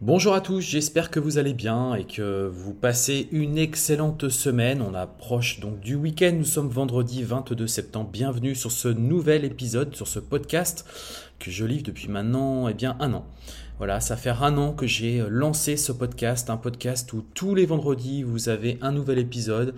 Bonjour 0.00 0.32
à 0.32 0.40
tous, 0.40 0.60
j'espère 0.60 1.10
que 1.10 1.18
vous 1.18 1.38
allez 1.38 1.54
bien 1.54 1.96
et 1.96 2.04
que 2.04 2.46
vous 2.46 2.72
passez 2.72 3.26
une 3.32 3.58
excellente 3.58 4.28
semaine. 4.28 4.80
On 4.80 4.94
approche 4.94 5.58
donc 5.58 5.80
du 5.80 5.96
week-end, 5.96 6.34
nous 6.38 6.44
sommes 6.44 6.68
vendredi 6.68 7.24
22 7.24 7.66
septembre. 7.66 8.08
Bienvenue 8.08 8.54
sur 8.54 8.70
ce 8.70 8.86
nouvel 8.86 9.44
épisode, 9.44 9.96
sur 9.96 10.06
ce 10.06 10.20
podcast 10.20 10.84
que 11.40 11.50
je 11.50 11.64
livre 11.64 11.82
depuis 11.82 12.06
maintenant 12.06 12.68
eh 12.68 12.74
bien, 12.74 12.96
un 13.00 13.12
an. 13.12 13.26
Voilà, 13.78 13.98
ça 13.98 14.16
fait 14.16 14.30
un 14.30 14.56
an 14.56 14.72
que 14.72 14.86
j'ai 14.86 15.20
lancé 15.28 15.76
ce 15.76 15.90
podcast, 15.90 16.48
un 16.48 16.58
podcast 16.58 17.12
où 17.12 17.24
tous 17.34 17.56
les 17.56 17.66
vendredis 17.66 18.22
vous 18.22 18.48
avez 18.48 18.78
un 18.80 18.92
nouvel 18.92 19.18
épisode. 19.18 19.74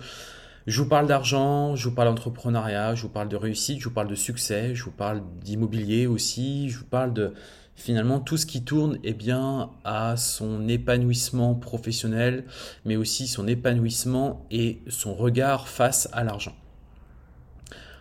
Je 0.67 0.79
vous 0.81 0.87
parle 0.87 1.07
d'argent, 1.07 1.75
je 1.75 1.89
vous 1.89 1.95
parle 1.95 2.09
d'entrepreneuriat, 2.09 2.93
je 2.93 3.01
vous 3.03 3.09
parle 3.09 3.29
de 3.29 3.35
réussite, 3.35 3.79
je 3.79 3.85
vous 3.85 3.93
parle 3.93 4.07
de 4.07 4.15
succès, 4.15 4.75
je 4.75 4.83
vous 4.83 4.91
parle 4.91 5.23
d'immobilier 5.43 6.05
aussi, 6.05 6.69
je 6.69 6.77
vous 6.77 6.85
parle 6.85 7.13
de 7.13 7.33
finalement 7.75 8.19
tout 8.19 8.37
ce 8.37 8.45
qui 8.45 8.63
tourne 8.63 8.99
eh 9.03 9.13
bien, 9.13 9.71
à 9.83 10.17
son 10.17 10.67
épanouissement 10.67 11.55
professionnel, 11.55 12.45
mais 12.85 12.95
aussi 12.95 13.27
son 13.27 13.47
épanouissement 13.47 14.45
et 14.51 14.81
son 14.87 15.15
regard 15.15 15.67
face 15.67 16.07
à 16.13 16.23
l'argent. 16.23 16.55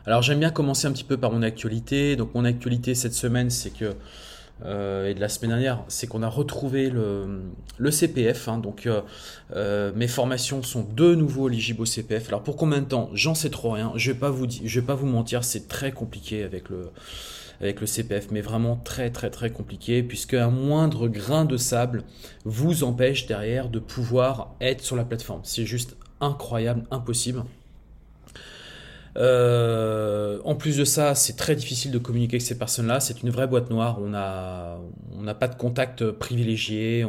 Alors 0.07 0.23
j'aime 0.23 0.41
bien 0.41 0.51
commencer 0.51 0.87
un 0.87 0.93
petit 0.93 1.05
peu 1.05 1.17
par 1.17 1.33
mon 1.33 1.43
actualité. 1.43 2.17
Donc 2.17 2.35
mon 2.35 2.45
actualité 2.45 2.95
cette 2.95 3.15
semaine, 3.15 3.49
c'est 3.49 3.71
que 3.71 3.95
euh, 4.65 5.09
et 5.09 5.15
de 5.15 5.21
la 5.21 5.29
semaine 5.29 5.51
dernière, 5.51 5.85
c'est 5.89 6.07
qu'on 6.07 6.23
a 6.23 6.29
retrouvé 6.29 6.91
le, 6.91 7.91
CPF. 7.91 8.49
Hein. 8.49 8.59
donc 8.59 8.87
euh, 8.87 9.01
euh, 9.55 9.93
mes 9.95 10.09
formations 10.09 10.63
sont 10.63 10.83
de 10.83 11.15
nouveau 11.15 11.49
éligibles 11.49 11.83
au 11.83 11.87
CPF. 11.87 12.29
Alors 12.29 12.43
pour 12.43 12.57
combien 12.57 12.81
de 12.81 12.87
temps? 12.87 13.11
J'en 13.15 13.35
sais 13.35 13.51
trop 13.51 13.71
rien. 13.73 13.93
Je 13.97 14.13
vais 14.13 14.19
vais 14.19 14.83
pas 14.83 14.95
vous 14.95 15.07
mentir, 15.07 15.45
c'est 15.45 15.69
très 15.69 15.93
compliqué 15.93 16.43
avec 16.43 16.69
le 16.69 16.91
avec 17.61 17.83
le 17.83 17.87
CPF, 17.87 18.29
mais 18.31 18.41
vraiment 18.41 18.77
très 18.77 19.11
très 19.11 19.29
très 19.29 19.51
compliqué, 19.51 20.03
puisque 20.03 20.35
un 20.35 20.51
moindre 20.51 21.09
grain 21.09 21.45
de 21.45 21.59
sable 21.59 22.05
vous 22.45 22.85
empêche 22.85 23.27
derrière 23.27 23.69
de 23.69 23.79
pouvoir 23.79 24.55
être 24.61 24.83
sur 24.83 24.97
la 24.97 25.05
plateforme. 25.05 25.41
C'est 25.45 25.67
juste 25.67 25.97
incroyable, 26.21 26.85
impossible. 26.91 27.45
Euh, 29.17 30.39
en 30.45 30.55
plus 30.55 30.77
de 30.77 30.85
ça, 30.85 31.15
c'est 31.15 31.37
très 31.37 31.57
difficile 31.57 31.91
de 31.91 31.99
communiquer 31.99 32.35
avec 32.35 32.43
ces 32.43 32.59
personnes-là. 32.59 33.01
C'est 33.01 33.23
une 33.23 33.31
vraie 33.31 33.47
boîte 33.47 33.71
noire. 33.71 33.99
On 34.01 34.09
n'a 34.09 34.79
on 35.19 35.35
pas 35.35 35.49
de 35.49 35.57
contact 35.57 36.11
privilégié. 36.11 37.07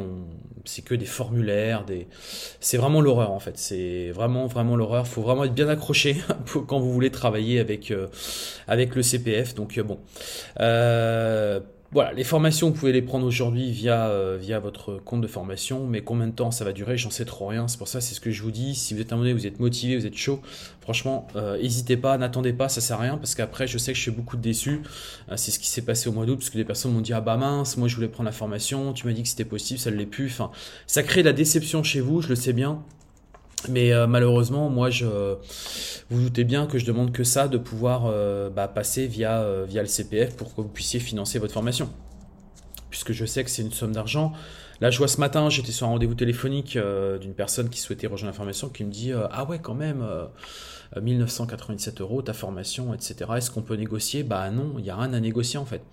C'est 0.66 0.84
que 0.84 0.96
des 0.96 1.06
formulaires. 1.06 1.86
Des... 1.86 2.08
C'est 2.60 2.78
vraiment 2.78 3.02
l'horreur 3.02 3.32
en 3.32 3.40
fait. 3.40 3.58
C'est 3.58 4.12
vraiment 4.12 4.48
vraiment 4.48 4.76
l'horreur. 4.76 5.06
Il 5.06 5.10
faut 5.10 5.22
vraiment 5.22 5.44
être 5.44 5.54
bien 5.54 5.70
accroché 5.70 6.18
quand 6.68 6.80
vous 6.80 6.92
voulez 6.92 7.12
travailler 7.12 7.60
avec, 7.60 7.92
euh, 7.92 8.08
avec 8.68 8.96
le 8.96 9.02
CPF. 9.02 9.56
Donc 9.56 9.78
euh, 9.78 9.84
bon. 9.84 10.00
Voilà, 11.94 12.14
les 12.14 12.24
formations, 12.24 12.70
vous 12.70 12.74
pouvez 12.74 12.94
les 12.94 13.02
prendre 13.02 13.26
aujourd'hui 13.26 13.70
via, 13.70 14.08
euh, 14.08 14.38
via 14.40 14.60
votre 14.60 14.96
compte 15.04 15.20
de 15.20 15.28
formation, 15.28 15.86
mais 15.88 16.02
combien 16.02 16.28
de 16.28 16.32
temps 16.32 16.50
ça 16.50 16.64
va 16.64 16.72
durer, 16.72 16.98
j'en 16.98 17.10
sais 17.10 17.26
trop 17.26 17.48
rien. 17.48 17.68
C'est 17.68 17.78
pour 17.78 17.90
ça, 17.90 18.00
c'est 18.00 18.16
ce 18.16 18.22
que 18.22 18.32
je 18.32 18.42
vous 18.44 18.52
dis. 18.52 18.76
Si 18.76 18.94
vous 18.94 19.02
êtes 19.02 19.12
un 19.12 19.18
vous 19.18 19.46
êtes 19.46 19.60
motivé, 19.60 19.98
vous 19.98 20.06
êtes 20.06 20.16
chaud, 20.16 20.40
franchement, 20.80 21.28
euh, 21.36 21.62
n'hésitez 21.62 21.98
pas, 21.98 22.18
n'attendez 22.18 22.54
pas, 22.54 22.70
ça 22.70 22.80
sert 22.80 22.98
à 22.98 23.02
rien, 23.02 23.18
parce 23.18 23.36
qu'après, 23.36 23.68
je 23.68 23.78
sais 23.78 23.92
que 23.92 23.98
je 23.98 24.04
suis 24.04 24.12
beaucoup 24.12 24.38
déçu. 24.38 24.84
Euh, 25.30 25.36
c'est 25.36 25.52
ce 25.52 25.60
qui 25.60 25.68
s'est 25.68 25.82
passé 25.82 26.08
au 26.08 26.14
mois 26.14 26.26
d'août, 26.26 26.38
parce 26.38 26.50
que 26.50 26.58
des 26.58 26.64
personnes 26.64 26.94
m'ont 26.94 27.02
dit, 27.02 27.12
ah 27.12 27.20
bah 27.20 27.36
mince, 27.36 27.76
moi 27.76 27.90
je 27.90 27.96
voulais 27.96 28.08
prendre 28.08 28.30
la 28.30 28.32
formation, 28.32 28.94
tu 28.94 29.06
m'as 29.06 29.12
dit 29.12 29.24
que 29.24 29.30
c'était 29.30 29.44
possible, 29.44 29.78
ça 29.78 29.92
ne 29.92 29.98
l'est 29.98 30.06
plus. 30.06 30.28
Enfin, 30.28 30.52
ça 30.88 31.04
crée 31.04 31.24
de 31.24 31.28
la 31.28 31.34
déception 31.34 31.84
chez 31.84 32.00
vous, 32.00 32.22
je 32.22 32.30
le 32.30 32.36
sais 32.36 32.54
bien. 32.54 32.82
Mais 33.70 33.94
euh, 33.94 34.08
malheureusement, 34.08 34.70
moi, 34.70 34.90
je, 34.90 35.06
vous 36.10 36.22
doutez 36.22 36.44
bien 36.44 36.66
que 36.66 36.78
je 36.80 36.86
demande 36.86 37.12
que 37.12 37.24
ça, 37.24 37.48
de 37.48 37.58
pouvoir 37.58 38.04
euh, 38.06 38.50
bah, 38.50 38.68
passer 38.68 39.08
via, 39.08 39.42
euh, 39.42 39.66
via 39.68 39.82
le 39.82 39.88
CPF 39.88 40.36
pour 40.36 40.56
que 40.56 40.62
vous 40.62 40.68
puissiez 40.68 41.00
financer 41.00 41.40
votre 41.40 41.54
formation. 41.54 41.90
Puisque 42.90 43.14
je 43.14 43.26
sais 43.26 43.44
que 43.44 43.50
c'est 43.50 43.62
une 43.62 43.72
somme 43.72 43.94
d'argent. 43.94 44.34
Là, 44.82 44.90
je 44.90 44.98
vois 44.98 45.08
ce 45.08 45.20
matin, 45.20 45.50
j'étais 45.50 45.72
sur 45.72 45.88
un 45.88 45.92
rendez-vous 45.92 46.16
téléphonique 46.16 46.78
d'une 47.22 47.34
personne 47.36 47.70
qui 47.70 47.80
souhaitait 47.80 48.08
rejoindre 48.08 48.34
la 48.34 48.38
formation, 48.38 48.68
qui 48.68 48.84
me 48.84 48.92
dit 48.92 49.12
Ah 49.30 49.46
ouais, 49.46 49.60
quand 49.60 49.76
même, 49.76 50.04
1997 51.00 52.02
euros, 52.02 52.24
ta 52.24 52.34
formation, 52.34 52.92
etc. 52.94 53.30
Est-ce 53.38 53.52
qu'on 53.52 53.62
peut 53.62 53.76
négocier? 53.76 54.24
Bah 54.24 54.50
non, 54.50 54.74
il 54.80 54.84
n'y 54.84 54.90
a 54.90 54.96
rien 54.96 55.14
à 55.14 55.20
négocier 55.20 55.60
en 55.60 55.66
fait. 55.66 55.84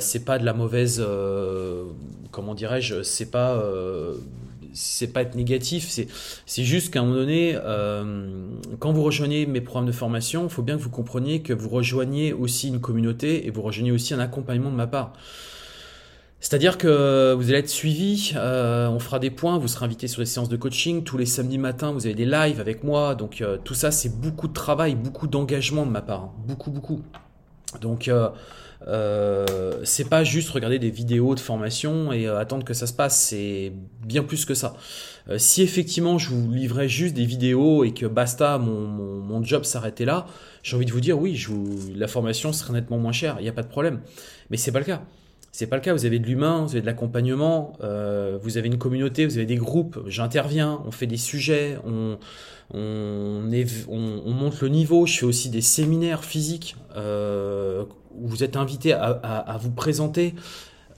c'est 0.00 0.24
pas 0.24 0.38
de 0.38 0.44
la 0.44 0.52
mauvaise, 0.52 1.02
comment 2.30 2.54
dirais-je, 2.54 3.02
c'est 3.02 3.30
pas 3.30 3.58
c'est 4.72 5.08
pas 5.08 5.22
être 5.22 5.34
négatif, 5.34 5.88
c'est 5.88 6.64
juste 6.64 6.92
qu'à 6.92 7.00
un 7.00 7.04
moment 7.04 7.16
donné, 7.16 7.54
euh, 7.56 8.48
quand 8.78 8.92
vous 8.92 9.02
rejoignez 9.02 9.46
mes 9.46 9.60
programmes 9.60 9.86
de 9.86 9.92
formation, 9.92 10.44
il 10.44 10.50
faut 10.50 10.62
bien 10.62 10.76
que 10.76 10.82
vous 10.82 10.90
compreniez 10.90 11.42
que 11.42 11.52
vous 11.52 11.68
rejoignez 11.68 12.32
aussi 12.32 12.68
une 12.68 12.80
communauté 12.80 13.46
et 13.46 13.50
vous 13.50 13.62
rejoignez 13.62 13.92
aussi 13.92 14.14
un 14.14 14.18
accompagnement 14.18 14.70
de 14.70 14.76
ma 14.76 14.86
part. 14.86 15.12
C'est-à-dire 16.40 16.76
que 16.76 17.34
vous 17.34 17.50
allez 17.50 17.58
être 17.58 17.68
suivi, 17.68 18.32
euh, 18.34 18.88
on 18.88 18.98
fera 18.98 19.20
des 19.20 19.30
points, 19.30 19.58
vous 19.58 19.68
serez 19.68 19.84
invité 19.84 20.08
sur 20.08 20.20
des 20.20 20.26
séances 20.26 20.48
de 20.48 20.56
coaching, 20.56 21.04
tous 21.04 21.16
les 21.16 21.26
samedis 21.26 21.58
matins 21.58 21.92
vous 21.92 22.06
avez 22.06 22.16
des 22.16 22.26
lives 22.26 22.60
avec 22.60 22.82
moi, 22.82 23.14
donc 23.14 23.40
euh, 23.40 23.58
tout 23.62 23.74
ça 23.74 23.92
c'est 23.92 24.20
beaucoup 24.20 24.48
de 24.48 24.52
travail, 24.52 24.96
beaucoup 24.96 25.28
d'engagement 25.28 25.86
de 25.86 25.90
ma 25.92 26.02
part, 26.02 26.22
hein. 26.22 26.32
beaucoup 26.46 26.72
beaucoup. 26.72 27.00
Donc 27.80 28.10
c'est 29.84 30.08
pas 30.08 30.24
juste 30.24 30.50
regarder 30.50 30.78
des 30.78 30.90
vidéos 30.90 31.34
de 31.34 31.40
formation 31.40 32.12
et 32.12 32.26
euh, 32.26 32.38
attendre 32.38 32.64
que 32.64 32.74
ça 32.74 32.86
se 32.86 32.92
passe, 32.92 33.20
c'est 33.20 33.72
bien 34.04 34.22
plus 34.22 34.44
que 34.44 34.54
ça. 34.54 34.74
Euh, 35.28 35.38
si 35.38 35.62
effectivement 35.62 36.18
je 36.18 36.30
vous 36.30 36.50
livrais 36.52 36.88
juste 36.88 37.14
des 37.14 37.24
vidéos 37.24 37.84
et 37.84 37.92
que 37.92 38.06
basta, 38.06 38.58
mon, 38.58 38.86
mon, 38.88 39.42
job 39.44 39.64
s'arrêtait 39.64 40.04
là, 40.04 40.26
j'ai 40.62 40.76
envie 40.76 40.86
de 40.86 40.92
vous 40.92 41.00
dire 41.00 41.18
oui, 41.18 41.40
la 41.94 42.08
formation 42.08 42.52
serait 42.52 42.72
nettement 42.72 42.98
moins 42.98 43.12
chère, 43.12 43.36
il 43.38 43.42
n'y 43.42 43.48
a 43.48 43.52
pas 43.52 43.62
de 43.62 43.68
problème. 43.68 44.00
Mais 44.50 44.56
c'est 44.56 44.72
pas 44.72 44.78
le 44.78 44.84
cas. 44.84 45.02
C'est 45.52 45.66
pas 45.66 45.76
le 45.76 45.82
cas. 45.82 45.92
Vous 45.92 46.06
avez 46.06 46.18
de 46.18 46.26
l'humain, 46.26 46.62
vous 46.62 46.70
avez 46.70 46.80
de 46.80 46.86
l'accompagnement, 46.86 47.74
vous 47.80 48.56
avez 48.56 48.66
une 48.66 48.78
communauté, 48.78 49.26
vous 49.26 49.36
avez 49.36 49.46
des 49.46 49.56
groupes. 49.56 50.00
J'interviens, 50.06 50.80
on 50.86 50.90
fait 50.90 51.06
des 51.06 51.18
sujets, 51.18 51.76
on, 51.84 52.18
on, 52.74 53.50
on, 53.88 54.30
monte 54.32 54.60
le 54.60 54.68
niveau. 54.68 55.06
Je 55.06 55.18
fais 55.18 55.26
aussi 55.26 55.50
des 55.50 55.60
séminaires 55.60 56.24
physiques 56.24 56.76
euh, 56.96 57.84
où 58.14 58.28
vous 58.28 58.44
êtes 58.44 58.56
invité 58.56 58.92
à, 58.92 59.58
vous 59.60 59.70
présenter. 59.70 60.34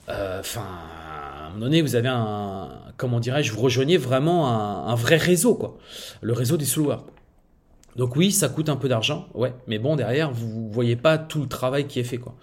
Euh, 0.09 0.39
enfin, 0.39 0.61
à 0.61 1.47
un 1.47 1.49
moment 1.49 1.65
donné, 1.65 1.81
vous 1.81 1.95
avez 1.95 2.09
un, 2.09 2.69
comment 2.97 3.19
dirais-je, 3.19 3.51
vous 3.51 3.61
rejoignez 3.61 3.97
vraiment 3.97 4.49
un, 4.87 4.95
vrai 4.95 5.17
réseau, 5.17 5.55
quoi. 5.55 5.77
Le 6.21 6.33
réseau 6.33 6.57
des 6.57 6.65
sloueurs. 6.65 7.05
Donc 7.95 8.15
oui, 8.17 8.31
ça 8.31 8.49
coûte 8.49 8.67
un 8.67 8.75
peu 8.75 8.89
d'argent, 8.89 9.27
ouais, 9.33 9.53
mais 9.67 9.79
bon, 9.79 9.95
derrière, 9.95 10.29
vous 10.29 10.69
voyez 10.69 10.97
pas 10.97 11.17
tout 11.17 11.41
le 11.41 11.47
travail 11.47 11.87
qui 11.87 11.99
est 12.01 12.03
fait, 12.03 12.17
quoi. 12.17 12.35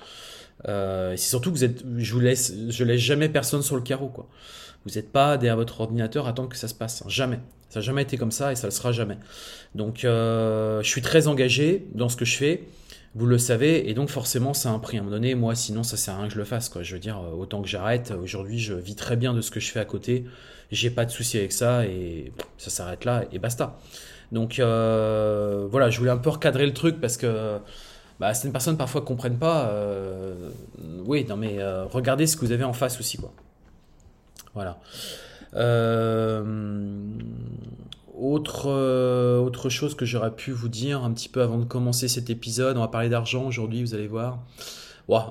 Euh, 0.69 1.15
c'est 1.17 1.29
surtout 1.29 1.51
que 1.51 1.57
vous 1.57 1.65
êtes, 1.65 1.83
je 1.97 2.13
vous 2.13 2.21
laisse, 2.21 2.55
je 2.69 2.85
laisse 2.85 3.01
jamais 3.01 3.29
personne 3.29 3.63
sur 3.63 3.77
le 3.77 3.83
carreau, 3.83 4.09
quoi. 4.09 4.29
Vous 4.85 4.95
n'êtes 4.95 5.13
pas 5.13 5.37
derrière 5.37 5.57
votre 5.57 5.81
ordinateur 5.81 6.27
à 6.27 6.31
attendre 6.31 6.49
que 6.49 6.57
ça 6.57 6.69
se 6.69 6.75
passe, 6.75 7.05
jamais. 7.07 7.39
Ça 7.69 7.81
n'a 7.81 7.85
jamais 7.85 8.03
été 8.03 8.17
comme 8.17 8.33
ça 8.33 8.53
et 8.53 8.57
ça 8.57 8.67
ne 8.67 8.71
le 8.71 8.77
sera 8.77 8.93
jamais. 8.93 9.17
Donc, 9.75 10.05
euh, 10.05 10.83
je 10.83 10.89
suis 10.89 11.03
très 11.03 11.29
engagé 11.29 11.87
dans 11.95 12.09
ce 12.09 12.17
que 12.17 12.25
je 12.25 12.37
fais 12.37 12.63
vous 13.15 13.27
le 13.27 13.37
savez, 13.37 13.91
et 13.91 13.95
donc 13.95 14.09
forcément 14.09 14.55
ça 14.55 14.71
a 14.71 14.73
un 14.73 14.79
prix 14.79 14.97
à 14.97 15.01
un 15.01 15.05
moment 15.05 15.17
donné. 15.17 15.35
Moi, 15.35 15.55
sinon 15.55 15.83
ça 15.83 15.97
sert 15.97 16.15
à 16.15 16.19
rien 16.19 16.29
que 16.29 16.33
je 16.33 16.39
le 16.39 16.45
fasse. 16.45 16.69
Quoi. 16.69 16.83
Je 16.83 16.95
veux 16.95 17.01
dire, 17.01 17.19
euh, 17.19 17.35
autant 17.37 17.61
que 17.61 17.69
j'arrête. 17.69 18.13
Aujourd'hui, 18.23 18.59
je 18.59 18.75
vis 18.75 18.95
très 18.95 19.17
bien 19.17 19.35
de 19.35 19.41
ce 19.41 19.51
que 19.51 19.61
je 19.61 19.71
fais 19.71 19.81
à 19.81 19.85
côté. 19.85 20.25
J'ai 20.71 20.91
pas 20.91 21.05
de 21.05 21.11
souci 21.11 21.37
avec 21.37 21.53
ça 21.53 21.85
et 21.85 22.33
ça 22.57 22.71
s'arrête 22.71 23.05
là 23.05 23.25
et 23.31 23.39
basta. 23.39 23.79
Donc 24.33 24.59
euh, 24.59 25.67
voilà, 25.71 25.91
je 25.91 25.99
voulais 25.99 26.11
un 26.11 26.17
peu 26.17 26.31
recadrer 26.31 26.65
le 26.65 26.73
truc 26.73 27.01
parce 27.01 27.19
que 27.19 27.59
bah, 28.23 28.35
certaines 28.35 28.53
personnes 28.53 28.77
parfois 28.77 29.03
comprennent 29.03 29.39
pas. 29.39 29.67
Euh, 29.67 30.51
oui, 31.05 31.27
non 31.29 31.37
mais 31.37 31.59
regardez 31.91 32.27
ce 32.27 32.37
que 32.37 32.45
vous 32.45 32.53
avez 32.53 32.65
en 32.65 32.73
face 32.73 32.99
aussi, 33.01 33.19
quoi. 33.19 33.33
Voilà. 34.55 34.79
Autre, 38.23 38.67
euh, 38.69 39.39
autre 39.39 39.69
chose 39.69 39.97
que 39.97 40.05
j'aurais 40.05 40.31
pu 40.31 40.53
vous 40.53 40.69
dire 40.69 41.03
un 41.03 41.11
petit 41.13 41.29
peu 41.29 41.43
avant 41.43 41.59
de 41.59 41.65
commencer 41.65 42.07
cet 42.07 42.31
épisode, 42.31 42.77
on 42.77 42.81
va 42.81 42.89
parler 42.89 43.09
d'argent 43.09 43.45
aujourd'hui, 43.47 43.83
vous 43.83 43.95
allez 43.95 44.07
voir. 44.07 44.39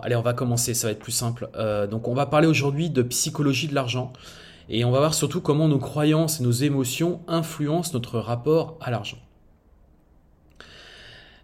allez, 0.04 0.16
on 0.16 0.22
va 0.22 0.34
commencer, 0.34 0.74
ça 0.74 0.88
va 0.88 0.92
être 0.92 1.00
plus 1.00 1.14
simple. 1.14 1.50
Euh, 1.56 1.88
donc 1.88 2.10
on 2.10 2.14
va 2.14 2.26
parler 2.26 2.48
aujourd'hui 2.48 2.90
de 2.90 3.02
psychologie 3.04 3.70
de 3.70 3.76
l'argent. 3.76 4.12
Et 4.68 4.84
on 4.84 4.92
va 4.92 5.00
voir 5.00 5.14
surtout 5.14 5.40
comment 5.40 5.68
nos 5.68 5.80
croyances 5.80 6.42
et 6.42 6.44
nos 6.44 6.52
émotions 6.52 7.22
influencent 7.28 7.92
notre 7.94 8.20
rapport 8.20 8.78
à 8.82 8.92
l'argent. 8.92 9.18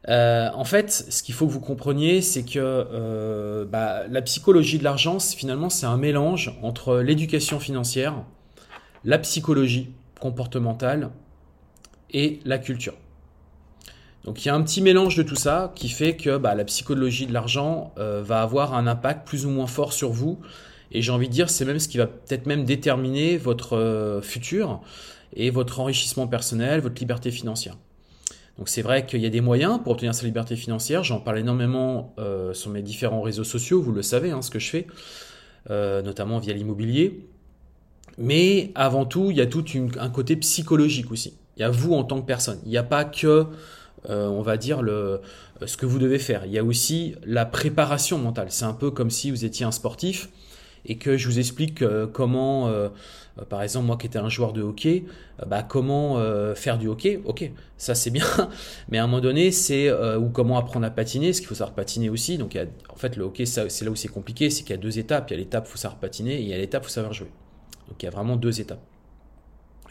Euh, 0.10 0.50
en 0.54 0.64
fait, 0.64 0.92
ce 1.10 1.22
qu'il 1.22 1.36
faut 1.36 1.48
que 1.48 1.52
vous 1.52 1.60
compreniez, 1.60 2.22
c'est 2.22 2.44
que 2.44 2.60
euh, 2.60 3.66
bah, 3.66 4.08
la 4.08 4.22
psychologie 4.22 4.80
de 4.80 4.84
l'argent, 4.84 5.20
finalement, 5.20 5.70
c'est 5.70 5.86
un 5.86 5.98
mélange 5.98 6.58
entre 6.62 6.98
l'éducation 6.98 7.60
financière, 7.60 8.24
la 9.04 9.18
psychologie 9.20 9.90
comportementale 10.20 11.10
et 12.12 12.40
la 12.46 12.58
culture. 12.58 12.94
Donc 14.24 14.44
il 14.44 14.48
y 14.48 14.52
a 14.52 14.56
un 14.56 14.62
petit 14.62 14.82
mélange 14.82 15.16
de 15.16 15.24
tout 15.24 15.36
ça 15.36 15.72
qui 15.76 15.90
fait 15.90 16.16
que 16.16 16.38
bah, 16.38 16.56
la 16.56 16.66
psychologie 16.66 17.28
de 17.28 17.34
l'argent 17.34 17.94
euh, 17.98 18.22
va 18.24 18.42
avoir 18.42 18.74
un 18.74 18.88
impact 18.88 19.26
plus 19.28 19.46
ou 19.46 19.50
moins 19.50 19.68
fort 19.68 19.94
sur 19.94 20.12
vous. 20.12 20.40
Et 20.92 21.02
j'ai 21.02 21.12
envie 21.12 21.28
de 21.28 21.34
dire, 21.34 21.50
c'est 21.50 21.66
même 21.66 21.80
ce 21.80 21.90
qui 21.90 21.98
va 21.98 22.08
peut-être 22.08 22.46
même 22.46 22.64
déterminer 22.64 23.38
votre 23.38 24.22
futur 24.24 24.80
et 25.34 25.50
votre 25.50 25.82
enrichissement 25.82 26.28
personnel, 26.28 26.80
votre 26.80 27.00
liberté 27.00 27.30
financière. 27.30 27.76
Donc 28.58 28.70
c'est 28.70 28.82
vrai 28.82 29.06
qu'il 29.06 29.22
y 29.22 29.26
a 29.26 29.30
des 29.30 29.42
moyens 29.42 29.80
pour 29.84 29.92
obtenir 29.92 30.16
sa 30.16 30.26
liberté 30.26 30.56
financière. 30.56 31.04
J'en 31.04 31.20
parle 31.20 31.40
énormément 31.40 32.16
euh, 32.18 32.54
sur 32.54 32.72
mes 32.72 32.82
différents 32.82 33.22
réseaux 33.22 33.44
sociaux, 33.44 33.82
vous 33.82 33.92
le 33.92 34.02
savez, 34.02 34.32
hein, 34.32 34.42
ce 34.42 34.50
que 34.50 34.60
je 34.60 34.70
fais, 34.70 34.88
euh, 35.70 36.02
notamment 36.02 36.40
via 36.40 36.54
l'immobilier. 36.54 37.28
Mais 38.18 38.72
avant 38.74 39.06
tout, 39.06 39.30
il 39.30 39.38
y 39.38 39.42
a 39.42 39.46
tout 39.46 39.64
un 40.00 40.10
côté 40.10 40.36
psychologique 40.38 41.12
aussi. 41.12 41.38
Il 41.56 41.62
y 41.62 41.64
a 41.64 41.70
vous 41.70 41.94
en 41.94 42.04
tant 42.04 42.20
que 42.20 42.26
personne. 42.26 42.60
Il 42.66 42.70
n'y 42.70 42.78
a 42.78 42.84
pas 42.84 43.06
que, 43.06 43.46
euh, 44.10 44.28
on 44.28 44.42
va 44.42 44.58
dire, 44.58 44.82
le, 44.82 45.22
ce 45.64 45.78
que 45.78 45.86
vous 45.86 46.00
devez 46.00 46.18
faire. 46.18 46.46
Il 46.46 46.52
y 46.52 46.58
a 46.58 46.64
aussi 46.64 47.14
la 47.24 47.46
préparation 47.46 48.18
mentale. 48.18 48.48
C'est 48.50 48.66
un 48.66 48.74
peu 48.74 48.90
comme 48.90 49.12
si 49.12 49.30
vous 49.30 49.46
étiez 49.46 49.66
un 49.66 49.72
sportif 49.72 50.30
et 50.88 50.98
que 50.98 51.18
je 51.18 51.28
vous 51.28 51.40
explique 51.40 51.84
comment 52.14 52.70
euh, 53.40 53.46
par 53.46 53.62
exemple, 53.62 53.86
moi 53.86 53.98
qui 53.98 54.08
étais 54.08 54.20
un 54.20 54.30
joueur 54.30 54.54
de 54.54 54.62
hockey, 54.62 55.06
euh, 55.42 55.46
bah, 55.46 55.64
comment 55.64 56.18
euh, 56.18 56.56
faire 56.56 56.78
du 56.78 56.88
hockey 56.88 57.22
Ok, 57.26 57.50
ça 57.78 57.96
c'est 57.96 58.10
bien, 58.10 58.26
mais 58.90 58.98
à 58.98 59.04
un 59.04 59.08
moment 59.08 59.22
donné, 59.22 59.52
c'est 59.52 59.92
ou 59.92 60.30
comment 60.30 60.58
apprendre 60.58 60.86
à 60.86 60.90
patiner, 60.90 61.28
parce 61.28 61.40
qu'il 61.40 61.48
faut 61.48 61.56
savoir 61.56 61.76
patiner 61.76 62.10
aussi. 62.10 62.38
Donc, 62.38 62.58
en 62.90 62.96
fait, 62.96 63.16
le 63.16 63.24
hockey, 63.24 63.46
c'est 63.46 63.82
là 63.84 63.92
où 63.92 63.96
c'est 63.96 64.08
compliqué, 64.08 64.50
c'est 64.50 64.64
qu'il 64.64 64.72
y 64.72 64.80
a 64.80 64.82
deux 64.82 65.00
étapes. 65.00 65.30
Il 65.30 65.34
y 65.34 65.36
a 65.36 65.40
l'étape, 65.40 65.68
faut 65.68 65.78
savoir 65.78 66.00
patiner, 66.00 66.36
et 66.36 66.42
il 66.42 66.48
y 66.48 66.54
a 66.54 66.58
l'étape, 66.58 66.84
faut 66.84 66.90
savoir 66.90 67.14
jouer. 67.14 67.32
Donc, 67.88 68.02
il 68.02 68.06
y 68.06 68.08
a 68.08 68.12
vraiment 68.12 68.36
deux 68.36 68.60
étapes. 68.60 68.82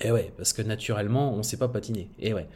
Et 0.01 0.11
ouais, 0.11 0.33
parce 0.37 0.53
que 0.53 0.61
naturellement, 0.61 1.33
on 1.33 1.39
ne 1.39 1.43
sait 1.43 1.57
pas 1.57 1.69
patiner. 1.69 2.11
Et 2.19 2.35
ouais. 2.35 2.47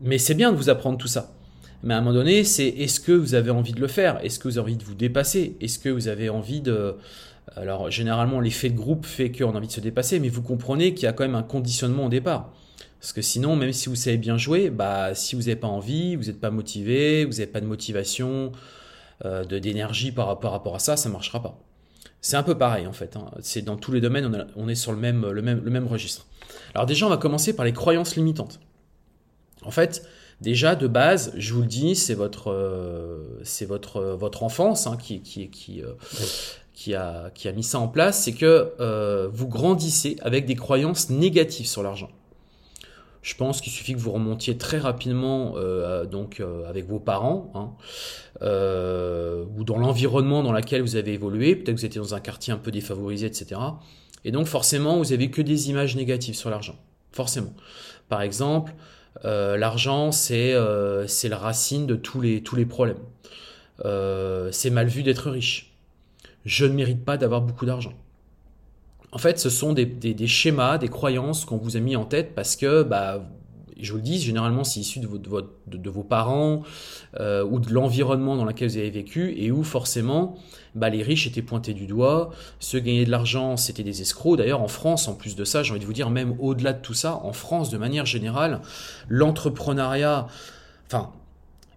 mais 0.00 0.18
c'est 0.18 0.34
bien 0.34 0.52
de 0.52 0.56
vous 0.56 0.70
apprendre 0.70 0.98
tout 0.98 1.08
ça. 1.08 1.32
Mais 1.82 1.94
à 1.94 1.98
un 1.98 2.00
moment 2.00 2.14
donné, 2.14 2.44
c'est 2.44 2.66
est-ce 2.66 3.00
que 3.00 3.12
vous 3.12 3.34
avez 3.34 3.50
envie 3.50 3.72
de 3.72 3.80
le 3.80 3.88
faire? 3.88 4.24
Est-ce 4.24 4.38
que 4.38 4.48
vous 4.48 4.58
avez 4.58 4.70
envie 4.70 4.76
de 4.76 4.84
vous 4.84 4.94
dépasser? 4.94 5.56
Est-ce 5.60 5.78
que 5.78 5.88
vous 5.88 6.08
avez 6.08 6.28
envie 6.28 6.60
de, 6.60 6.96
alors 7.56 7.90
généralement 7.90 8.40
l'effet 8.40 8.70
de 8.70 8.76
groupe 8.76 9.04
fait 9.04 9.32
qu'on 9.32 9.54
a 9.54 9.58
envie 9.58 9.66
de 9.66 9.72
se 9.72 9.80
dépasser, 9.80 10.20
mais 10.20 10.28
vous 10.28 10.42
comprenez 10.42 10.94
qu'il 10.94 11.04
y 11.04 11.06
a 11.06 11.12
quand 11.12 11.24
même 11.24 11.34
un 11.34 11.42
conditionnement 11.42 12.06
au 12.06 12.08
départ. 12.08 12.52
Parce 13.00 13.12
que 13.12 13.22
sinon, 13.22 13.56
même 13.56 13.72
si 13.72 13.88
vous 13.88 13.96
savez 13.96 14.16
bien 14.16 14.38
jouer, 14.38 14.70
bah, 14.70 15.14
si 15.14 15.34
vous 15.34 15.42
n'avez 15.42 15.56
pas 15.56 15.66
envie, 15.66 16.14
vous 16.14 16.24
n'êtes 16.24 16.40
pas 16.40 16.52
motivé, 16.52 17.24
vous 17.24 17.32
n'avez 17.32 17.48
pas 17.48 17.60
de 17.60 17.66
motivation, 17.66 18.52
euh, 19.24 19.44
de 19.44 19.58
d'énergie 19.58 20.12
par, 20.12 20.28
rapport 20.28 20.74
à 20.74 20.78
ça, 20.78 20.96
ça 20.96 21.08
ne 21.08 21.12
marchera 21.12 21.42
pas. 21.42 21.58
C'est 22.20 22.36
un 22.36 22.44
peu 22.44 22.56
pareil 22.56 22.86
en 22.86 22.92
fait. 22.92 23.16
Hein. 23.16 23.26
C'est 23.40 23.62
dans 23.62 23.76
tous 23.76 23.90
les 23.90 24.00
domaines, 24.00 24.46
on, 24.54 24.68
est 24.68 24.76
sur 24.76 24.92
le 24.92 24.98
même, 24.98 25.28
le, 25.28 25.42
même, 25.42 25.62
le 25.64 25.70
même 25.70 25.88
registre. 25.88 26.26
Alors 26.74 26.86
déjà, 26.86 27.06
on 27.06 27.08
va 27.08 27.16
commencer 27.16 27.56
par 27.56 27.64
les 27.64 27.72
croyances 27.72 28.14
limitantes. 28.14 28.60
En 29.64 29.72
fait, 29.72 30.06
déjà 30.42 30.74
de 30.74 30.86
base, 30.86 31.32
je 31.36 31.54
vous 31.54 31.62
le 31.62 31.66
dis, 31.66 31.94
c'est 31.96 32.14
votre, 32.14 32.50
enfance 34.40 34.88
qui, 34.98 36.94
a, 36.94 37.30
mis 37.54 37.62
ça 37.62 37.78
en 37.78 37.88
place, 37.88 38.24
c'est 38.24 38.32
que 38.32 38.72
euh, 38.80 39.28
vous 39.32 39.48
grandissez 39.48 40.16
avec 40.20 40.44
des 40.44 40.56
croyances 40.56 41.08
négatives 41.08 41.66
sur 41.66 41.82
l'argent. 41.82 42.10
Je 43.22 43.36
pense 43.36 43.60
qu'il 43.60 43.72
suffit 43.72 43.94
que 43.94 44.00
vous 44.00 44.10
remontiez 44.10 44.58
très 44.58 44.78
rapidement 44.78 45.54
euh, 45.56 46.04
euh, 46.40 46.68
avec 46.68 46.88
vos 46.88 46.98
parents 46.98 47.52
hein, 47.54 47.70
ou 49.56 49.62
dans 49.62 49.78
l'environnement 49.78 50.42
dans 50.42 50.50
lequel 50.50 50.82
vous 50.82 50.96
avez 50.96 51.12
évolué. 51.12 51.54
Peut-être 51.54 51.76
que 51.76 51.80
vous 51.80 51.86
étiez 51.86 52.00
dans 52.00 52.14
un 52.14 52.20
quartier 52.20 52.52
un 52.52 52.58
peu 52.58 52.72
défavorisé, 52.72 53.26
etc. 53.26 53.60
Et 54.24 54.32
donc 54.32 54.48
forcément, 54.48 54.98
vous 54.98 55.12
avez 55.12 55.30
que 55.30 55.40
des 55.40 55.70
images 55.70 55.94
négatives 55.94 56.34
sur 56.34 56.50
l'argent. 56.50 56.74
Forcément. 57.12 57.52
Par 58.08 58.22
exemple, 58.22 58.74
l'argent, 59.24 60.12
c'est 60.12 60.54
c'est 61.06 61.28
la 61.28 61.38
racine 61.38 61.86
de 61.86 61.96
tous 61.96 62.20
les, 62.20 62.42
tous 62.42 62.56
les 62.56 62.66
problèmes. 62.66 62.98
c'est 64.50 64.70
mal 64.70 64.86
vu 64.86 65.02
d'être 65.02 65.30
riche 65.30 65.72
je 66.44 66.66
ne 66.66 66.72
mérite 66.72 67.04
pas 67.04 67.16
d'avoir 67.16 67.40
beaucoup 67.40 67.66
d'argent. 67.66 67.92
En 69.12 69.18
fait, 69.18 69.38
ce 69.38 69.50
sont 69.50 69.74
des, 69.74 70.26
schémas, 70.26 70.78
des 70.78 70.88
croyances 70.88 71.44
qu'on 71.44 71.58
vous 71.58 71.76
a 71.76 71.80
mis 71.80 71.96
en 71.96 72.04
tête 72.04 72.34
parce 72.34 72.56
que, 72.56 72.82
bah, 72.82 73.28
je 73.80 73.90
vous 73.92 73.98
le 73.98 74.02
dis, 74.02 74.20
généralement 74.20 74.64
c'est 74.64 74.80
issu 74.80 75.00
de, 75.00 75.06
vos 75.90 76.02
parents 76.02 76.62
euh, 77.20 77.44
ou 77.44 77.58
de 77.58 77.72
l'environnement 77.72 78.36
dans 78.36 78.44
lequel 78.44 78.68
vous 78.68 78.76
avez 78.76 78.90
vécu 78.90 79.34
et 79.36 79.50
où 79.50 79.62
forcément 79.64 80.36
bah, 80.74 80.88
les 80.88 81.02
riches 81.02 81.26
étaient 81.26 81.42
pointés 81.42 81.74
du 81.74 81.86
doigt, 81.86 82.30
ceux 82.60 82.78
qui 82.78 82.86
gagnaient 82.86 83.04
de 83.04 83.10
l'argent 83.10 83.56
c'était 83.56 83.82
des 83.82 84.00
escrocs. 84.00 84.38
D'ailleurs 84.38 84.62
en 84.62 84.68
France, 84.68 85.08
en 85.08 85.14
plus 85.14 85.36
de 85.36 85.44
ça, 85.44 85.62
j'ai 85.62 85.72
envie 85.72 85.80
de 85.80 85.86
vous 85.86 85.92
dire, 85.92 86.10
même 86.10 86.36
au-delà 86.38 86.72
de 86.72 86.80
tout 86.80 86.94
ça, 86.94 87.20
en 87.22 87.32
France 87.32 87.70
de 87.70 87.78
manière 87.78 88.06
générale, 88.06 88.60
l'entrepreneuriat, 89.08 90.26
enfin 90.86 91.10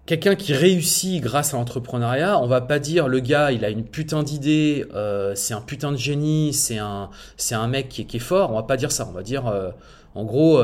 quelqu'un 0.05 0.35
qui 0.35 0.53
réussit 0.53 1.21
grâce 1.21 1.53
à 1.53 1.57
l'entrepreneuriat, 1.57 2.39
on 2.39 2.47
va 2.47 2.61
pas 2.61 2.79
dire 2.79 3.07
le 3.07 3.19
gars, 3.19 3.51
il 3.51 3.65
a 3.65 3.69
une 3.69 3.83
putain 3.83 4.23
d'idée, 4.23 4.85
euh, 4.93 5.33
c'est 5.35 5.53
un 5.53 5.61
putain 5.61 5.91
de 5.91 5.97
génie, 5.97 6.53
c'est 6.53 6.77
un, 6.77 7.09
un 7.51 7.67
mec 7.67 7.89
qui 7.89 8.01
est, 8.01 8.19
fort. 8.19 8.51
On 8.51 8.55
va 8.55 8.63
pas 8.63 8.77
dire 8.77 8.91
ça. 8.91 9.07
On 9.09 9.13
va 9.13 9.23
dire, 9.23 9.47
euh, 9.47 9.71
en 10.13 10.23
gros, 10.23 10.61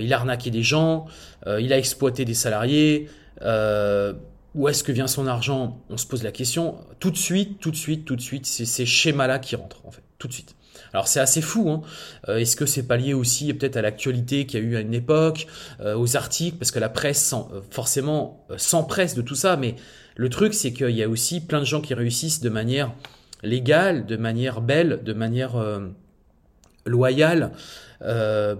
il 0.00 0.12
a 0.12 0.16
arnaqué 0.16 0.50
des 0.50 0.62
gens, 0.62 1.06
il 1.46 1.72
a 1.72 1.78
exploité 1.78 2.24
des 2.24 2.34
salariés. 2.34 3.08
où 3.42 4.68
est-ce 4.68 4.82
que 4.82 4.92
vient 4.92 5.06
son 5.06 5.26
argent? 5.26 5.82
On 5.90 5.96
se 5.96 6.06
pose 6.06 6.22
la 6.22 6.32
question. 6.32 6.76
Tout 7.00 7.10
de 7.10 7.16
suite, 7.16 7.60
tout 7.60 7.70
de 7.70 7.76
suite, 7.76 8.04
tout 8.04 8.16
de 8.16 8.20
suite, 8.20 8.46
c'est 8.46 8.64
ces 8.64 8.86
schémas-là 8.86 9.38
qui 9.38 9.56
rentrent 9.56 9.86
en 9.86 9.90
fait, 9.90 10.02
tout 10.18 10.28
de 10.28 10.32
suite. 10.32 10.54
Alors 10.92 11.08
c'est 11.08 11.20
assez 11.20 11.40
fou. 11.40 11.70
Hein. 11.70 11.82
Euh, 12.28 12.38
est-ce 12.38 12.56
que 12.56 12.66
c'est 12.66 12.86
pas 12.86 12.96
lié 12.96 13.14
aussi 13.14 13.52
peut-être 13.54 13.76
à 13.76 13.82
l'actualité 13.82 14.46
qu'il 14.46 14.60
y 14.60 14.62
a 14.62 14.66
eu 14.66 14.76
à 14.76 14.80
une 14.80 14.94
époque, 14.94 15.46
euh, 15.80 15.96
aux 15.96 16.16
articles, 16.16 16.56
parce 16.56 16.70
que 16.70 16.78
la 16.78 16.88
presse 16.88 17.32
euh, 17.32 17.60
forcément 17.70 18.46
s'empresse 18.56 19.14
de 19.14 19.22
tout 19.22 19.34
ça. 19.34 19.56
Mais 19.56 19.76
le 20.16 20.28
truc 20.28 20.54
c'est 20.54 20.72
qu'il 20.72 20.90
y 20.90 21.02
a 21.02 21.08
aussi 21.08 21.40
plein 21.40 21.60
de 21.60 21.64
gens 21.64 21.80
qui 21.80 21.94
réussissent 21.94 22.40
de 22.40 22.48
manière 22.48 22.92
légale, 23.42 24.06
de 24.06 24.16
manière 24.16 24.60
belle, 24.60 25.02
de 25.04 25.12
manière 25.12 25.54
loyale, 26.88 27.52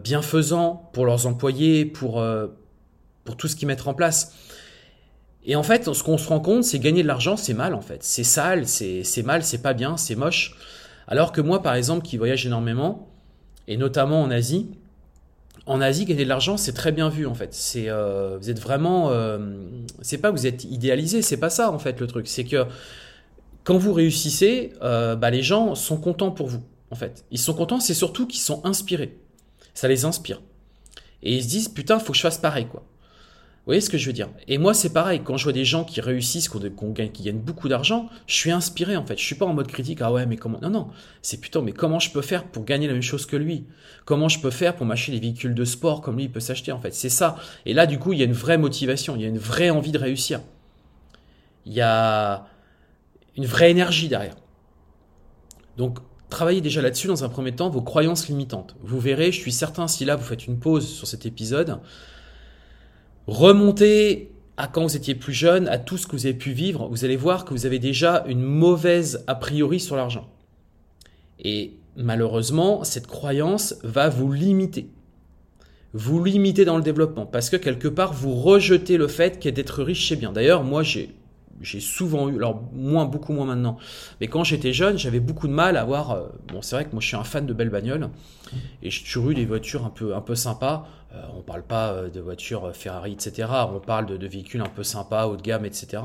bienfaisant 0.04 0.90
pour 0.92 1.06
leurs 1.06 1.26
employés, 1.26 1.84
pour 1.84 2.22
pour 3.24 3.36
tout 3.36 3.48
ce 3.48 3.56
qu'ils 3.56 3.68
mettent 3.68 3.86
en 3.86 3.94
place. 3.94 4.32
Et 5.44 5.54
en 5.54 5.62
fait, 5.62 5.92
ce 5.92 6.02
qu'on 6.02 6.18
se 6.18 6.28
rend 6.28 6.40
compte, 6.40 6.64
c'est 6.64 6.78
gagner 6.78 7.02
de 7.02 7.08
l'argent, 7.08 7.36
c'est 7.36 7.54
mal 7.54 7.74
en 7.74 7.80
fait. 7.80 8.02
C'est 8.02 8.24
sale, 8.24 8.66
c'est 8.66 9.22
mal, 9.24 9.44
c'est 9.44 9.62
pas 9.62 9.74
bien, 9.74 9.96
c'est 9.96 10.14
moche. 10.14 10.56
Alors 11.06 11.32
que 11.32 11.40
moi, 11.40 11.62
par 11.62 11.74
exemple, 11.74 12.04
qui 12.04 12.16
voyage 12.16 12.46
énormément, 12.46 13.08
et 13.66 13.76
notamment 13.76 14.22
en 14.22 14.30
Asie, 14.30 14.70
en 15.66 15.80
Asie, 15.80 16.06
gagner 16.06 16.24
de 16.24 16.28
l'argent, 16.28 16.56
c'est 16.56 16.72
très 16.72 16.92
bien 16.92 17.08
vu 17.08 17.26
en 17.26 17.34
fait. 17.34 17.52
C'est, 17.52 17.88
euh, 17.88 18.38
vous 18.40 18.50
êtes 18.50 18.60
vraiment, 18.60 19.10
euh, 19.10 19.38
c'est 20.00 20.18
pas 20.18 20.30
vous 20.30 20.46
êtes 20.46 20.64
idéalisé, 20.64 21.22
c'est 21.22 21.36
pas 21.36 21.50
ça 21.50 21.70
en 21.70 21.78
fait 21.78 22.00
le 22.00 22.06
truc. 22.06 22.26
C'est 22.28 22.44
que 22.44 22.64
quand 23.64 23.76
vous 23.76 23.92
réussissez, 23.92 24.72
euh, 24.82 25.16
bah, 25.16 25.30
les 25.30 25.42
gens 25.42 25.74
sont 25.74 25.98
contents 25.98 26.30
pour 26.30 26.48
vous 26.48 26.62
en 26.90 26.96
fait. 26.96 27.24
Ils 27.30 27.38
sont 27.38 27.54
contents, 27.54 27.80
c'est 27.80 27.94
surtout 27.94 28.26
qu'ils 28.26 28.40
sont 28.40 28.64
inspirés. 28.64 29.18
Ça 29.74 29.88
les 29.88 30.04
inspire. 30.04 30.40
Et 31.22 31.36
ils 31.36 31.42
se 31.42 31.48
disent 31.48 31.68
putain, 31.68 31.98
faut 31.98 32.12
que 32.12 32.18
je 32.18 32.22
fasse 32.22 32.38
pareil 32.38 32.66
quoi. 32.66 32.84
Vous 33.68 33.72
voyez 33.72 33.82
ce 33.82 33.90
que 33.90 33.98
je 33.98 34.06
veux 34.06 34.14
dire? 34.14 34.30
Et 34.46 34.56
moi, 34.56 34.72
c'est 34.72 34.94
pareil. 34.94 35.20
Quand 35.22 35.36
je 35.36 35.44
vois 35.44 35.52
des 35.52 35.66
gens 35.66 35.84
qui 35.84 36.00
réussissent, 36.00 36.48
qui 36.48 37.22
gagnent 37.22 37.38
beaucoup 37.38 37.68
d'argent, 37.68 38.08
je 38.26 38.32
suis 38.32 38.50
inspiré 38.50 38.96
en 38.96 39.04
fait. 39.04 39.18
Je 39.18 39.22
suis 39.22 39.34
pas 39.34 39.44
en 39.44 39.52
mode 39.52 39.66
critique. 39.66 39.98
Ah 40.00 40.10
ouais, 40.10 40.24
mais 40.24 40.38
comment 40.38 40.58
Non, 40.62 40.70
non. 40.70 40.88
C'est 41.20 41.38
putain, 41.38 41.60
mais 41.60 41.72
comment 41.72 41.98
je 41.98 42.10
peux 42.10 42.22
faire 42.22 42.44
pour 42.44 42.64
gagner 42.64 42.86
la 42.86 42.94
même 42.94 43.02
chose 43.02 43.26
que 43.26 43.36
lui? 43.36 43.66
Comment 44.06 44.30
je 44.30 44.40
peux 44.40 44.48
faire 44.48 44.74
pour 44.74 44.86
m'acheter 44.86 45.12
des 45.12 45.20
véhicules 45.20 45.54
de 45.54 45.66
sport 45.66 46.00
comme 46.00 46.16
lui 46.16 46.24
il 46.24 46.32
peut 46.32 46.40
s'acheter 46.40 46.72
en 46.72 46.78
fait? 46.78 46.94
C'est 46.94 47.10
ça. 47.10 47.36
Et 47.66 47.74
là, 47.74 47.84
du 47.84 47.98
coup, 47.98 48.14
il 48.14 48.20
y 48.20 48.22
a 48.22 48.24
une 48.24 48.32
vraie 48.32 48.56
motivation. 48.56 49.16
Il 49.16 49.20
y 49.20 49.26
a 49.26 49.28
une 49.28 49.36
vraie 49.36 49.68
envie 49.68 49.92
de 49.92 49.98
réussir. 49.98 50.40
Il 51.66 51.74
y 51.74 51.82
a 51.82 52.46
une 53.36 53.44
vraie 53.44 53.70
énergie 53.70 54.08
derrière. 54.08 54.36
Donc, 55.76 55.98
travaillez 56.30 56.60
déjà 56.60 56.82
là-dessus 56.82 57.06
dans 57.06 57.24
un 57.24 57.28
premier 57.28 57.52
temps 57.52 57.70
vos 57.70 57.82
croyances 57.82 58.28
limitantes. 58.28 58.76
Vous 58.82 59.00
verrez, 59.00 59.32
je 59.32 59.40
suis 59.40 59.52
certain 59.52 59.88
si 59.88 60.04
là 60.04 60.16
vous 60.16 60.24
faites 60.24 60.46
une 60.46 60.58
pause 60.58 60.86
sur 60.86 61.06
cet 61.06 61.26
épisode 61.26 61.80
Remontez 63.26 64.32
à 64.56 64.66
quand 64.66 64.82
vous 64.82 64.96
étiez 64.96 65.14
plus 65.14 65.34
jeune, 65.34 65.68
à 65.68 65.78
tout 65.78 65.98
ce 65.98 66.06
que 66.06 66.12
vous 66.12 66.26
avez 66.26 66.34
pu 66.34 66.52
vivre, 66.52 66.88
vous 66.88 67.04
allez 67.04 67.16
voir 67.16 67.44
que 67.44 67.52
vous 67.52 67.66
avez 67.66 67.78
déjà 67.78 68.24
une 68.26 68.40
mauvaise 68.40 69.22
a 69.26 69.34
priori 69.34 69.78
sur 69.78 69.96
l'argent. 69.96 70.28
Et 71.38 71.74
malheureusement, 71.94 72.84
cette 72.84 73.06
croyance 73.06 73.76
va 73.84 74.08
vous 74.08 74.32
limiter. 74.32 74.88
Vous 75.92 76.24
limiter 76.24 76.64
dans 76.64 76.76
le 76.76 76.82
développement 76.82 77.26
parce 77.26 77.50
que 77.50 77.56
quelque 77.56 77.86
part, 77.86 78.14
vous 78.14 78.34
rejetez 78.34 78.96
le 78.96 79.08
fait 79.08 79.38
qu'être 79.38 79.82
riche, 79.82 80.08
c'est 80.08 80.16
bien. 80.16 80.32
D'ailleurs, 80.32 80.64
moi, 80.64 80.82
j'ai 80.82 81.14
j'ai 81.60 81.80
souvent 81.80 82.28
eu, 82.28 82.36
alors 82.36 82.62
moins, 82.72 83.04
beaucoup 83.04 83.32
moins 83.32 83.46
maintenant, 83.46 83.78
mais 84.20 84.28
quand 84.28 84.44
j'étais 84.44 84.72
jeune, 84.72 84.98
j'avais 84.98 85.20
beaucoup 85.20 85.48
de 85.48 85.52
mal 85.52 85.76
à 85.76 85.82
avoir. 85.82 86.10
Euh, 86.12 86.28
bon, 86.48 86.62
c'est 86.62 86.76
vrai 86.76 86.84
que 86.84 86.92
moi, 86.92 87.00
je 87.00 87.06
suis 87.06 87.16
un 87.16 87.24
fan 87.24 87.46
de 87.46 87.52
belles 87.52 87.70
bagnoles 87.70 88.08
et 88.82 88.90
j'ai 88.90 89.04
toujours 89.04 89.30
eu 89.30 89.34
des 89.34 89.44
voitures 89.44 89.84
un 89.84 89.90
peu, 89.90 90.14
un 90.14 90.20
peu 90.20 90.34
sympas. 90.34 90.86
Euh, 91.14 91.22
on 91.36 91.42
parle 91.42 91.62
pas 91.62 92.02
de 92.12 92.20
voitures 92.20 92.74
Ferrari, 92.74 93.12
etc. 93.12 93.48
On 93.74 93.80
parle 93.80 94.06
de, 94.06 94.26
véhicules 94.26 94.60
un 94.60 94.68
peu 94.68 94.82
sympas, 94.82 95.26
haut 95.26 95.36
de 95.36 95.42
gamme, 95.42 95.64
etc. 95.64 96.02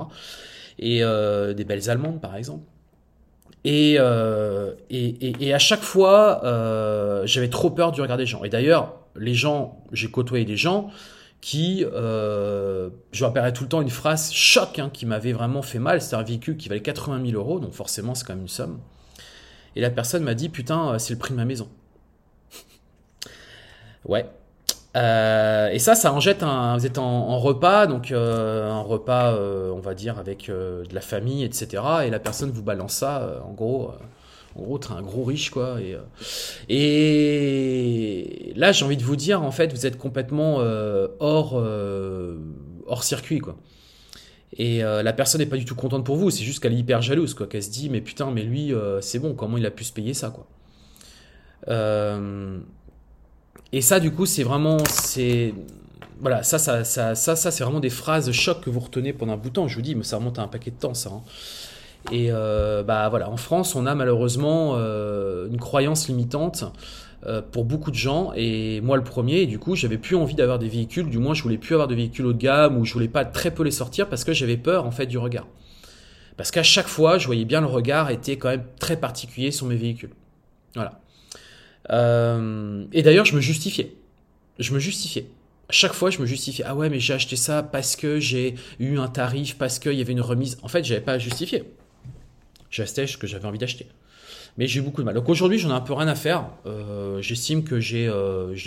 Et 0.79 0.99
des 0.99 1.63
belles 1.65 1.89
allemandes, 1.89 2.19
par 2.19 2.35
exemple. 2.35 2.63
Et, 3.65 3.93
et, 3.93 5.47
et, 5.47 5.53
à 5.53 5.59
chaque 5.59 5.83
fois, 5.83 6.41
j'avais 7.25 7.49
trop 7.49 7.69
peur 7.69 7.91
du 7.91 8.01
regard 8.01 8.17
des 8.17 8.25
gens. 8.25 8.43
Et 8.43 8.49
d'ailleurs, 8.49 8.95
les 9.15 9.33
gens, 9.33 9.83
j'ai 9.91 10.09
côtoyé 10.09 10.45
des 10.45 10.57
gens 10.57 10.89
qui, 11.43 11.85
euh, 11.91 12.89
je 13.11 13.25
rappellerai 13.25 13.51
tout 13.51 13.63
le 13.63 13.69
temps 13.69 13.81
une 13.81 13.89
phrase 13.89 14.31
choc 14.31 14.79
hein, 14.79 14.89
qui 14.93 15.05
m'avait 15.05 15.33
vraiment 15.33 15.61
fait 15.61 15.77
mal. 15.77 16.01
C'était 16.01 16.15
un 16.15 16.23
véhicule 16.23 16.55
qui 16.55 16.69
valait 16.69 16.81
80 16.81 17.21
000 17.31 17.37
euros, 17.37 17.59
donc 17.59 17.73
forcément 17.73 18.15
c'est 18.15 18.25
quand 18.25 18.31
même 18.31 18.43
une 18.43 18.47
somme. 18.47 18.79
Et 19.75 19.81
la 19.81 19.89
personne 19.89 20.23
m'a 20.23 20.35
dit 20.35 20.47
putain, 20.47 20.93
euh, 20.93 20.99
c'est 20.99 21.11
le 21.11 21.19
prix 21.19 21.31
de 21.31 21.35
ma 21.35 21.43
maison. 21.43 21.67
ouais. 24.05 24.25
Euh, 24.95 25.67
et 25.67 25.79
ça, 25.79 25.95
ça 25.95 26.13
en 26.13 26.21
jette 26.21 26.43
un. 26.43 26.77
Vous 26.77 26.85
êtes 26.85 26.97
en, 26.97 27.37
repas, 27.37 27.87
donc 27.87 28.13
un 28.13 28.79
repas, 28.79 29.35
on 29.35 29.81
va 29.81 29.95
dire, 29.95 30.19
avec 30.19 30.47
de 30.47 30.93
la 30.93 31.01
famille, 31.01 31.43
etc. 31.43 31.83
Et 32.05 32.09
la 32.09 32.19
personne 32.19 32.51
vous 32.51 32.63
balance 32.63 32.93
ça, 32.93 33.41
en 33.45 33.51
gros 33.51 33.91
gros, 34.61 34.79
un 34.89 35.01
gros 35.01 35.23
riche, 35.23 35.49
quoi. 35.49 35.81
Et, 35.81 35.95
euh, 35.95 35.99
et 36.69 38.53
là, 38.55 38.71
j'ai 38.71 38.85
envie 38.85 38.97
de 38.97 39.03
vous 39.03 39.15
dire, 39.15 39.41
en 39.41 39.51
fait, 39.51 39.73
vous 39.73 39.85
êtes 39.85 39.97
complètement 39.97 40.57
euh, 40.59 41.07
hors, 41.19 41.53
euh, 41.55 42.37
hors 42.85 43.03
circuit, 43.03 43.39
quoi. 43.39 43.57
Et 44.55 44.81
la 44.81 45.13
personne 45.13 45.41
n'est 45.41 45.47
pas 45.47 45.57
du 45.57 45.65
tout 45.65 45.73
contente 45.73 46.05
pour 46.05 46.15
vous, 46.15 46.29
c'est 46.29 46.43
juste 46.43 46.61
qu'elle 46.61 46.73
est 46.73 46.77
hyper 46.77 47.01
jalouse, 47.01 47.33
quoi. 47.33 47.47
Qu'elle 47.47 47.63
se 47.63 47.71
dit, 47.71 47.89
mais 47.89 48.01
putain, 48.01 48.29
mais 48.29 48.43
lui, 48.43 48.71
c'est 49.01 49.17
bon, 49.17 49.33
comment 49.33 49.57
il 49.57 49.65
a 49.65 49.71
pu 49.71 49.83
se 49.83 49.91
payer 49.91 50.13
ça, 50.13 50.29
quoi. 50.29 50.45
et 53.71 53.81
ça, 53.81 53.99
du 53.99 54.11
coup, 54.11 54.27
c'est 54.27 54.43
vraiment, 54.43 54.77
c'est, 54.87 55.55
voilà, 56.19 56.43
ça, 56.43 56.59
ça, 56.59 56.83
ça, 56.83 57.15
ça, 57.15 57.35
ça 57.35 57.49
c'est 57.49 57.63
vraiment 57.63 57.79
des 57.79 57.89
phrases 57.89 58.31
choc 58.31 58.61
que 58.61 58.69
vous 58.69 58.79
retenez 58.79 59.11
pendant 59.11 59.33
un 59.33 59.37
bout 59.37 59.49
de 59.49 59.55
temps. 59.55 59.67
Je 59.67 59.75
vous 59.75 59.81
dis, 59.81 59.95
mais 59.95 60.03
ça 60.03 60.17
remonte 60.17 60.37
à 60.37 60.43
un 60.43 60.47
paquet 60.47 60.69
de 60.69 60.77
temps, 60.77 60.93
ça. 60.93 61.09
Hein. 61.09 61.21
Et 62.11 62.27
euh, 62.29 62.83
bah 62.83 63.07
voilà, 63.09 63.29
en 63.29 63.37
France, 63.37 63.75
on 63.75 63.85
a 63.85 63.95
malheureusement 63.95 64.75
euh, 64.75 65.47
une 65.47 65.59
croyance 65.59 66.07
limitante 66.07 66.65
euh, 67.25 67.41
pour 67.41 67.63
beaucoup 67.63 67.91
de 67.91 67.95
gens, 67.95 68.33
et 68.35 68.81
moi 68.81 68.97
le 68.97 69.03
premier, 69.03 69.41
et 69.41 69.47
du 69.47 69.57
coup 69.57 69.75
j'avais 69.75 69.97
plus 69.97 70.17
envie 70.17 70.35
d'avoir 70.35 70.59
des 70.59 70.67
véhicules, 70.67 71.09
du 71.09 71.17
moins 71.17 71.33
je 71.33 71.41
voulais 71.43 71.57
plus 71.57 71.75
avoir 71.75 71.87
de 71.87 71.95
véhicules 71.95 72.25
haut 72.25 72.33
de 72.33 72.37
gamme, 72.37 72.77
ou 72.77 72.83
je 72.83 72.93
voulais 72.93 73.07
pas 73.07 73.23
très 73.23 73.51
peu 73.51 73.63
les 73.63 73.71
sortir 73.71 74.09
parce 74.09 74.25
que 74.25 74.33
j'avais 74.33 74.57
peur 74.57 74.85
en 74.85 74.91
fait 74.91 75.05
du 75.05 75.17
regard. 75.17 75.47
Parce 76.35 76.51
qu'à 76.51 76.63
chaque 76.63 76.87
fois, 76.87 77.17
je 77.17 77.27
voyais 77.27 77.45
bien 77.45 77.61
le 77.61 77.67
regard 77.67 78.09
était 78.09 78.37
quand 78.37 78.49
même 78.49 78.65
très 78.79 78.97
particulier 78.97 79.51
sur 79.51 79.67
mes 79.67 79.75
véhicules. 79.75 80.09
Voilà. 80.75 80.99
et 82.91 83.03
d'ailleurs, 83.03 83.25
je 83.25 83.35
me 83.35 83.41
justifiais. 83.41 83.95
Je 84.59 84.73
me 84.73 84.79
justifiais. 84.79 85.27
Chaque 85.69 85.93
fois, 85.93 86.09
je 86.09 86.19
me 86.19 86.25
justifiais. 86.25 86.65
Ah 86.67 86.75
ouais, 86.75 86.89
mais 86.89 86.99
j'ai 86.99 87.13
acheté 87.13 87.35
ça 87.35 87.61
parce 87.63 87.95
que 87.95 88.19
j'ai 88.19 88.55
eu 88.79 88.97
un 88.97 89.07
tarif, 89.07 89.57
parce 89.57 89.79
qu'il 89.79 89.93
y 89.93 90.01
avait 90.01 90.11
une 90.11 90.21
remise. 90.21 90.57
En 90.63 90.67
fait, 90.67 90.83
j'avais 90.83 91.01
pas 91.01 91.13
à 91.13 91.17
justifier 91.19 91.63
j'achetais 92.73 93.05
ce 93.07 93.17
que 93.17 93.27
j'avais 93.27 93.45
envie 93.45 93.59
d'acheter. 93.59 93.87
Mais 94.57 94.67
j'ai 94.67 94.79
eu 94.79 94.83
beaucoup 94.83 95.01
de 95.01 95.05
mal. 95.05 95.15
Donc 95.15 95.29
aujourd'hui, 95.29 95.57
j'en 95.57 95.69
ai 95.69 95.73
un 95.73 95.81
peu 95.81 95.93
rien 95.93 96.07
à 96.07 96.15
faire. 96.15 96.45
Euh, 96.65 97.21
j'estime 97.21 97.63
que 97.63 97.79
j'ai 97.79 98.07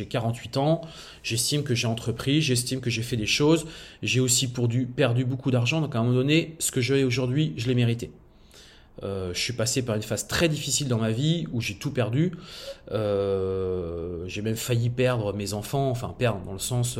48 0.08 0.56
euh, 0.56 0.60
ans, 0.60 0.80
j'estime 1.22 1.62
que 1.62 1.74
j'ai 1.74 1.86
entrepris, 1.86 2.40
j'estime 2.40 2.80
que 2.80 2.90
j'ai 2.90 3.02
fait 3.02 3.16
des 3.16 3.26
choses. 3.26 3.66
J'ai 4.02 4.20
aussi 4.20 4.48
perdu 4.48 5.24
beaucoup 5.24 5.50
d'argent. 5.50 5.80
Donc 5.80 5.94
à 5.94 5.98
un 5.98 6.02
moment 6.02 6.14
donné, 6.14 6.56
ce 6.58 6.70
que 6.70 6.80
j'ai 6.80 7.04
aujourd'hui, 7.04 7.52
je 7.56 7.68
l'ai 7.68 7.74
mérité. 7.74 8.10
Euh, 9.02 9.34
je 9.34 9.40
suis 9.40 9.52
passé 9.52 9.84
par 9.84 9.94
une 9.94 10.02
phase 10.02 10.26
très 10.26 10.48
difficile 10.48 10.88
dans 10.88 10.98
ma 10.98 11.10
vie 11.10 11.46
où 11.52 11.60
j'ai 11.60 11.74
tout 11.74 11.90
perdu. 11.90 12.32
j'ai 12.90 14.42
même 14.42 14.56
failli 14.56 14.90
perdre 14.90 15.32
mes 15.34 15.52
enfants, 15.52 15.90
enfin 15.90 16.14
perdre 16.16 16.40
dans 16.44 16.52
le 16.52 16.58
sens 16.58 16.98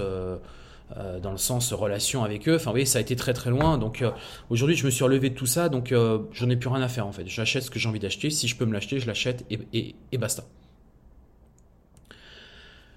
euh, 0.97 1.19
dans 1.19 1.33
le 1.33 1.37
sens 1.37 1.73
relation 1.73 2.23
avec 2.23 2.49
eux. 2.49 2.55
Enfin, 2.55 2.66
vous 2.66 2.75
voyez, 2.75 2.87
ça 2.87 2.99
a 2.99 3.00
été 3.00 3.16
très 3.16 3.33
très 3.33 3.50
loin. 3.50 3.76
Donc 3.76 4.02
euh, 4.02 4.12
aujourd'hui, 4.50 4.76
je 4.76 4.87
me 4.87 4.90
suis 4.90 5.02
relevé 5.02 5.31
de 5.31 5.35
tout 5.35 5.45
ça, 5.47 5.69
donc 5.69 5.90
euh, 5.90 6.21
j'en 6.31 6.49
ai 6.49 6.55
plus 6.55 6.69
rien 6.69 6.81
à 6.81 6.87
faire 6.87 7.09
en 7.09 7.12
fait. 7.12 7.26
J'achète 7.26 7.64
ce 7.64 7.71
que 7.73 7.81
j'ai 7.81 7.88
envie 7.88 7.99
d'acheter. 7.99 8.31
Si 8.31 8.47
je 8.47 8.55
peux 8.55 8.66
me 8.66 8.73
l'acheter, 8.73 9.00
je 9.00 9.07
l'achète 9.09 9.45
et, 9.50 9.97
et, 10.12 10.19
basta. 10.19 10.45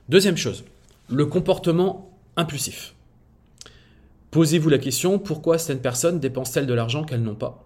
Deuxième 0.07 0.37
chose, 0.37 0.65
le 1.09 1.25
comportement 1.25 2.11
impulsif. 2.35 2.93
Posez-vous 4.29 4.69
la 4.69 4.77
question 4.77 5.17
pourquoi 5.17 5.57
certaines 5.57 5.81
personnes 5.81 6.19
dépensent-elles 6.19 6.67
de 6.67 6.73
l'argent 6.75 7.03
qu'elles 7.03 7.23
n'ont 7.23 7.33
pas? 7.33 7.65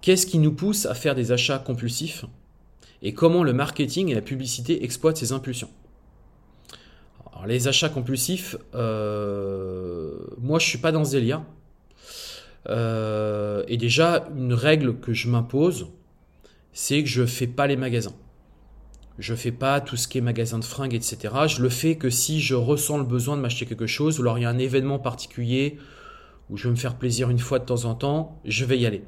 Qu'est-ce 0.00 0.26
qui 0.26 0.38
nous 0.38 0.52
pousse 0.52 0.86
à 0.86 0.94
faire 0.94 1.16
des 1.16 1.32
achats 1.32 1.58
compulsifs? 1.58 2.24
Et 3.02 3.14
comment 3.14 3.42
le 3.42 3.52
marketing 3.52 4.10
et 4.10 4.14
la 4.14 4.22
publicité 4.22 4.84
exploitent 4.84 5.16
ces 5.16 5.32
impulsions? 5.32 5.70
Les 7.46 7.68
achats 7.68 7.88
compulsifs, 7.88 8.56
euh, 8.74 10.16
moi 10.38 10.58
je 10.58 10.66
suis 10.66 10.78
pas 10.78 10.92
dans 10.92 11.04
ce 11.04 11.12
délire. 11.12 11.42
Euh, 12.68 13.62
et 13.68 13.76
déjà, 13.76 14.28
une 14.36 14.52
règle 14.52 14.98
que 14.98 15.12
je 15.12 15.28
m'impose, 15.28 15.88
c'est 16.72 17.02
que 17.02 17.08
je 17.08 17.24
fais 17.24 17.46
pas 17.46 17.66
les 17.66 17.76
magasins. 17.76 18.14
Je 19.18 19.34
fais 19.34 19.52
pas 19.52 19.80
tout 19.80 19.96
ce 19.96 20.06
qui 20.06 20.18
est 20.18 20.20
magasin 20.20 20.58
de 20.58 20.64
fringues, 20.64 20.94
etc. 20.94 21.34
Je 21.48 21.62
le 21.62 21.68
fais 21.68 21.96
que 21.96 22.08
si 22.08 22.40
je 22.40 22.54
ressens 22.54 22.98
le 22.98 23.04
besoin 23.04 23.36
de 23.36 23.42
m'acheter 23.42 23.66
quelque 23.66 23.86
chose, 23.86 24.18
ou 24.18 24.22
alors 24.22 24.38
il 24.38 24.42
y 24.42 24.44
a 24.44 24.50
un 24.50 24.58
événement 24.58 24.98
particulier 24.98 25.78
où 26.50 26.56
je 26.56 26.64
veux 26.64 26.70
me 26.70 26.78
faire 26.78 26.94
plaisir 26.94 27.28
une 27.30 27.38
fois 27.38 27.58
de 27.58 27.64
temps 27.64 27.84
en 27.84 27.94
temps, 27.94 28.40
je 28.44 28.64
vais 28.64 28.78
y 28.78 28.86
aller. 28.86 29.02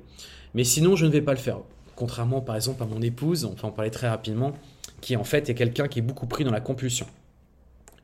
Mais 0.55 0.65
sinon, 0.65 0.97
je 0.97 1.07
ne 1.07 1.11
vais 1.11 1.23
pas 1.23 1.33
le 1.33 1.39
faire. 1.39 1.59
Contrairement 1.95 2.41
par 2.41 2.57
exemple 2.57 2.83
à 2.83 2.87
mon 2.87 3.01
épouse, 3.03 3.45
on 3.45 3.55
va 3.55 3.69
en 3.69 3.73
parler 3.73 3.91
très 3.91 4.09
rapidement, 4.09 4.55
qui 5.01 5.17
en 5.17 5.25
fait 5.25 5.49
est 5.49 5.55
quelqu'un 5.55 5.87
qui 5.87 6.01
est 6.01 6.03
beaucoup 6.03 6.27
pris 6.27 6.45
dans 6.45 6.51
la 6.51 6.61
compulsion. 6.61 7.07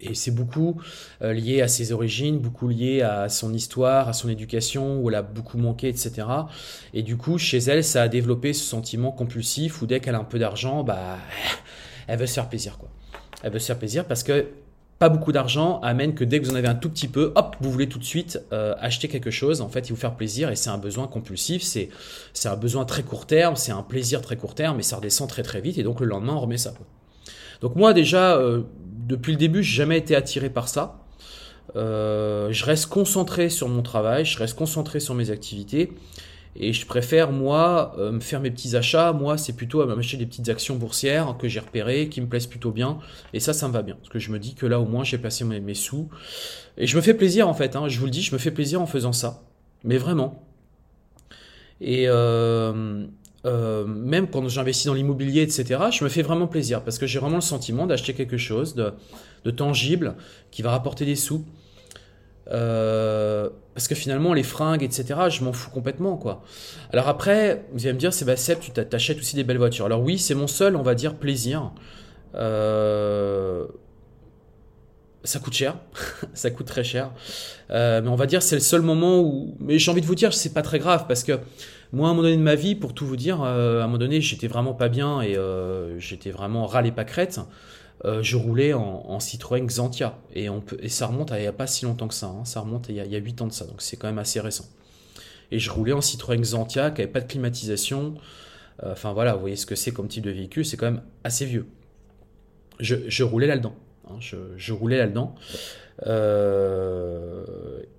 Et 0.00 0.14
c'est 0.14 0.30
beaucoup 0.30 0.80
euh, 1.22 1.32
lié 1.32 1.62
à 1.62 1.68
ses 1.68 1.92
origines, 1.92 2.38
beaucoup 2.38 2.68
lié 2.68 3.02
à 3.02 3.28
son 3.28 3.52
histoire, 3.54 4.08
à 4.08 4.12
son 4.12 4.28
éducation, 4.28 5.00
où 5.00 5.08
elle 5.08 5.14
a 5.14 5.22
beaucoup 5.22 5.56
manqué, 5.58 5.88
etc. 5.88 6.26
Et 6.92 7.02
du 7.02 7.16
coup, 7.16 7.38
chez 7.38 7.58
elle, 7.58 7.82
ça 7.82 8.02
a 8.02 8.08
développé 8.08 8.52
ce 8.52 8.64
sentiment 8.64 9.10
compulsif 9.10 9.80
où 9.80 9.86
dès 9.86 10.00
qu'elle 10.00 10.14
a 10.14 10.18
un 10.18 10.24
peu 10.24 10.38
d'argent, 10.38 10.84
bah, 10.84 11.16
elle 12.06 12.18
veut 12.18 12.26
se 12.26 12.34
faire 12.34 12.48
plaisir, 12.48 12.78
quoi. 12.78 12.90
Elle 13.42 13.52
veut 13.52 13.58
se 13.58 13.66
faire 13.66 13.78
plaisir 13.78 14.06
parce 14.06 14.22
que 14.22 14.46
pas 14.98 15.08
beaucoup 15.10 15.32
d'argent 15.32 15.80
amène 15.80 16.14
que 16.14 16.24
dès 16.24 16.40
que 16.40 16.46
vous 16.46 16.52
en 16.52 16.56
avez 16.56 16.68
un 16.68 16.74
tout 16.74 16.88
petit 16.88 17.08
peu, 17.08 17.32
hop, 17.34 17.56
vous 17.60 17.70
voulez 17.70 17.88
tout 17.88 17.98
de 17.98 18.04
suite 18.04 18.40
euh, 18.52 18.74
acheter 18.80 19.08
quelque 19.08 19.30
chose. 19.30 19.60
En 19.60 19.68
fait, 19.68 19.88
il 19.88 19.92
vous 19.92 19.98
faire 19.98 20.16
plaisir 20.16 20.50
et 20.50 20.56
c'est 20.56 20.70
un 20.70 20.78
besoin 20.78 21.06
compulsif. 21.06 21.62
C'est 21.62 21.90
c'est 22.32 22.48
un 22.48 22.56
besoin 22.56 22.84
très 22.84 23.02
court 23.02 23.26
terme, 23.26 23.56
c'est 23.56 23.72
un 23.72 23.82
plaisir 23.82 24.22
très 24.22 24.36
court 24.36 24.54
terme, 24.54 24.78
mais 24.78 24.82
ça 24.82 24.96
redescend 24.96 25.28
très 25.28 25.42
très 25.42 25.60
vite 25.60 25.78
et 25.78 25.82
donc 25.82 26.00
le 26.00 26.06
lendemain 26.06 26.34
on 26.34 26.40
remet 26.40 26.56
ça. 26.56 26.72
Donc 27.60 27.76
moi 27.76 27.92
déjà, 27.92 28.36
euh, 28.36 28.62
depuis 29.06 29.32
le 29.32 29.38
début, 29.38 29.62
j'ai 29.62 29.76
jamais 29.76 29.98
été 29.98 30.14
attiré 30.14 30.50
par 30.50 30.68
ça. 30.68 31.00
Euh, 31.74 32.52
je 32.52 32.64
reste 32.64 32.86
concentré 32.86 33.50
sur 33.50 33.68
mon 33.68 33.82
travail, 33.82 34.24
je 34.24 34.38
reste 34.38 34.56
concentré 34.56 35.00
sur 35.00 35.14
mes 35.14 35.30
activités. 35.30 35.92
Et 36.58 36.72
je 36.72 36.86
préfère, 36.86 37.32
moi, 37.32 37.94
euh, 37.98 38.12
me 38.12 38.20
faire 38.20 38.40
mes 38.40 38.50
petits 38.50 38.76
achats. 38.76 39.12
Moi, 39.12 39.36
c'est 39.36 39.52
plutôt 39.52 39.82
à 39.82 39.86
m'acheter 39.86 40.16
des 40.16 40.24
petites 40.24 40.48
actions 40.48 40.76
boursières 40.76 41.36
que 41.38 41.48
j'ai 41.48 41.60
repérées, 41.60 42.08
qui 42.08 42.22
me 42.22 42.26
plaisent 42.26 42.46
plutôt 42.46 42.70
bien. 42.70 42.98
Et 43.34 43.40
ça, 43.40 43.52
ça 43.52 43.68
me 43.68 43.74
va 43.74 43.82
bien. 43.82 43.94
Parce 43.96 44.08
que 44.08 44.18
je 44.18 44.30
me 44.30 44.38
dis 44.38 44.54
que 44.54 44.64
là, 44.64 44.80
au 44.80 44.86
moins, 44.86 45.04
j'ai 45.04 45.18
placé 45.18 45.44
mes, 45.44 45.74
sous. 45.74 46.08
Et 46.78 46.86
je 46.86 46.96
me 46.96 47.02
fais 47.02 47.12
plaisir, 47.12 47.46
en 47.46 47.52
fait. 47.52 47.76
Hein. 47.76 47.88
je 47.88 47.98
vous 47.98 48.06
le 48.06 48.10
dis, 48.10 48.22
je 48.22 48.32
me 48.32 48.38
fais 48.38 48.50
plaisir 48.50 48.80
en 48.80 48.86
faisant 48.86 49.12
ça. 49.12 49.42
Mais 49.84 49.98
vraiment. 49.98 50.42
Et, 51.82 52.04
euh, 52.08 53.04
euh, 53.44 53.84
même 53.86 54.28
quand 54.28 54.48
j'investis 54.48 54.86
dans 54.86 54.94
l'immobilier, 54.94 55.42
etc., 55.42 55.80
je 55.92 56.02
me 56.02 56.08
fais 56.08 56.22
vraiment 56.22 56.46
plaisir 56.46 56.82
parce 56.82 56.98
que 56.98 57.06
j'ai 57.06 57.18
vraiment 57.18 57.36
le 57.36 57.42
sentiment 57.42 57.86
d'acheter 57.86 58.14
quelque 58.14 58.38
chose 58.38 58.74
de, 58.74 58.92
tangible 59.52 60.16
qui 60.50 60.62
va 60.62 60.70
rapporter 60.70 61.04
des 61.04 61.14
sous. 61.14 61.44
Euh, 62.50 63.48
parce 63.74 63.86
que 63.86 63.94
finalement, 63.94 64.32
les 64.32 64.42
fringues, 64.42 64.82
etc., 64.82 65.20
je 65.28 65.44
m'en 65.44 65.52
fous 65.52 65.70
complètement, 65.70 66.16
quoi. 66.16 66.42
Alors 66.92 67.08
après, 67.08 67.64
vous 67.72 67.86
allez 67.86 67.94
me 67.94 67.98
dire, 67.98 68.12
Sébastien, 68.12 68.56
tu 68.56 68.70
t'achètes 68.72 69.18
aussi 69.18 69.36
des 69.36 69.44
belles 69.44 69.58
voitures. 69.58 69.86
Alors 69.86 70.00
oui, 70.00 70.18
c'est 70.18 70.34
mon 70.34 70.46
seul, 70.46 70.74
on 70.74 70.82
va 70.82 70.94
dire, 70.94 71.14
plaisir. 71.14 71.70
Euh, 72.34 73.66
ça 75.22 75.38
coûte 75.38 75.54
cher, 75.54 75.76
ça 76.34 76.50
coûte 76.50 76.66
très 76.66 76.84
cher. 76.84 77.12
mais 77.70 78.08
on 78.08 78.16
va 78.16 78.26
dire, 78.26 78.42
c'est 78.42 78.56
le 78.56 78.60
seul 78.60 78.82
moment 78.82 79.20
où. 79.20 79.56
Mais 79.60 79.78
j'ai 79.78 79.90
envie 79.92 80.00
de 80.00 80.06
vous 80.06 80.14
dire, 80.16 80.34
c'est 80.34 80.54
pas 80.54 80.62
très 80.62 80.80
grave 80.80 81.04
parce 81.06 81.22
que 81.22 81.38
moi, 81.92 82.08
à 82.08 82.10
un 82.10 82.14
moment 82.14 82.22
donné 82.22 82.36
de 82.36 82.42
ma 82.42 82.54
vie, 82.54 82.74
pour 82.74 82.94
tout 82.94 83.06
vous 83.06 83.16
dire, 83.16 83.42
euh, 83.42 83.80
à 83.80 83.84
un 83.84 83.86
moment 83.86 83.98
donné, 83.98 84.20
j'étais 84.20 84.48
vraiment 84.48 84.74
pas 84.74 84.88
bien 84.88 85.20
et 85.20 85.36
euh, 85.36 85.98
j'étais 85.98 86.30
vraiment 86.30 86.66
râlé 86.66 86.92
pas 86.92 87.04
crête. 87.04 87.40
Euh, 88.04 88.22
je 88.22 88.36
roulais 88.36 88.74
en, 88.74 89.18
Citroën 89.20 89.64
Xantia 89.64 90.18
et, 90.34 90.48
on 90.50 90.60
peut, 90.60 90.76
et 90.80 90.88
ça 90.88 91.06
remonte 91.06 91.30
il 91.34 91.40
n'y 91.40 91.46
a 91.46 91.52
pas 91.52 91.66
si 91.66 91.84
longtemps 91.84 92.08
que 92.08 92.14
ça. 92.14 92.26
Hein. 92.26 92.44
ça 92.44 92.60
remonte 92.60 92.88
il 92.88 92.96
y, 92.96 93.00
a, 93.00 93.18
8 93.18 93.42
ans 93.42 93.46
de 93.46 93.52
ça, 93.52 93.64
donc 93.64 93.80
c'est 93.80 93.96
quand 93.96 94.06
même 94.06 94.18
assez 94.18 94.40
récent. 94.40 94.66
Et 95.50 95.58
je 95.58 95.70
roulais 95.70 95.92
en 95.92 96.00
Citroën 96.00 96.40
Xantia 96.40 96.90
qui 96.90 97.00
n'avait 97.00 97.12
pas 97.12 97.20
de 97.20 97.26
climatisation. 97.26 98.14
Enfin 98.84 99.14
voilà, 99.14 99.34
vous 99.34 99.40
voyez 99.40 99.56
ce 99.56 99.64
que 99.64 99.74
c'est 99.74 99.92
comme 99.92 100.08
type 100.08 100.24
de 100.24 100.30
véhicule, 100.30 100.66
c'est 100.66 100.76
quand 100.76 100.86
même 100.86 101.02
assez 101.24 101.46
vieux. 101.46 101.66
Je, 102.78 103.22
roulais 103.22 103.46
là-dedans. 103.46 103.74
Hein. 104.10 104.16
je, 104.20 104.72
roulais 104.74 104.98
là-dedans. 104.98 105.34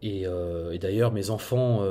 Et, 0.01 0.23
et 0.71 0.79
d'ailleurs, 0.79 1.11
mes 1.11 1.29
enfants 1.29 1.81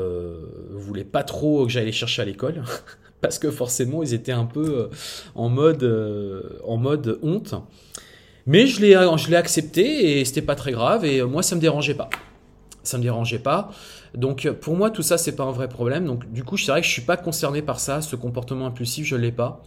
voulaient 0.70 1.04
pas 1.04 1.25
trop 1.25 1.64
que 1.64 1.72
j'aille 1.72 1.86
les 1.86 1.92
chercher 1.92 2.22
à 2.22 2.25
l'école. 2.25 2.62
parce 3.22 3.38
que 3.38 3.50
forcément 3.50 4.02
ils 4.02 4.12
étaient 4.12 4.30
un 4.30 4.44
peu 4.44 4.90
en 5.34 5.48
mode, 5.48 5.84
en 6.64 6.76
mode 6.76 7.18
honte. 7.22 7.54
Mais 8.46 8.68
je 8.68 8.80
l'ai, 8.80 8.94
accepté 9.34 10.20
et 10.20 10.25
c'était 10.25 10.42
pas 10.42 10.54
très 10.54 10.70
grave 10.70 11.04
et 11.04 11.22
moi 11.22 11.42
ça 11.42 11.56
me 11.56 11.60
dérangeait 11.60 11.94
pas. 11.94 12.08
Ça 12.84 12.96
me 12.96 13.02
dérangeait 13.02 13.40
pas. 13.40 13.72
Donc 14.14 14.48
pour 14.60 14.76
moi 14.76 14.90
tout 14.90 15.02
ça 15.02 15.18
c'est 15.18 15.34
pas 15.34 15.42
un 15.42 15.50
vrai 15.50 15.68
problème. 15.68 16.06
Donc 16.06 16.30
du 16.30 16.44
coup 16.44 16.56
c'est 16.56 16.70
vrai 16.70 16.80
que 16.80 16.86
je 16.86 16.92
suis 16.92 17.02
pas 17.02 17.16
concerné 17.16 17.60
par 17.60 17.80
ça, 17.80 18.00
ce 18.00 18.14
comportement 18.14 18.66
impulsif 18.66 19.04
je 19.04 19.16
l'ai 19.16 19.32
pas. 19.32 19.64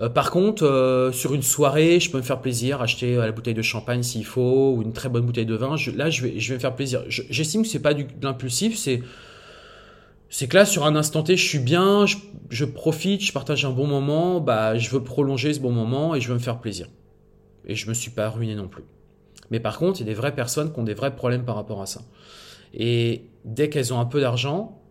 Euh, 0.00 0.08
par 0.08 0.30
contre, 0.30 0.64
euh, 0.64 1.10
sur 1.12 1.34
une 1.34 1.42
soirée, 1.42 2.00
je 2.00 2.10
peux 2.10 2.18
me 2.18 2.22
faire 2.22 2.40
plaisir, 2.40 2.82
acheter 2.82 3.16
euh, 3.16 3.24
la 3.24 3.32
bouteille 3.32 3.54
de 3.54 3.62
champagne 3.62 4.02
s'il 4.02 4.26
faut, 4.26 4.74
ou 4.76 4.82
une 4.82 4.92
très 4.92 5.08
bonne 5.08 5.24
bouteille 5.24 5.46
de 5.46 5.54
vin. 5.54 5.76
là, 5.94 6.10
je 6.10 6.22
vais, 6.22 6.38
je 6.38 6.48
vais 6.48 6.54
me 6.54 6.60
faire 6.60 6.74
plaisir. 6.74 7.02
J'estime 7.08 7.62
que 7.62 7.68
c'est 7.68 7.80
pas 7.80 7.94
de 7.94 8.04
l'impulsif, 8.22 8.76
c'est 8.76 9.02
c'est 10.28 10.48
que 10.48 10.56
là, 10.56 10.64
sur 10.64 10.84
un 10.84 10.96
instant 10.96 11.22
T, 11.22 11.36
je 11.36 11.46
suis 11.46 11.60
bien, 11.60 12.04
je, 12.04 12.16
je, 12.50 12.64
profite, 12.64 13.24
je 13.24 13.32
partage 13.32 13.64
un 13.64 13.70
bon 13.70 13.86
moment, 13.86 14.40
bah, 14.40 14.76
je 14.76 14.90
veux 14.90 15.02
prolonger 15.02 15.54
ce 15.54 15.60
bon 15.60 15.70
moment 15.70 16.16
et 16.16 16.20
je 16.20 16.28
veux 16.28 16.34
me 16.34 16.40
faire 16.40 16.58
plaisir 16.58 16.88
et 17.66 17.74
je 17.74 17.88
me 17.88 17.94
suis 17.94 18.10
pas 18.10 18.28
ruiné 18.28 18.54
non 18.54 18.68
plus. 18.68 18.84
Mais 19.50 19.60
par 19.60 19.78
contre, 19.78 20.00
il 20.00 20.06
y 20.06 20.10
a 20.10 20.12
des 20.12 20.18
vraies 20.18 20.34
personnes 20.34 20.72
qui 20.72 20.78
ont 20.80 20.84
des 20.84 20.94
vrais 20.94 21.14
problèmes 21.14 21.44
par 21.44 21.54
rapport 21.54 21.80
à 21.80 21.86
ça. 21.86 22.02
Et 22.74 23.26
dès 23.44 23.68
qu'elles 23.68 23.92
ont 23.94 24.00
un 24.00 24.04
peu 24.04 24.20
d'argent, 24.20 24.82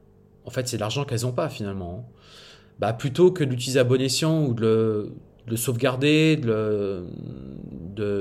en 0.45 0.49
fait, 0.49 0.67
c'est 0.67 0.77
de 0.77 0.81
l'argent 0.81 1.03
qu'elles 1.05 1.21
n'ont 1.21 1.31
pas 1.31 1.49
finalement. 1.49 2.05
Hein. 2.07 2.11
Bah, 2.79 2.93
plutôt 2.93 3.31
que 3.31 3.43
d'utiliser 3.43 3.79
à 3.79 3.83
bon 3.83 4.01
escient 4.01 4.45
ou 4.45 4.53
de 4.53 5.11
le, 5.47 5.55
sauvegarder, 5.55 6.35
de, 6.35 7.05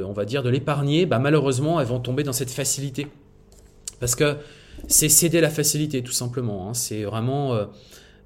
on 0.06 0.12
va 0.12 0.24
dire 0.24 0.42
de 0.42 0.50
l'épargner, 0.50 1.06
bah, 1.06 1.18
malheureusement, 1.18 1.80
elles 1.80 1.86
vont 1.86 2.00
tomber 2.00 2.22
dans 2.22 2.32
cette 2.32 2.50
facilité. 2.50 3.08
Parce 3.98 4.14
que 4.14 4.36
c'est 4.86 5.08
céder 5.08 5.40
la 5.40 5.50
facilité, 5.50 6.02
tout 6.02 6.12
simplement. 6.12 6.68
Hein. 6.68 6.74
C'est 6.74 7.04
vraiment. 7.04 7.54
Euh, 7.54 7.64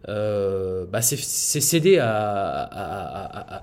euh, 0.08 0.87
bah 0.87 1.02
c'est 1.02 1.16
céder 1.16 1.99
à, 1.99 3.62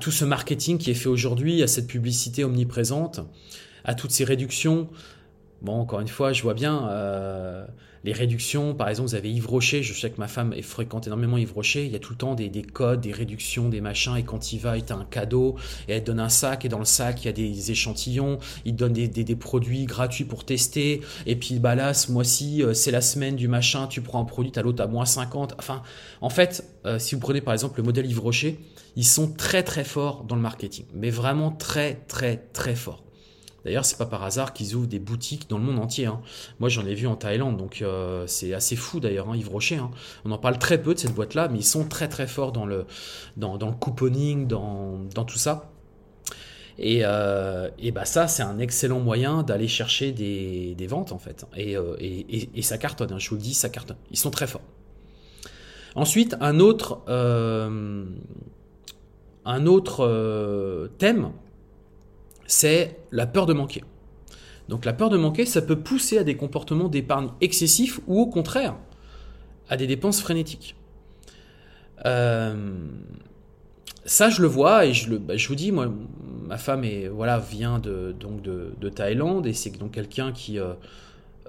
tout 0.00 0.10
ce 0.10 0.24
marketing 0.24 0.78
qui 0.78 0.90
est 0.90 0.94
fait 0.94 1.08
aujourd'hui, 1.08 1.62
à 1.62 1.66
cette 1.66 1.86
publicité 1.86 2.44
omniprésente, 2.44 3.20
à 3.84 3.94
toutes 3.94 4.10
ces 4.10 4.24
réductions. 4.24 4.88
Bon, 5.62 5.78
encore 5.78 6.00
une 6.00 6.08
fois, 6.08 6.32
je 6.32 6.42
vois 6.42 6.54
bien, 6.54 6.88
euh, 6.88 7.66
les 8.02 8.12
réductions, 8.12 8.74
par 8.74 8.88
exemple, 8.88 9.10
vous 9.10 9.14
avez 9.14 9.30
Yves 9.30 9.46
Rocher, 9.46 9.82
je 9.82 9.92
sais 9.92 10.10
que 10.10 10.18
ma 10.18 10.28
femme 10.28 10.54
fréquente 10.62 11.06
énormément 11.06 11.36
Yves 11.36 11.52
Rocher, 11.52 11.84
il 11.84 11.92
y 11.92 11.96
a 11.96 11.98
tout 11.98 12.14
le 12.14 12.16
temps 12.16 12.34
des, 12.34 12.50
codes, 12.62 13.02
des 13.02 13.12
réductions, 13.12 13.68
des 13.68 13.82
machins, 13.82 14.16
et 14.16 14.22
quand 14.22 14.54
il 14.54 14.58
va, 14.58 14.78
il 14.78 14.84
a 14.90 14.94
un 14.94 15.04
cadeau, 15.04 15.56
et 15.86 15.92
elle 15.92 16.00
te 16.00 16.06
donne 16.06 16.20
un 16.20 16.30
sac, 16.30 16.64
et 16.64 16.70
dans 16.70 16.78
le 16.78 16.86
sac, 16.86 17.22
il 17.22 17.26
y 17.26 17.28
a 17.28 17.32
des 17.32 17.70
échantillons, 17.70 18.38
il 18.64 18.72
te 18.72 18.78
donne 18.78 18.94
des, 18.94 19.08
des, 19.08 19.36
produits 19.36 19.84
gratuits 19.84 20.24
pour 20.24 20.46
tester, 20.46 21.02
et 21.26 21.36
puis 21.36 21.58
bah 21.58 21.74
là, 21.74 21.92
ce 21.92 22.10
mois-ci, 22.10 22.62
euh, 22.62 22.72
c'est 22.72 22.90
la 22.90 23.02
semaine 23.02 23.36
du 23.36 23.48
machin, 23.48 23.86
tu 23.86 24.00
prends 24.00 24.20
un 24.20 24.24
produit, 24.24 24.52
t'as 24.52 24.62
l'autre 24.62 24.82
à 24.82 24.86
moins 24.86 25.04
50, 25.04 25.56
enfin, 25.58 25.82
en 26.22 26.30
fait, 26.30 26.64
euh, 26.86 26.98
si 26.98 27.14
vous 27.14 27.20
prenez 27.20 27.42
par 27.42 27.52
exemple 27.52 27.78
le 27.78 27.84
modèle 27.84 28.06
Yves 28.06 28.20
Rocher, 28.20 28.58
ils 28.96 29.04
sont 29.04 29.30
très 29.30 29.62
très 29.62 29.84
forts 29.84 30.24
dans 30.24 30.36
le 30.36 30.42
marketing, 30.42 30.86
mais 30.94 31.10
vraiment 31.10 31.50
très 31.50 31.96
très 32.08 32.38
très 32.54 32.74
forts. 32.74 33.04
D'ailleurs, 33.64 33.84
c'est 33.84 33.98
pas 33.98 34.06
par 34.06 34.22
hasard 34.24 34.52
qu'ils 34.52 34.74
ouvrent 34.74 34.86
des 34.86 34.98
boutiques 34.98 35.48
dans 35.48 35.58
le 35.58 35.64
monde 35.64 35.78
entier. 35.78 36.06
Hein. 36.06 36.20
Moi, 36.60 36.68
j'en 36.68 36.86
ai 36.86 36.94
vu 36.94 37.06
en 37.06 37.16
Thaïlande, 37.16 37.56
donc 37.56 37.82
euh, 37.82 38.26
c'est 38.26 38.54
assez 38.54 38.76
fou 38.76 39.00
d'ailleurs, 39.00 39.28
hein, 39.28 39.36
Yves 39.36 39.50
Rocher. 39.50 39.76
Hein. 39.76 39.90
On 40.24 40.30
en 40.30 40.38
parle 40.38 40.58
très 40.58 40.80
peu 40.80 40.94
de 40.94 40.98
cette 40.98 41.14
boîte-là, 41.14 41.48
mais 41.48 41.58
ils 41.58 41.64
sont 41.64 41.86
très 41.86 42.08
très 42.08 42.26
forts 42.26 42.52
dans 42.52 42.64
le, 42.66 42.86
couponing, 43.80 44.46
dans, 44.46 45.24
tout 45.26 45.38
ça. 45.38 45.70
Et, 46.78 47.00
euh, 47.04 47.68
et 47.78 47.90
bah 47.92 48.06
ça, 48.06 48.26
c'est 48.26 48.42
un 48.42 48.58
excellent 48.58 49.00
moyen 49.00 49.42
d'aller 49.42 49.68
chercher 49.68 50.12
des, 50.12 50.86
ventes 50.88 51.12
en 51.12 51.18
fait. 51.18 51.44
Et, 51.54 51.76
euh, 51.76 51.94
et, 51.98 52.48
et 52.54 52.62
ça 52.62 52.78
cartonne, 52.78 53.18
je 53.18 53.28
vous 53.28 53.36
le 53.36 53.42
dis, 53.42 53.52
ça 53.52 53.68
cartonne. 53.68 53.98
Ils 54.10 54.18
sont 54.18 54.30
très 54.30 54.46
forts. 54.46 54.62
Ensuite, 55.94 56.36
un 56.40 56.60
autre 56.60 57.02
thème 60.96 61.32
c'est 62.50 62.96
la 63.12 63.26
peur 63.26 63.46
de 63.46 63.52
manquer. 63.52 63.84
Donc 64.68 64.84
la 64.84 64.92
peur 64.92 65.08
de 65.08 65.16
manquer, 65.16 65.46
ça 65.46 65.62
peut 65.62 65.78
pousser 65.78 66.18
à 66.18 66.24
des 66.24 66.36
comportements 66.36 66.88
d'épargne 66.88 67.28
excessifs 67.40 68.00
ou 68.06 68.20
au 68.20 68.26
contraire 68.26 68.76
à 69.68 69.76
des 69.76 69.86
dépenses 69.86 70.20
frénétiques. 70.20 70.74
Euh, 72.06 72.88
ça, 74.04 74.30
je 74.30 74.42
le 74.42 74.48
vois 74.48 74.86
et 74.86 74.92
je, 74.92 75.10
le, 75.10 75.18
bah, 75.18 75.36
je 75.36 75.46
vous 75.46 75.54
dis, 75.54 75.70
moi, 75.70 75.92
ma 76.44 76.58
femme 76.58 76.82
est, 76.82 77.06
voilà, 77.06 77.38
vient 77.38 77.78
de, 77.78 78.12
donc 78.18 78.42
de, 78.42 78.88
Thaïlande 78.88 79.46
et 79.46 79.52
c'est 79.52 79.70
donc 79.70 79.92
quelqu'un 79.92 80.32
qui, 80.32 80.58
euh, 80.58 80.72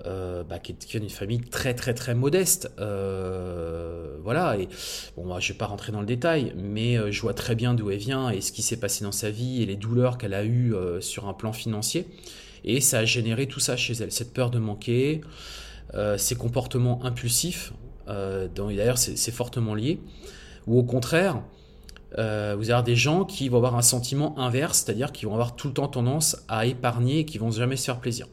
euh, 0.06 0.44
bah, 0.44 0.58
qui, 0.58 0.72
est, 0.72 0.94
une 0.96 1.10
famille 1.10 1.42
très 1.42 1.74
très 1.74 1.94
très 1.94 2.16
modeste. 2.16 2.72
Euh, 2.80 4.18
voilà, 4.24 4.58
et 4.58 4.68
bon, 5.16 5.26
moi, 5.26 5.40
je 5.40 5.52
vais 5.52 5.58
pas 5.58 5.68
rentrer 5.68 5.92
dans 5.92 6.00
le 6.00 6.06
détail, 6.06 6.54
mais 6.56 6.98
euh, 6.98 7.12
je 7.12 7.22
vois 7.22 7.34
très 7.34 7.56
bien 7.56 7.74
d'où 7.74 7.92
elle 7.92 8.00
vient 8.00 8.30
et 8.30 8.42
ce 8.42 8.52
qui 8.52 8.62
s'est 8.62 8.80
passé 8.80 9.04
dans 9.04 9.12
sa 9.12 9.30
vie 9.30 9.62
et 9.62 9.66
les 9.66 9.76
douleurs 9.76 10.18
qu'elle 10.18 10.34
a 10.34 10.44
eues 10.44 10.74
sur 11.02 11.28
un 11.28 11.34
plan 11.34 11.54
financier. 11.54 12.08
Et 12.64 12.82
ça 12.82 13.00
a 13.00 13.06
généré 13.06 13.48
tout 13.48 13.60
ça 13.60 13.76
chez 13.78 13.94
elle, 13.94 14.12
cette 14.12 14.34
peur 14.34 14.50
de 14.50 14.60
manquer, 14.60 15.22
ces 16.18 16.36
comportements 16.36 17.04
impulsifs, 17.04 17.74
d'ailleurs 18.08 18.98
c'est 18.98 19.32
fortement 19.32 19.74
lié, 19.74 20.00
ou 20.68 20.78
au 20.78 20.84
contraire, 20.84 21.42
vous 22.16 22.72
allez 22.72 22.84
des 22.84 22.96
gens 22.96 23.26
qui 23.26 23.50
vont 23.50 23.58
avoir 23.58 23.76
un 23.76 23.82
sentiment 23.82 24.38
inverse, 24.38 24.84
c'est-à-dire 24.84 25.12
qu'ils 25.12 25.28
vont 25.28 25.34
avoir 25.34 25.56
tout 25.56 25.68
le 25.68 25.74
temps 25.74 25.88
tendance 25.88 26.38
à 26.48 26.68
épargner 26.68 27.20
et 27.20 27.26
qui 27.26 27.40
vont 27.40 27.50
jamais 27.50 27.78
se 27.78 27.86
faire 27.86 28.00
plaisir. 28.00 28.28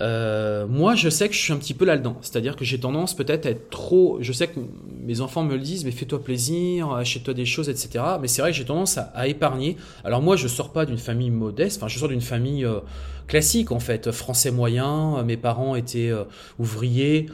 Euh, 0.00 0.66
moi, 0.66 0.94
je 0.94 1.10
sais 1.10 1.28
que 1.28 1.34
je 1.34 1.40
suis 1.40 1.52
un 1.52 1.56
petit 1.56 1.74
peu 1.74 1.84
là-dedans. 1.84 2.16
C'est-à-dire 2.22 2.56
que 2.56 2.64
j'ai 2.64 2.80
tendance 2.80 3.14
peut-être 3.14 3.46
à 3.46 3.50
être 3.50 3.68
trop. 3.70 4.18
Je 4.20 4.32
sais 4.32 4.48
que 4.48 4.60
mes 5.02 5.20
enfants 5.20 5.42
me 5.42 5.54
le 5.54 5.60
disent, 5.60 5.84
mais 5.84 5.90
fais-toi 5.90 6.22
plaisir, 6.22 6.92
achète-toi 6.92 7.34
des 7.34 7.44
choses, 7.44 7.68
etc. 7.68 8.04
Mais 8.20 8.28
c'est 8.28 8.40
vrai 8.42 8.52
que 8.52 8.56
j'ai 8.56 8.64
tendance 8.64 8.98
à, 8.98 9.28
épargner. 9.28 9.76
Alors 10.04 10.22
moi, 10.22 10.36
je 10.36 10.48
sors 10.48 10.72
pas 10.72 10.86
d'une 10.86 10.98
famille 10.98 11.30
modeste. 11.30 11.78
Enfin, 11.78 11.88
je 11.88 11.98
sors 11.98 12.08
d'une 12.08 12.20
famille 12.20 12.64
euh, 12.64 12.80
classique 13.26 13.72
en 13.72 13.80
fait, 13.80 14.10
français 14.10 14.50
moyen. 14.50 15.22
Mes 15.22 15.36
parents 15.36 15.76
étaient 15.76 16.10
euh, 16.10 16.24
ouvriers. 16.58 17.26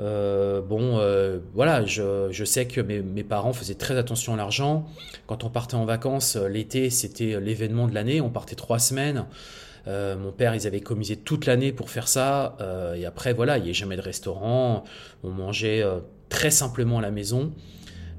Bon, 0.00 1.40
voilà, 1.54 1.84
je, 1.84 2.44
sais 2.44 2.66
que 2.66 2.80
mes, 2.80 3.24
parents 3.24 3.52
faisaient 3.52 3.74
très 3.74 3.96
attention 3.96 4.34
à 4.34 4.36
l'argent. 4.36 4.86
Quand 5.26 5.44
on 5.44 5.50
partait 5.50 5.76
en 5.76 5.84
vacances, 5.84 6.36
l'été, 6.36 6.90
c'était 6.90 7.38
l'événement 7.40 7.86
de 7.86 7.94
l'année. 7.94 8.20
On 8.20 8.30
partait 8.30 8.56
trois 8.56 8.78
semaines. 8.78 9.26
Euh, 9.88 10.16
mon 10.16 10.32
père, 10.32 10.54
ils 10.54 10.66
avaient 10.66 10.78
économisé 10.78 11.16
toute 11.16 11.46
l'année 11.46 11.72
pour 11.72 11.90
faire 11.90 12.08
ça. 12.08 12.56
Euh, 12.60 12.94
et 12.94 13.06
après, 13.06 13.32
voilà, 13.32 13.58
il 13.58 13.64
n'y 13.64 13.70
a 13.70 13.72
jamais 13.72 13.96
de 13.96 14.02
restaurant. 14.02 14.84
On 15.22 15.30
mangeait 15.30 15.82
euh, 15.82 16.00
très 16.28 16.50
simplement 16.50 16.98
à 16.98 17.02
la 17.02 17.10
maison. 17.10 17.52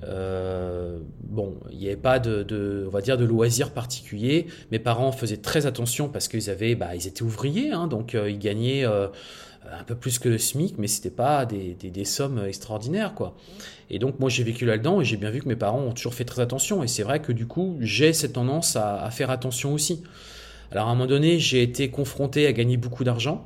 bon, 0.03 1.57
il 1.71 1.77
n'y 1.77 1.87
avait 1.87 1.95
pas 1.95 2.19
de, 2.19 2.85
on 2.87 2.89
va 2.89 3.01
dire, 3.01 3.17
de 3.17 3.25
loisirs 3.25 3.71
particuliers. 3.71 4.47
Mes 4.71 4.79
parents 4.79 5.11
faisaient 5.11 5.37
très 5.37 5.65
attention 5.65 6.09
parce 6.09 6.27
qu'ils 6.27 6.49
avaient, 6.49 6.75
bah, 6.75 6.95
ils 6.95 7.07
étaient 7.07 7.23
ouvriers, 7.23 7.71
hein, 7.71 7.87
donc 7.87 8.13
ils 8.13 8.39
gagnaient 8.39 8.83
un 9.69 9.84
peu 9.84 9.95
plus 9.95 10.19
que 10.19 10.30
le 10.30 10.38
SMIC, 10.38 10.78
mais 10.78 10.88
c'était 10.88 11.12
pas 11.12 11.45
des, 11.45 12.06
sommes 12.06 12.43
extraordinaires, 12.45 13.13
quoi. 13.13 13.36
Et 13.89 14.00
donc 14.00 14.19
moi 14.19 14.30
j'ai 14.30 14.43
vécu 14.43 14.65
là-dedans 14.65 15.02
et 15.02 15.06
j'ai 15.06 15.17
bien 15.17 15.30
vu 15.30 15.41
que 15.41 15.47
mes 15.47 15.56
parents 15.56 15.82
ont 15.82 15.91
toujours 15.91 16.13
fait 16.13 16.26
très 16.26 16.41
attention. 16.41 16.84
Et 16.84 16.88
c'est 16.88 17.04
vrai 17.04 17.21
que 17.21 17.32
du 17.32 17.45
coup 17.45 17.78
j'ai 17.82 18.13
cette 18.13 18.34
tendance 18.34 18.76
à 18.76 19.10
faire 19.12 19.30
attention 19.30 19.74
aussi. 19.74 20.04
Alors 20.71 20.88
à 20.88 20.91
un 20.91 20.95
moment 20.95 21.08
donné, 21.08 21.39
j'ai 21.39 21.62
été 21.62 21.89
confronté 21.89 22.47
à 22.47 22.54
gagner 22.54 22.78
beaucoup 22.78 23.04
d'argent 23.04 23.45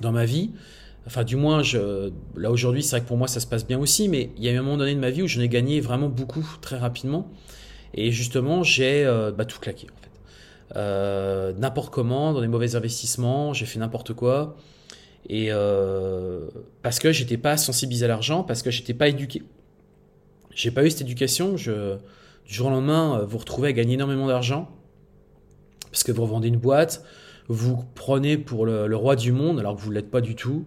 dans 0.00 0.12
ma 0.12 0.24
vie. 0.24 0.50
Enfin, 1.06 1.24
du 1.24 1.34
moins, 1.34 1.62
je, 1.62 2.12
là 2.36 2.50
aujourd'hui, 2.50 2.82
c'est 2.82 2.90
vrai 2.90 3.00
que 3.00 3.08
pour 3.08 3.16
moi, 3.16 3.26
ça 3.26 3.40
se 3.40 3.46
passe 3.46 3.66
bien 3.66 3.78
aussi, 3.78 4.08
mais 4.08 4.30
il 4.36 4.44
y 4.44 4.48
a 4.48 4.52
eu 4.52 4.56
un 4.56 4.62
moment 4.62 4.76
donné 4.76 4.94
de 4.94 5.00
ma 5.00 5.10
vie 5.10 5.22
où 5.22 5.26
j'en 5.26 5.40
ai 5.40 5.48
gagné 5.48 5.80
vraiment 5.80 6.08
beaucoup, 6.08 6.46
très 6.60 6.78
rapidement. 6.78 7.28
Et 7.94 8.12
justement, 8.12 8.62
j'ai 8.62 9.04
euh, 9.04 9.32
bah, 9.32 9.44
tout 9.44 9.58
claqué, 9.58 9.88
en 9.90 10.00
fait. 10.00 10.10
Euh, 10.76 11.52
n'importe 11.58 11.92
comment, 11.92 12.32
dans 12.32 12.40
des 12.40 12.48
mauvais 12.48 12.76
investissements, 12.76 13.52
j'ai 13.52 13.66
fait 13.66 13.80
n'importe 13.80 14.12
quoi. 14.12 14.56
Et 15.28 15.48
euh, 15.50 16.48
parce 16.82 16.98
que 16.98 17.12
j'étais 17.12 17.36
pas 17.36 17.56
sensibilisé 17.56 18.04
à 18.04 18.08
l'argent, 18.08 18.42
parce 18.42 18.62
que 18.62 18.70
j'étais 18.70 18.94
pas 18.94 19.08
éduqué. 19.08 19.42
J'ai 20.54 20.70
pas 20.70 20.84
eu 20.84 20.90
cette 20.90 21.02
éducation. 21.02 21.56
Je, 21.56 21.96
du 22.46 22.54
jour 22.54 22.66
au 22.66 22.70
lendemain, 22.70 23.24
vous 23.26 23.38
retrouvez 23.38 23.68
à 23.68 23.72
gagner 23.72 23.94
énormément 23.94 24.26
d'argent 24.26 24.68
parce 25.92 26.02
que 26.04 26.10
vous 26.10 26.22
revendez 26.22 26.48
une 26.48 26.56
boîte, 26.56 27.04
vous 27.48 27.84
prenez 27.94 28.38
pour 28.38 28.64
le, 28.66 28.96
roi 28.96 29.14
du 29.14 29.30
monde 29.30 29.60
alors 29.60 29.76
que 29.76 29.80
vous 29.80 29.90
l'êtes 29.90 30.10
pas 30.10 30.22
du 30.22 30.34
tout, 30.34 30.64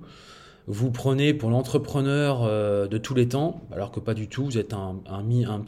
vous 0.67 0.91
prenez 0.91 1.33
pour 1.33 1.49
l'entrepreneur 1.49 2.43
euh, 2.43 2.87
de 2.87 2.97
tous 2.97 3.15
les 3.15 3.27
temps 3.27 3.61
alors 3.71 3.91
que 3.91 3.99
pas 3.99 4.13
du 4.13 4.29
tout, 4.29 4.45
vous 4.45 4.57
êtes 4.57 4.73
un, 4.73 5.01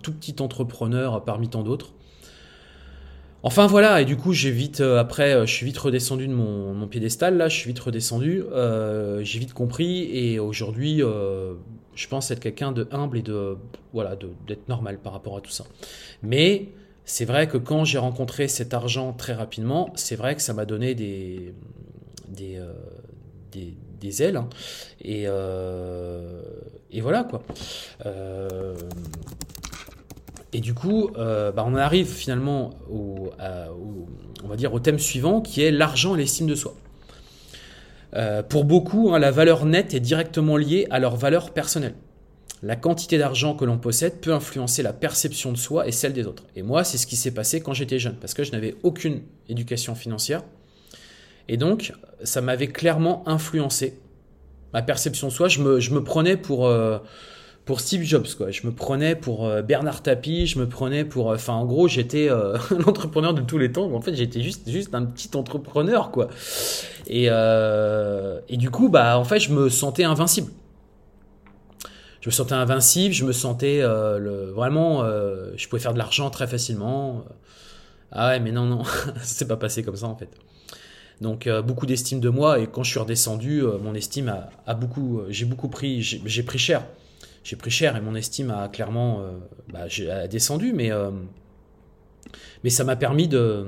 tout 0.01 0.13
petit 0.13 0.35
entrepreneur 0.39 1.25
parmi 1.25 1.49
tant 1.49 1.63
d'autres. 1.63 1.93
Enfin 3.47 3.65
voilà, 3.65 4.01
et 4.01 4.03
du 4.03 4.17
coup 4.17 4.33
j'ai 4.33 4.51
vite, 4.51 4.81
euh, 4.81 4.99
après 4.99 5.33
euh, 5.33 5.45
je 5.45 5.53
suis 5.53 5.65
vite 5.65 5.77
redescendu 5.77 6.27
de 6.27 6.33
mon, 6.33 6.85
piédestal, 6.85 7.37
là 7.37 7.47
je 7.47 7.55
suis 7.55 7.69
vite 7.69 7.79
redescendu, 7.79 8.43
j'ai 9.21 9.39
vite 9.39 9.53
compris 9.53 10.09
et 10.11 10.37
aujourd'hui 10.37 10.97
je 10.97 12.07
pense 12.09 12.29
être 12.29 12.41
quelqu'un 12.41 12.73
de 12.73 12.89
humble 12.91 13.19
et 13.19 13.21
de 13.21 13.55
voilà 13.93 14.17
d'être 14.17 14.67
normal 14.67 14.97
par 14.97 15.13
rapport 15.13 15.37
à 15.37 15.39
tout 15.39 15.49
ça. 15.49 15.63
Mais 16.23 16.67
c'est 17.05 17.23
vrai 17.23 17.47
que 17.47 17.57
quand 17.57 17.85
j'ai 17.85 17.99
rencontré 17.99 18.49
cet 18.49 18.73
argent 18.73 19.13
très 19.13 19.33
rapidement, 19.33 19.91
c'est 19.95 20.17
vrai 20.17 20.35
que 20.35 20.41
ça 20.41 20.53
m'a 20.53 20.65
donné 20.65 20.93
des, 20.93 21.53
des, 22.27 22.59
des, 24.01 24.23
ailes. 24.23 24.35
Hein. 24.35 24.49
Et, 24.99 25.23
et 26.91 27.01
voilà 27.01 27.23
quoi. 27.23 27.43
Et 30.57 30.59
du 30.59 30.73
coup, 30.73 31.11
euh, 31.19 31.51
bah, 31.51 31.63
on 31.67 31.75
arrive 31.75 32.07
finalement 32.07 32.71
au, 32.89 33.29
on 34.43 34.47
va 34.47 34.55
dire 34.55 34.73
au 34.73 34.79
thème 34.79 34.97
suivant 34.97 35.39
qui 35.39 35.61
est 35.61 35.69
l'argent 35.69 36.15
et 36.15 36.17
l'estime 36.17 36.47
de 36.47 36.55
soi. 36.55 36.73
Euh, 38.15 38.41
pour 38.41 38.65
beaucoup, 38.65 39.13
hein, 39.13 39.19
la 39.19 39.29
valeur 39.29 39.67
nette 39.67 39.93
est 39.93 39.99
directement 39.99 40.57
liée 40.57 40.87
à 40.89 40.97
leur 40.97 41.15
valeur 41.15 41.51
personnelle. 41.51 41.93
La 42.63 42.75
quantité 42.75 43.19
d'argent 43.19 43.53
que 43.53 43.65
l'on 43.65 43.77
possède 43.77 44.19
peut 44.19 44.33
influencer 44.33 44.81
la 44.81 44.93
perception 44.93 45.51
de 45.51 45.57
soi 45.57 45.87
et 45.87 45.91
celle 45.91 46.13
des 46.13 46.25
autres. 46.25 46.45
Et 46.55 46.63
moi, 46.63 46.83
c'est 46.83 46.97
ce 46.97 47.05
qui 47.05 47.17
s'est 47.17 47.35
passé 47.35 47.61
quand 47.61 47.73
j'étais 47.73 47.99
jeune, 47.99 48.15
parce 48.15 48.33
que 48.33 48.43
je 48.43 48.51
n'avais 48.51 48.73
aucune 48.81 49.21
éducation 49.49 49.93
financière. 49.93 50.41
Et 51.49 51.57
donc, 51.57 51.93
ça 52.23 52.41
m'avait 52.41 52.69
clairement 52.69 53.21
influencé. 53.29 53.99
Ma 54.73 54.81
perception 54.81 55.27
de 55.27 55.33
soi, 55.33 55.49
je 55.49 55.61
me, 55.61 56.03
prenais 56.03 56.35
pour... 56.35 56.65
Euh, 56.65 56.97
pour 57.67 57.81
Steve 57.81 58.03
Jobs 58.03 58.33
quoi. 58.37 58.49
Je 58.49 58.65
me 58.65 58.71
prenais 58.71 59.15
pour 59.15 59.45
euh, 59.45 59.61
Bernard 59.61 60.01
Tapie, 60.01 60.47
je 60.47 60.57
me 60.57 60.67
prenais 60.67 61.03
pour 61.03 61.29
euh, 61.29 61.35
enfin 61.35 61.53
en 61.53 61.65
gros, 61.65 61.89
j'étais 61.89 62.29
euh, 62.29 62.57
l'entrepreneur 62.71 63.33
de 63.33 63.41
tous 63.41 63.57
les 63.57 63.71
temps. 63.71 63.93
En 63.93 64.01
fait, 64.01 64.15
j'étais 64.15 64.41
juste 64.41 64.67
juste 64.69 64.95
un 64.95 65.05
petit 65.05 65.35
entrepreneur 65.35 66.09
quoi. 66.09 66.29
Et 67.07 67.25
et 67.25 68.57
du 68.57 68.71
coup, 68.71 68.89
bah 68.89 69.19
en 69.19 69.25
fait, 69.25 69.39
je 69.39 69.51
me 69.51 69.69
sentais 69.69 70.05
invincible. 70.05 70.51
Je 72.21 72.29
me 72.29 72.33
sentais 72.33 72.55
invincible, 72.55 73.13
je 73.13 73.25
me 73.25 73.31
sentais 73.33 73.81
le, 73.81 74.49
vraiment 74.55 75.03
je 75.03 75.67
pouvais 75.67 75.81
faire 75.81 75.93
de 75.93 75.99
l'argent 75.99 76.29
très 76.29 76.47
facilement. 76.47 77.25
Ah 78.13 78.29
ouais, 78.29 78.39
mais 78.39 78.53
non 78.53 78.65
non, 78.65 78.83
c'est 79.23 79.47
pas 79.47 79.57
passé 79.57 79.83
comme 79.83 79.97
ça 79.97 80.07
en 80.07 80.15
fait. 80.15 80.29
Donc 81.19 81.49
beaucoup 81.65 81.85
d'estime 81.85 82.21
de 82.21 82.29
moi 82.29 82.59
et 82.59 82.67
quand 82.67 82.83
je 82.83 82.91
suis 82.91 82.99
redescendu, 82.99 83.63
mon 83.83 83.93
estime 83.93 84.33
a, 84.65 84.73
beaucoup 84.73 85.21
j'ai 85.29 85.45
beaucoup 85.45 85.67
pris 85.67 86.01
j'ai 86.01 86.43
pris 86.43 86.59
cher 86.59 86.83
j'ai 87.47 87.55
pris 87.55 87.71
cher 87.71 87.95
et 87.95 88.01
mon 88.01 88.13
estime 88.13 88.51
a 88.51 88.67
clairement 88.67 89.21
euh, 89.21 89.31
bah, 89.71 89.87
descendu, 90.27 90.73
mais, 90.73 90.91
euh, 90.91 91.11
mais 92.65 92.69
ça 92.69 92.83
m'a 92.83 92.97
permis 92.97 93.29
de 93.29 93.67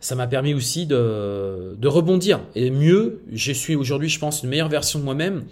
ça 0.00 0.14
m'a 0.14 0.26
permis 0.26 0.54
aussi 0.54 0.86
de, 0.86 1.74
de, 1.76 1.88
rebondir. 1.88 2.40
Et 2.54 2.70
mieux, 2.70 3.20
je 3.30 3.52
suis 3.52 3.74
aujourd'hui, 3.74 4.08
je 4.08 4.18
pense, 4.18 4.42
une 4.42 4.48
meilleure 4.48 4.68
version 4.70 5.00
de 5.00 5.04
moi-même. 5.04 5.44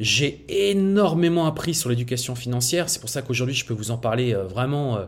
J'ai 0.00 0.44
énormément 0.48 1.46
appris 1.46 1.74
sur 1.74 1.88
l'éducation 1.88 2.34
financière. 2.34 2.88
C'est 2.88 3.00
pour 3.00 3.10
ça 3.10 3.22
qu'aujourd'hui, 3.22 3.54
je 3.54 3.64
peux 3.64 3.74
vous 3.74 3.90
en 3.90 3.98
parler 3.98 4.34
euh, 4.34 4.44
vraiment 4.44 4.98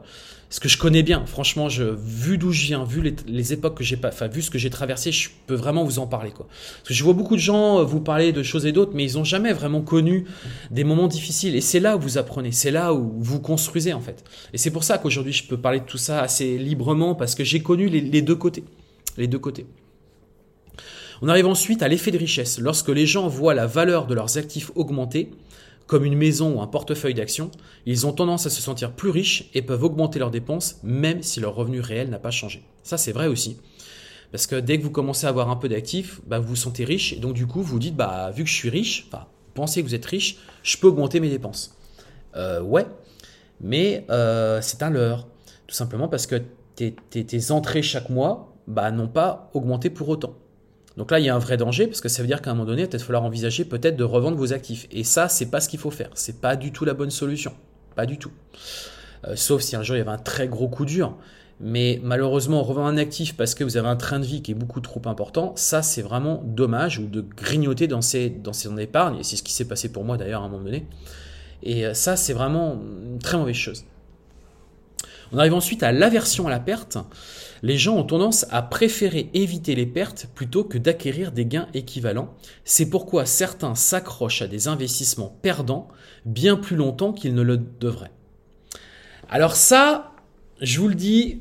ce 0.50 0.59
que 0.59 0.68
je 0.68 0.76
connais 0.76 1.05
bien. 1.05 1.24
Franchement, 1.26 1.68
je, 1.68 1.85
vu 1.85 2.37
d'où 2.37 2.50
je 2.50 2.66
viens, 2.66 2.85
vu 2.85 3.14
les, 3.26 3.53
époques 3.53 3.79
que 3.79 3.85
j'ai 3.85 3.96
pas, 3.96 4.09
enfin, 4.09 4.26
vu 4.26 4.42
ce 4.42 4.50
que 4.50 4.59
j'ai 4.59 4.68
traversé, 4.68 5.12
je 5.12 5.31
peux 5.46 5.55
vraiment 5.55 5.85
vous 5.85 6.00
en 6.00 6.09
parler, 6.09 6.33
quoi. 6.33 6.46
Parce 6.48 6.88
que 6.88 6.94
je 6.94 7.05
vois 7.05 7.14
beaucoup 7.14 7.37
de 7.37 7.40
gens 7.40 7.79
euh, 7.79 7.85
vous 7.85 8.00
parler 8.00 8.33
de 8.33 8.42
choses 8.42 8.66
et 8.66 8.72
d'autres, 8.72 8.92
mais 8.94 9.05
ils 9.05 9.16
n'ont 9.16 9.24
jamais 9.24 9.53
vraiment 9.53 9.81
connu 9.81 10.26
des 10.72 10.83
moments 10.83 11.07
difficiles. 11.07 11.55
Et 11.55 11.61
c'est 11.61 11.81
là 11.81 11.96
où 11.96 12.00
vous 12.00 12.18
apprenez, 12.18 12.50
c'est 12.50 12.72
là 12.72 12.92
où 12.92 13.14
vous 13.18 13.40
construisez, 13.40 13.92
en 13.92 14.00
fait. 14.00 14.24
Et 14.53 14.59
c'est 14.59 14.72
pour 14.72 14.83
ça 14.83 14.98
qu'aujourd'hui, 14.98 15.33
je 15.33 15.46
peux 15.46 15.57
parler 15.57 15.81
de 15.81 15.87
tout 15.87 15.98
ça 15.98 16.20
assez 16.20 16.59
librement, 16.59 17.14
parce 17.14 17.37
que 17.37 17.44
j'ai 17.44 17.61
connu 17.61 17.88
les, 17.88 18.00
les 18.00 18.22
deux 18.22 18.37
côtés. 18.37 18.64
Les 19.16 19.29
deux 19.29 19.38
côtés. 19.38 19.66
On 21.22 21.28
arrive 21.28 21.46
ensuite 21.46 21.83
à 21.83 21.88
l'effet 21.88 22.11
de 22.11 22.18
richesse. 22.18 22.59
Lorsque 22.59 22.88
les 22.88 23.04
gens 23.04 23.28
voient 23.28 23.52
la 23.52 23.66
valeur 23.66 24.06
de 24.06 24.14
leurs 24.14 24.38
actifs 24.38 24.70
augmenter, 24.74 25.30
comme 25.87 26.04
une 26.04 26.16
maison 26.16 26.56
ou 26.56 26.61
un 26.62 26.66
portefeuille 26.66 27.14
d'actions, 27.14 27.50
ils 27.85 28.06
ont 28.06 28.12
tendance 28.12 28.46
à 28.46 28.50
se 28.50 28.62
sentir 28.62 28.92
plus 28.92 29.11
riches 29.11 29.50
et 29.52 29.61
peuvent 29.61 29.83
augmenter 29.83 30.18
leurs 30.18 30.30
dépenses 30.30 30.76
même 30.83 31.22
si 31.22 31.40
leur 31.40 31.54
revenu 31.54 31.80
réel 31.80 32.09
n'a 32.09 32.18
pas 32.18 32.30
changé. 32.30 32.62
Ça 32.85 32.96
c'est 32.96 33.12
vrai 33.12 33.26
aussi. 33.26 33.59
Parce 34.33 34.46
que 34.46 34.56
dès 34.56 34.78
que 34.78 34.83
vous 34.85 34.90
commencez 34.90 35.26
à 35.26 35.28
avoir 35.28 35.50
un 35.50 35.56
peu 35.56 35.68
d'actifs, 35.68 36.20
bah, 36.26 36.38
vous 36.38 36.48
vous 36.48 36.56
sentez 36.56 36.85
riche 36.85 37.12
et 37.12 37.16
donc 37.16 37.35
du 37.35 37.46
coup 37.46 37.61
vous 37.61 37.78
dites 37.78 37.96
bah 37.96 38.30
vu 38.30 38.44
que 38.44 38.48
je 38.48 38.54
suis 38.54 38.70
riche, 38.70 39.06
enfin 39.09 39.26
pensez 39.54 39.83
que 39.83 39.88
vous 39.88 39.94
êtes 39.94 40.06
riche, 40.06 40.38
je 40.62 40.76
peux 40.78 40.87
augmenter 40.87 41.20
mes 41.20 41.28
dépenses. 41.28 41.76
Euh, 42.37 42.62
ouais, 42.62 42.87
mais 43.61 44.06
euh, 44.11 44.61
c'est 44.62 44.83
un 44.83 44.90
leurre. 44.90 45.26
Tout 45.66 45.74
simplement 45.74 46.09
parce 46.09 46.26
que 46.26 46.40
tes, 46.76 47.50
entrées 47.50 47.83
chaque 47.83 48.09
mois 48.09 48.54
bah, 48.66 48.90
n'ont 48.90 49.09
pas 49.09 49.50
augmenté 49.52 49.90
pour 49.90 50.09
autant. 50.09 50.35
Donc 50.96 51.11
là, 51.11 51.20
il 51.20 51.24
y 51.24 51.29
a 51.29 51.35
un 51.35 51.38
vrai 51.38 51.57
danger 51.57 51.87
parce 51.87 52.00
que 52.00 52.09
ça 52.09 52.22
veut 52.22 52.29
dire 52.29 52.42
qu'à 52.42 52.50
un 52.50 52.55
moment 52.55 52.66
donné, 52.66 52.83
il 52.83 52.85
va 52.85 52.90
peut-être 52.90 53.05
falloir 53.05 53.24
envisager 53.24 53.64
peut-être 53.64 53.96
de 53.96 54.05
revendre 54.05 54.37
vos 54.37 54.53
actifs. 54.53 54.87
Et 54.90 55.05
ça, 55.05 55.29
c'est 55.29 55.46
pas 55.46 55.61
ce 55.61 55.68
qu'il 55.68 55.79
faut 55.79 55.90
faire. 55.90 56.11
C'est 56.14 56.40
pas 56.40 56.57
du 56.57 56.72
tout 56.72 56.85
la 56.85 56.94
bonne 56.94 57.11
solution. 57.11 57.53
Pas 57.94 58.07
du 58.07 58.18
tout. 58.18 58.33
Euh, 59.26 59.37
sauf 59.37 59.62
si 59.62 59.76
un 59.76 59.83
jour 59.83 59.96
il 59.96 60.00
y 60.00 60.03
avait 60.03 60.11
un 60.11 60.18
très 60.18 60.48
gros 60.48 60.68
coup 60.68 60.85
dur. 60.85 61.16
Mais 61.62 62.00
malheureusement, 62.03 62.62
revendre 62.62 62.88
un 62.88 62.96
actif 62.96 63.37
parce 63.37 63.55
que 63.55 63.64
vous 63.64 63.76
avez 63.76 63.88
un 63.88 63.96
train 63.96 64.18
de 64.18 64.24
vie 64.24 64.40
qui 64.40 64.53
est 64.53 64.55
beaucoup 64.55 64.81
trop 64.81 65.03
important, 65.05 65.53
ça 65.57 65.83
c'est 65.83 66.00
vraiment 66.00 66.42
dommage 66.42 66.98
ou 66.98 67.07
de 67.07 67.20
grignoter 67.20 67.87
dans 67.87 68.00
ses, 68.00 68.31
dans 68.31 68.55
ses 68.55 68.70
épargnes. 68.81 69.18
Et 69.18 69.22
c'est 69.22 69.37
ce 69.37 69.42
qui 69.42 69.53
s'est 69.53 69.66
passé 69.66 69.92
pour 69.92 70.05
moi 70.05 70.16
d'ailleurs 70.16 70.42
à 70.42 70.46
un 70.46 70.48
moment 70.48 70.64
donné. 70.64 70.87
Et 71.62 71.87
euh, 71.87 71.94
ça, 71.94 72.16
c'est 72.16 72.33
vraiment 72.33 72.81
une 73.05 73.18
très 73.18 73.37
mauvaise 73.37 73.57
chose. 73.57 73.85
On 75.33 75.38
arrive 75.38 75.55
ensuite 75.55 75.83
à 75.83 75.92
l'aversion 75.92 76.46
à 76.46 76.50
la 76.50 76.61
perte 76.61 76.98
les 77.62 77.77
gens 77.77 77.96
ont 77.96 78.05
tendance 78.05 78.46
à 78.51 78.62
préférer 78.62 79.31
éviter 79.35 79.75
les 79.75 79.87
pertes 79.87 80.29
plutôt 80.35 80.64
que 80.64 80.79
d'acquérir 80.79 81.33
des 81.33 81.46
gains 81.46 81.68
équivalents. 81.75 82.35
C'est 82.64 82.87
pourquoi 82.87 83.27
certains 83.27 83.75
s'accrochent 83.75 84.42
à 84.42 84.46
des 84.46 84.68
investissements 84.68 85.37
perdants 85.42 85.88
bien 86.25 86.57
plus 86.57 86.77
longtemps 86.77 87.12
qu'ils 87.12 87.35
ne 87.35 87.42
le 87.42 87.59
devraient. 87.59 88.12
Alors 89.29 89.57
ça, 89.57 90.12
je 90.61 90.81
vous 90.81 90.88
le 90.88 90.94
dis, 90.94 91.40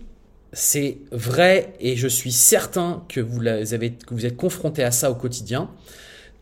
c'est 0.54 1.00
vrai 1.12 1.74
et 1.80 1.96
je 1.96 2.08
suis 2.08 2.32
certain 2.32 3.04
que 3.08 3.20
vous, 3.20 3.46
êtes 3.46 4.38
confronté 4.38 4.84
à 4.84 4.92
ça 4.92 5.12
au 5.12 5.16
quotidien. 5.16 5.70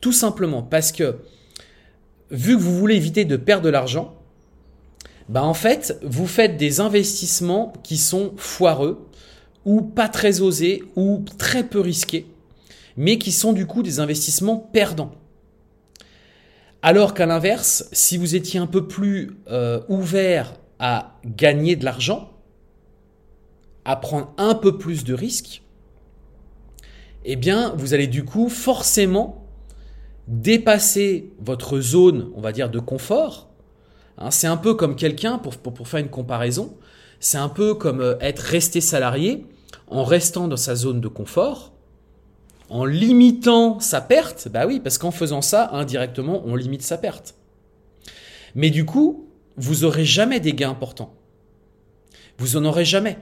Tout 0.02 0.12
simplement 0.12 0.64
parce 0.64 0.92
que 0.92 1.18
vu 2.32 2.56
que 2.56 2.62
vous 2.62 2.78
voulez 2.78 2.96
éviter 2.96 3.26
de 3.26 3.38
perdre 3.38 3.64
de 3.64 3.70
l'argent, 3.70 4.16
bah 5.30 5.44
en 5.44 5.54
fait, 5.54 6.00
vous 6.04 6.28
faites 6.28 6.58
des 6.58 6.80
investissements 6.80 7.74
qui 7.84 7.98
sont 7.98 8.34
foireux 8.38 9.07
ou 9.68 9.82
pas 9.82 10.08
très 10.08 10.40
osés 10.40 10.86
ou 10.96 11.26
très 11.38 11.66
peu 11.66 11.82
risqués, 11.82 12.26
mais 12.96 13.18
qui 13.18 13.34
sont 13.34 13.52
du 13.52 13.68
coup 13.68 13.84
des 13.84 14.00
investissements 14.00 14.56
perdants. 14.58 15.12
Alors 16.82 17.14
qu'à 17.14 17.26
l'inverse, 17.26 17.90
si 17.92 18.18
vous 18.18 18.36
étiez 18.36 18.62
un 18.62 18.66
peu 18.66 18.88
plus 18.88 19.36
euh, 19.50 19.82
ouvert 19.90 20.54
à 20.80 21.20
gagner 21.26 21.76
de 21.76 21.84
l'argent, 21.84 22.32
à 23.84 23.98
prendre 23.98 24.34
un 24.38 24.56
peu 24.56 24.78
plus 24.78 25.04
de 25.04 25.14
risques, 25.14 25.64
eh 27.26 27.36
bien, 27.36 27.74
vous 27.76 27.94
allez 27.94 28.08
du 28.08 28.24
coup 28.24 28.48
forcément 28.48 29.46
dépasser 30.30 31.34
votre 31.42 31.82
zone, 31.82 32.32
on 32.36 32.42
va 32.42 32.54
dire, 32.54 32.70
de 32.70 32.80
confort. 32.80 33.50
Hein, 34.18 34.32
c'est 34.32 34.48
un 34.48 34.56
peu 34.58 34.76
comme 34.76 34.96
quelqu'un, 34.96 35.40
pour, 35.40 35.88
faire 35.90 36.00
une 36.00 36.08
comparaison, 36.08 36.78
c'est 37.20 37.38
un 37.38 37.50
peu 37.50 37.74
comme 37.74 38.00
euh, 38.00 38.16
être 38.22 38.40
resté 38.40 38.80
salarié 38.80 39.46
en 39.88 40.04
restant 40.04 40.48
dans 40.48 40.58
sa 40.58 40.76
zone 40.76 41.02
de 41.02 41.08
confort, 41.08 41.74
en 42.70 42.86
limitant 42.86 43.80
sa 43.80 44.02
perte, 44.02 44.50
bah 44.50 44.66
oui, 44.68 44.80
parce 44.80 44.98
qu'en 44.98 45.12
faisant 45.12 45.42
ça, 45.42 45.70
indirectement, 45.72 46.44
on 46.46 46.56
limite 46.56 46.84
sa 46.84 46.98
perte. 46.98 47.36
Mais 48.56 48.70
du 48.70 48.86
coup, 48.86 49.30
vous 49.56 49.86
aurez 49.86 50.06
jamais 50.06 50.40
des 50.40 50.54
gains 50.54 50.72
importants. 50.72 51.14
Vous 52.38 52.58
en 52.58 52.66
aurez 52.66 52.86
jamais. 52.86 53.18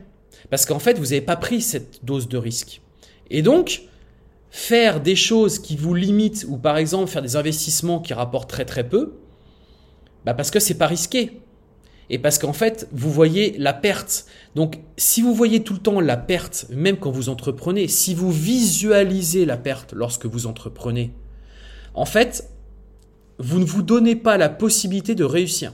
Parce 0.50 0.66
qu'en 0.66 0.80
fait, 0.80 0.98
vous 0.98 1.06
n'avez 1.06 1.22
pas 1.22 1.36
pris 1.36 1.62
cette 1.62 2.04
dose 2.04 2.28
de 2.28 2.38
risque. 2.38 2.82
Et 3.30 3.42
donc, 3.42 3.84
faire 4.50 5.02
des 5.02 5.16
choses 5.16 5.60
qui 5.60 5.76
vous 5.76 5.94
limitent, 5.94 6.46
ou 6.48 6.58
par 6.58 6.78
exemple 6.78 7.10
faire 7.10 7.22
des 7.22 7.36
investissements 7.36 8.00
qui 8.00 8.14
rapportent 8.14 8.50
très 8.50 8.66
très 8.66 8.88
peu, 8.88 9.14
bah 10.26 10.34
parce 10.34 10.50
que 10.50 10.60
c'est 10.60 10.78
pas 10.78 10.88
risqué 10.88 11.42
et 12.10 12.20
parce 12.20 12.38
qu'en 12.38 12.54
fait, 12.54 12.88
vous 12.92 13.12
voyez 13.12 13.58
la 13.58 13.74
perte. 13.74 14.26
Donc, 14.56 14.80
si 14.98 15.22
vous 15.22 15.34
voyez 15.34 15.64
tout 15.64 15.74
le 15.74 15.80
temps 15.80 16.00
la 16.00 16.18
perte, 16.18 16.68
même 16.70 16.98
quand 16.98 17.12
vous 17.12 17.30
entreprenez, 17.30 17.88
si 17.88 18.14
vous 18.14 18.32
visualisez 18.32 19.46
la 19.46 19.58
perte 19.58 19.94
lorsque 19.94 20.26
vous 20.26 20.46
entreprenez, 20.46 21.14
en 21.94 22.06
fait, 22.06 22.50
vous 23.40 23.60
ne 23.60 23.66
vous 23.66 23.82
donnez 23.82 24.16
pas 24.16 24.38
la 24.38 24.50
possibilité 24.50 25.16
de 25.16 25.24
réussir. 25.24 25.74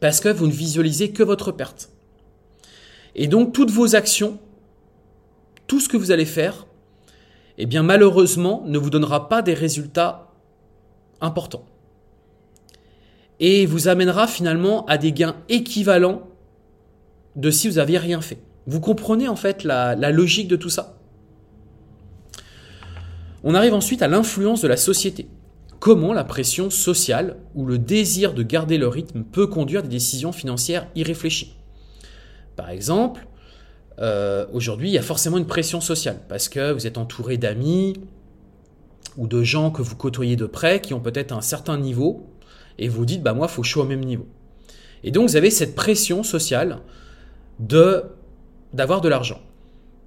Parce 0.00 0.20
que 0.20 0.28
vous 0.28 0.46
ne 0.46 0.52
visualisez 0.52 1.10
que 1.10 1.22
votre 1.22 1.52
perte. 1.52 1.90
Et 3.14 3.28
donc, 3.28 3.52
toutes 3.52 3.70
vos 3.70 3.94
actions, 3.94 4.38
tout 5.66 5.80
ce 5.80 5.88
que 5.88 5.96
vous 5.96 6.10
allez 6.10 6.26
faire, 6.26 6.66
eh 7.58 7.66
bien, 7.66 7.82
malheureusement, 7.82 8.62
ne 8.66 8.76
vous 8.76 8.90
donnera 8.90 9.28
pas 9.28 9.40
des 9.40 9.54
résultats 9.54 10.32
importants 11.20 11.64
et 13.40 13.66
vous 13.66 13.88
amènera 13.88 14.26
finalement 14.26 14.84
à 14.86 14.98
des 14.98 15.12
gains 15.12 15.36
équivalents 15.48 16.28
de 17.36 17.50
si 17.50 17.68
vous 17.68 17.76
n'aviez 17.76 17.98
rien 17.98 18.20
fait. 18.20 18.38
Vous 18.66 18.80
comprenez 18.80 19.28
en 19.28 19.36
fait 19.36 19.62
la, 19.62 19.94
logique 20.10 20.48
de 20.48 20.56
tout 20.56 20.70
ça? 20.70 20.98
On 23.44 23.54
arrive 23.54 23.74
ensuite 23.74 24.02
à 24.02 24.08
l'influence 24.08 24.62
de 24.62 24.68
la 24.68 24.76
société. 24.76 25.28
Comment 25.78 26.12
la 26.12 26.24
pression 26.24 26.70
sociale 26.70 27.36
ou 27.54 27.66
le 27.66 27.78
désir 27.78 28.32
de 28.32 28.42
garder 28.42 28.78
le 28.78 28.88
rythme 28.88 29.22
peut 29.22 29.46
conduire 29.46 29.82
des 29.82 29.88
décisions 29.88 30.32
financières 30.32 30.88
irréfléchies? 30.96 31.54
Par 32.56 32.70
exemple, 32.70 33.28
euh, 34.00 34.46
aujourd'hui, 34.52 34.88
il 34.88 34.92
y 34.92 34.98
a 34.98 35.02
forcément 35.02 35.38
une 35.38 35.46
pression 35.46 35.80
sociale 35.80 36.18
parce 36.28 36.48
que 36.48 36.72
vous 36.72 36.86
êtes 36.86 36.98
entouré 36.98 37.36
d'amis 37.36 37.94
ou 39.16 39.28
de 39.28 39.42
gens 39.42 39.70
que 39.70 39.82
vous 39.82 39.96
côtoyez 39.96 40.36
de 40.36 40.46
près 40.46 40.80
qui 40.80 40.94
ont 40.94 41.00
peut-être 41.00 41.32
un 41.32 41.40
certain 41.42 41.78
niveau 41.78 42.26
et 42.78 42.88
vous 42.88 43.04
dites, 43.04 43.22
bah 43.22 43.34
moi, 43.34 43.48
faut 43.48 43.62
que 43.62 43.68
je 43.68 43.72
sois 43.72 43.84
au 43.84 43.88
même 43.88 44.04
niveau. 44.04 44.26
Et 45.04 45.10
donc, 45.10 45.28
vous 45.28 45.36
avez 45.36 45.50
cette 45.50 45.74
pression 45.74 46.22
sociale 46.22 46.80
de 47.60 48.04
d'avoir 48.72 49.00
de 49.00 49.08
l'argent, 49.08 49.40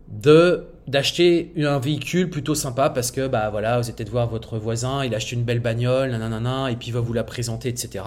de 0.09 0.65
d'acheter 0.87 1.53
un 1.57 1.77
véhicule 1.77 2.29
plutôt 2.31 2.55
sympa 2.55 2.89
parce 2.89 3.11
que 3.11 3.27
bah 3.27 3.51
voilà 3.51 3.79
vous 3.79 3.89
êtes 3.91 4.01
de 4.01 4.09
voir 4.09 4.27
votre 4.27 4.57
voisin 4.57 5.05
il 5.05 5.13
a 5.13 5.17
acheté 5.17 5.35
une 5.35 5.43
belle 5.43 5.59
bagnole 5.59 6.09
nanana 6.09 6.71
et 6.71 6.75
puis 6.75 6.87
il 6.87 6.93
va 6.93 6.99
vous 6.99 7.13
la 7.13 7.23
présenter 7.23 7.69
etc 7.69 8.03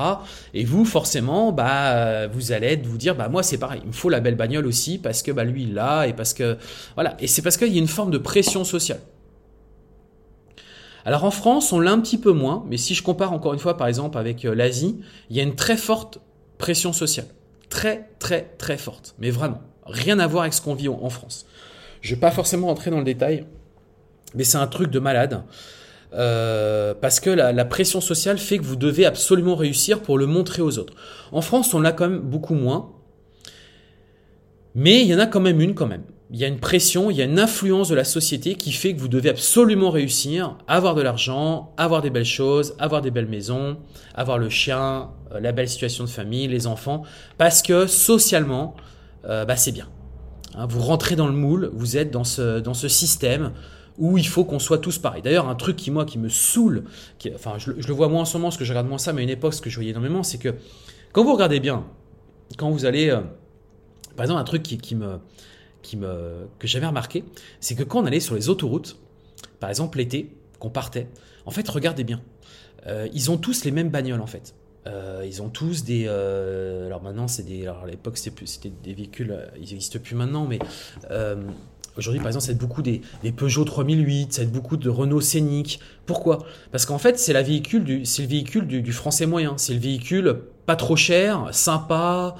et 0.53 0.64
vous 0.64 0.85
forcément 0.85 1.53
bah 1.53 2.27
vous 2.27 2.51
allez 2.51 2.75
vous 2.77 2.98
dire 2.98 3.14
bah 3.14 3.29
moi 3.29 3.44
c'est 3.44 3.59
pareil. 3.59 3.81
Il 3.85 3.88
me 3.88 3.92
faut 3.92 4.09
la 4.09 4.18
belle 4.18 4.35
bagnole 4.35 4.66
aussi 4.66 4.98
parce 4.98 5.22
que 5.22 5.31
bah 5.31 5.44
lui 5.44 5.62
il 5.62 5.75
l'a 5.75 6.09
et 6.09 6.12
parce 6.12 6.35
que 6.35 6.57
voilà. 6.94 7.16
Et 7.20 7.29
c'est 7.29 7.42
parce 7.42 7.57
qu'il 7.57 7.72
y 7.72 7.77
a 7.77 7.81
une 7.81 7.87
forme 7.87 8.11
de 8.11 8.18
pression 8.18 8.64
sociale 8.64 9.01
alors 11.05 11.25
en 11.25 11.31
France 11.31 11.73
on 11.73 11.81
l'a 11.81 11.93
un 11.93 12.01
petit 12.01 12.19
peu 12.19 12.33
moins 12.33 12.65
mais 12.69 12.77
si 12.77 12.95
je 12.95 13.03
compare 13.03 13.33
encore 13.33 13.53
une 13.53 13.59
fois 13.59 13.77
par 13.77 13.87
exemple 13.87 14.19
avec 14.19 14.45
euh, 14.45 14.55
l'Asie 14.55 15.01
il 15.31 15.37
y 15.37 15.41
a 15.41 15.43
une 15.43 15.55
très 15.55 15.77
forte 15.77 16.19
pression 16.59 16.93
sociale 16.93 17.27
très 17.69 18.11
très 18.19 18.55
très 18.59 18.79
forte 18.79 19.15
mais 19.19 19.31
vraiment 19.31 19.61
rien 19.87 20.19
à 20.19 20.27
voir 20.27 20.43
avec 20.43 20.55
ce 20.55 20.61
qu'on 20.61 20.75
vit 20.75 20.88
en 20.88 21.11
France 21.11 21.47
je 22.03 22.11
ne 22.11 22.17
vais 22.17 22.21
pas 22.21 22.31
forcément 22.31 22.67
rentrer 22.67 22.91
dans 22.91 22.99
le 22.99 23.05
détail, 23.05 23.47
mais 24.35 24.45
c'est 24.45 24.59
un 24.59 24.67
truc 24.67 24.91
de 24.91 24.99
malade. 24.99 25.43
Euh, 26.15 26.93
parce 27.01 27.21
que 27.21 27.31
la, 27.31 27.65
pression 27.65 28.03
sociale 28.03 28.37
fait 28.37 28.59
que 28.59 28.65
vous 28.65 28.77
devez 28.77 29.07
absolument 29.07 29.57
réussir 29.57 30.03
pour 30.03 30.19
le 30.19 30.27
montrer 30.27 30.61
aux 30.61 30.79
autres. 30.79 30.93
En 31.31 31.41
France, 31.41 31.73
on 31.73 31.81
l'a 31.81 31.93
quand 31.93 32.09
même 32.09 32.21
beaucoup 32.21 32.55
moins, 32.55 32.91
mais 34.75 35.01
il 35.01 35.07
y 35.07 35.15
en 35.15 35.19
a 35.19 35.27
quand 35.27 35.41
même 35.41 35.61
une 35.61 35.75
quand 35.75 35.87
même. 35.87 36.03
Il 36.33 36.38
y 36.38 36.45
a 36.45 36.49
une 36.49 36.61
pression, 36.61 37.11
il 37.11 37.16
y 37.18 37.21
a 37.21 37.27
une 37.27 37.38
influence 37.38 37.90
de 37.90 37.95
la 37.95 38.05
société 38.05 38.55
qui 38.55 38.73
fait 38.73 38.95
que 38.95 39.01
vous 39.01 39.09
devez 39.09 39.29
absolument 39.29 39.90
réussir, 39.90 40.57
avoir 40.66 40.95
de 40.95 41.03
l'argent, 41.03 41.75
avoir 41.77 42.01
des 42.01 42.09
belles 42.09 42.25
choses, 42.25 42.75
avoir 42.79 43.03
des 43.03 43.11
belles 43.11 43.29
maisons, 43.29 43.77
avoir 44.14 44.38
le 44.38 44.49
chien, 44.49 45.11
euh, 45.33 45.40
la 45.40 45.53
belle 45.53 45.68
situation 45.68 46.05
de 46.05 46.09
famille, 46.09 46.49
les 46.49 46.66
enfants, 46.66 47.03
parce 47.37 47.61
que 47.61 47.87
socialement, 47.87 48.75
euh, 49.27 49.45
bah, 49.45 49.57
c'est 49.57 49.73
bien. 49.73 49.90
Hein, 50.55 50.66
vous 50.71 50.81
rentrez 50.81 51.16
dans 51.16 51.27
le 51.27 51.35
moule, 51.35 51.71
vous 51.75 51.99
êtes 51.99 52.11
dans 52.11 52.25
ce, 52.25 52.61
dans 52.61 52.75
ce 52.75 52.88
système 52.88 53.53
où 53.99 54.16
il 54.16 54.27
faut 54.27 54.47
qu'on 54.47 54.59
soit 54.59 54.79
tous 54.79 54.97
pareils. 54.97 55.21
D'ailleurs, 55.21 55.51
un 55.51 55.55
truc 55.55 55.77
qui, 55.77 55.90
moi, 55.90 56.07
qui 56.07 56.18
me 56.18 56.31
saoule, 56.31 56.85
enfin, 57.35 57.57
je, 57.59 57.73
le 57.73 57.92
vois 57.92 58.09
moins 58.09 58.23
en 58.23 58.25
ce 58.25 58.38
moment, 58.38 58.49
parce 58.49 58.57
que 58.57 58.64
je 58.64 58.73
regarde 58.73 58.88
moins 58.88 58.97
ça, 58.97 59.12
mais 59.12 59.21
à 59.21 59.25
une 59.25 59.31
époque, 59.31 59.53
ce 59.53 59.61
que 59.61 59.68
je 59.68 59.75
voyais 59.75 59.90
énormément, 59.90 60.23
c'est 60.23 60.38
que 60.38 60.55
quand 61.12 61.25
vous 61.25 61.35
regardez 61.35 61.61
bien, 61.61 61.85
quand 62.57 62.71
vous 62.71 62.87
allez. 62.87 63.11
Euh, 63.11 63.21
par 64.16 64.25
exemple, 64.25 64.40
un 64.40 64.45
truc 64.45 64.62
qui, 64.62 64.95
me, 64.95 65.18
que 65.83 66.66
j'avais 66.66 66.87
remarqué, 66.87 67.25
c'est 67.61 67.75
que 67.75 67.83
quand 67.83 68.03
on 68.03 68.07
allait 68.07 68.21
sur 68.21 68.35
les 68.35 68.49
autoroutes, 68.49 68.99
par 69.61 69.71
exemple 69.71 69.99
l'été, 69.99 70.31
qu'on 70.59 70.71
partait, 70.71 71.09
en 71.47 71.51
fait, 71.51 71.68
regardez 71.68 72.05
bien. 72.05 72.21
Euh, 72.87 73.09
ils 73.12 73.31
ont 73.31 73.37
tous 73.37 73.64
les 73.64 73.71
mêmes 73.71 73.90
bagnoles, 73.90 74.21
en 74.21 74.27
fait. 74.27 74.55
Euh, 74.87 75.23
ils 75.25 75.42
ont 75.42 75.49
tous 75.49 75.85
des. 75.85 76.07
Euh, 76.09 76.87
alors 76.87 77.03
maintenant, 77.03 77.29
c'est 77.29 77.45
des. 77.45 77.62
Alors 77.62 77.85
à 77.85 77.87
l'époque, 77.87 78.18
c'était 78.18 78.73
des 78.83 78.95
véhicules. 78.95 79.37
Ils 79.57 79.71
n'existent 79.71 80.01
plus 80.01 80.16
maintenant, 80.16 80.47
mais 80.47 80.59
aujourd'hui, 81.97 82.21
par 82.21 82.29
exemple, 82.29 82.47
c'est 82.47 82.59
beaucoup 82.59 82.83
des, 82.83 83.03
Peugeot 83.37 83.64
3008, 83.64 84.33
c'est 84.33 84.51
beaucoup 84.51 84.77
de 84.77 84.88
Renault 84.88 85.21
Scénic. 85.21 85.79
Pourquoi? 86.07 86.45
Parce 86.73 86.87
qu'en 86.87 86.99
fait, 86.99 87.18
c'est 87.18 87.33
du, 87.33 87.61
le 87.79 88.27
véhicule 88.27 88.66
du, 88.66 88.92
français 88.92 89.27
moyen. 89.27 89.55
C'est 89.57 89.75
le 89.75 89.81
véhicule 89.81 90.40
pas 90.66 90.77
trop 90.77 90.97
cher, 90.97 91.49
sympa, 91.53 92.35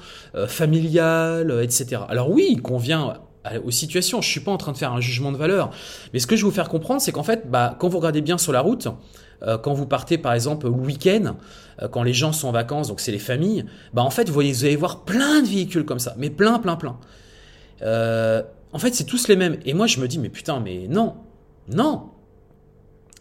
familial, 0.47 1.59
etc. 1.61 2.01
Alors 2.09 2.29
oui, 2.29 2.47
il 2.49 2.61
convient 2.61 3.21
aux 3.63 3.71
situations. 3.71 4.21
Je 4.21 4.29
suis 4.29 4.39
pas 4.39 4.51
en 4.51 4.57
train 4.57 4.71
de 4.71 4.77
faire 4.77 4.93
un 4.93 5.01
jugement 5.01 5.31
de 5.31 5.37
valeur, 5.37 5.71
mais 6.13 6.19
ce 6.19 6.27
que 6.27 6.35
je 6.35 6.43
veux 6.43 6.49
vous 6.49 6.55
faire 6.55 6.69
comprendre, 6.69 7.01
c'est 7.01 7.11
qu'en 7.11 7.23
fait, 7.23 7.49
bah, 7.49 7.75
quand 7.79 7.89
vous 7.89 7.97
regardez 7.97 8.21
bien 8.21 8.37
sur 8.37 8.51
la 8.51 8.61
route, 8.61 8.87
quand 9.61 9.73
vous 9.73 9.85
partez 9.85 10.17
par 10.17 10.31
exemple 10.31 10.67
le 10.67 10.71
week-end, 10.71 11.35
euh, 11.81 11.87
quand 11.87 12.03
les 12.03 12.13
gens 12.13 12.31
sont 12.31 12.47
en 12.47 12.51
vacances, 12.51 12.87
donc 12.87 12.99
c'est 12.99 13.11
les 13.11 13.19
familles, 13.19 13.65
bah 13.93 14.03
en 14.03 14.09
fait, 14.09 14.27
vous, 14.27 14.33
voyez, 14.33 14.51
vous 14.51 14.65
allez 14.65 14.75
voir 14.75 15.03
plein 15.03 15.41
de 15.41 15.47
véhicules 15.47 15.85
comme 15.85 15.99
ça, 15.99 16.15
mais 16.17 16.29
plein, 16.29 16.59
plein, 16.59 16.75
plein. 16.75 16.97
Euh, 17.81 18.41
en 18.71 18.79
fait, 18.79 18.93
c'est 18.93 19.05
tous 19.05 19.27
les 19.27 19.35
mêmes. 19.35 19.57
Et 19.65 19.73
moi, 19.73 19.87
je 19.87 19.99
me 19.99 20.07
dis, 20.07 20.19
mais 20.19 20.29
putain, 20.29 20.59
mais 20.59 20.87
non, 20.87 21.15
non. 21.71 22.09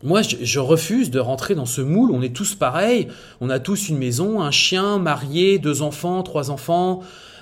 Moi, 0.03 0.23
je, 0.23 0.59
refuse 0.59 1.11
de 1.11 1.21
rentrer 1.21 1.55
dans 1.55 1.67
ce 1.67 1.81
moule. 1.81 2.11
On 2.11 2.23
est 2.23 2.35
tous 2.35 2.57
pareils. 2.57 3.07
On 3.41 3.51
a 3.51 3.61
tous 3.61 3.89
une 3.89 3.99
maison, 3.99 4.41
un 4.41 4.51
chien, 4.51 4.99
marié, 4.99 5.59
deux 5.61 5.81
enfants, 5.81 6.23
trois 6.25 6.51
enfants. 6.51 7.01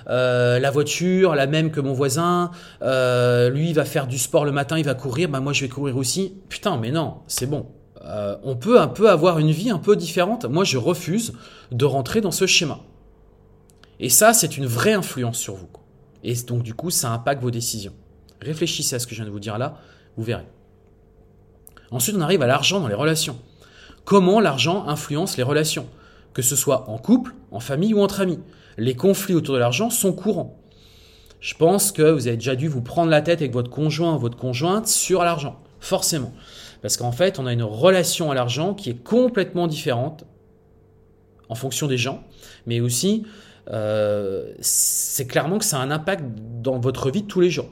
Euh, 0.09 0.59
la 0.59 0.71
voiture, 0.71 1.35
la 1.35 1.47
même 1.47 1.71
que 1.71 1.79
mon 1.79 1.93
voisin, 1.93 2.51
lui 2.81 3.69
il 3.69 3.73
va 3.73 3.85
faire 3.85 4.07
du 4.07 4.17
sport 4.17 4.45
le 4.45 4.51
matin, 4.51 4.77
il 4.77 4.85
va 4.85 4.93
courir, 4.95 5.29
bah 5.29 5.39
moi 5.39 5.53
je 5.53 5.61
vais 5.61 5.69
courir 5.69 5.97
aussi. 5.97 6.33
Putain, 6.49 6.77
mais 6.77 6.91
non, 6.91 7.19
c'est 7.27 7.45
bon, 7.45 7.67
euh, 8.05 8.35
on 8.43 8.55
peut 8.55 8.79
un 8.79 8.87
peu 8.87 9.09
avoir 9.09 9.39
une 9.39 9.51
vie 9.51 9.69
un 9.69 9.77
peu 9.77 9.95
différente. 9.95 10.45
Moi, 10.45 10.63
je 10.63 10.77
refuse 10.77 11.33
de 11.71 11.85
rentrer 11.85 12.21
dans 12.21 12.31
ce 12.31 12.47
schéma. 12.47 12.79
Et 13.99 14.09
ça, 14.09 14.33
c'est 14.33 14.57
une 14.57 14.65
vraie 14.65 14.93
influence 14.93 15.37
sur 15.37 15.53
vous. 15.53 15.69
Et 16.23 16.33
donc, 16.35 16.63
du 16.63 16.73
coup, 16.73 16.89
ça 16.89 17.11
impacte 17.11 17.41
vos 17.41 17.51
décisions. 17.51 17.93
Réfléchissez 18.41 18.95
à 18.95 18.99
ce 18.99 19.05
que 19.05 19.11
je 19.11 19.17
viens 19.17 19.25
de 19.25 19.31
vous 19.31 19.39
dire 19.39 19.57
là, 19.57 19.77
vous 20.17 20.23
verrez. 20.23 20.47
Ensuite, 21.91 22.15
on 22.15 22.21
arrive 22.21 22.41
à 22.41 22.47
l'argent 22.47 22.79
dans 22.79 22.87
les 22.87 22.95
relations. 22.95 23.37
Comment 24.03 24.39
l'argent 24.39 24.87
influence 24.87 25.37
les 25.37 25.43
relations 25.43 25.87
Que 26.33 26.41
ce 26.41 26.55
soit 26.55 26.89
en 26.89 26.97
couple, 26.97 27.35
en 27.51 27.59
famille 27.59 27.93
ou 27.93 28.01
entre 28.01 28.21
amis. 28.21 28.39
Les 28.77 28.95
conflits 28.95 29.33
autour 29.33 29.55
de 29.55 29.59
l'argent 29.59 29.89
sont 29.89 30.13
courants. 30.13 30.57
Je 31.39 31.55
pense 31.55 31.91
que 31.91 32.03
vous 32.03 32.27
avez 32.27 32.37
déjà 32.37 32.55
dû 32.55 32.67
vous 32.67 32.81
prendre 32.81 33.09
la 33.09 33.21
tête 33.21 33.41
avec 33.41 33.51
votre 33.51 33.69
conjoint 33.69 34.15
ou 34.15 34.19
votre 34.19 34.37
conjointe 34.37 34.87
sur 34.87 35.23
l'argent. 35.23 35.59
Forcément. 35.79 36.31
Parce 36.81 36.97
qu'en 36.97 37.11
fait, 37.11 37.39
on 37.39 37.47
a 37.47 37.53
une 37.53 37.63
relation 37.63 38.31
à 38.31 38.35
l'argent 38.35 38.73
qui 38.73 38.91
est 38.91 39.03
complètement 39.03 39.67
différente 39.67 40.25
en 41.49 41.55
fonction 41.55 41.87
des 41.87 41.97
gens, 41.97 42.23
mais 42.65 42.79
aussi, 42.79 43.25
euh, 43.71 44.53
c'est 44.61 45.27
clairement 45.27 45.57
que 45.57 45.65
ça 45.65 45.79
a 45.79 45.81
un 45.81 45.91
impact 45.91 46.23
dans 46.61 46.79
votre 46.79 47.11
vie 47.11 47.23
de 47.23 47.27
tous 47.27 47.41
les 47.41 47.49
jours. 47.49 47.69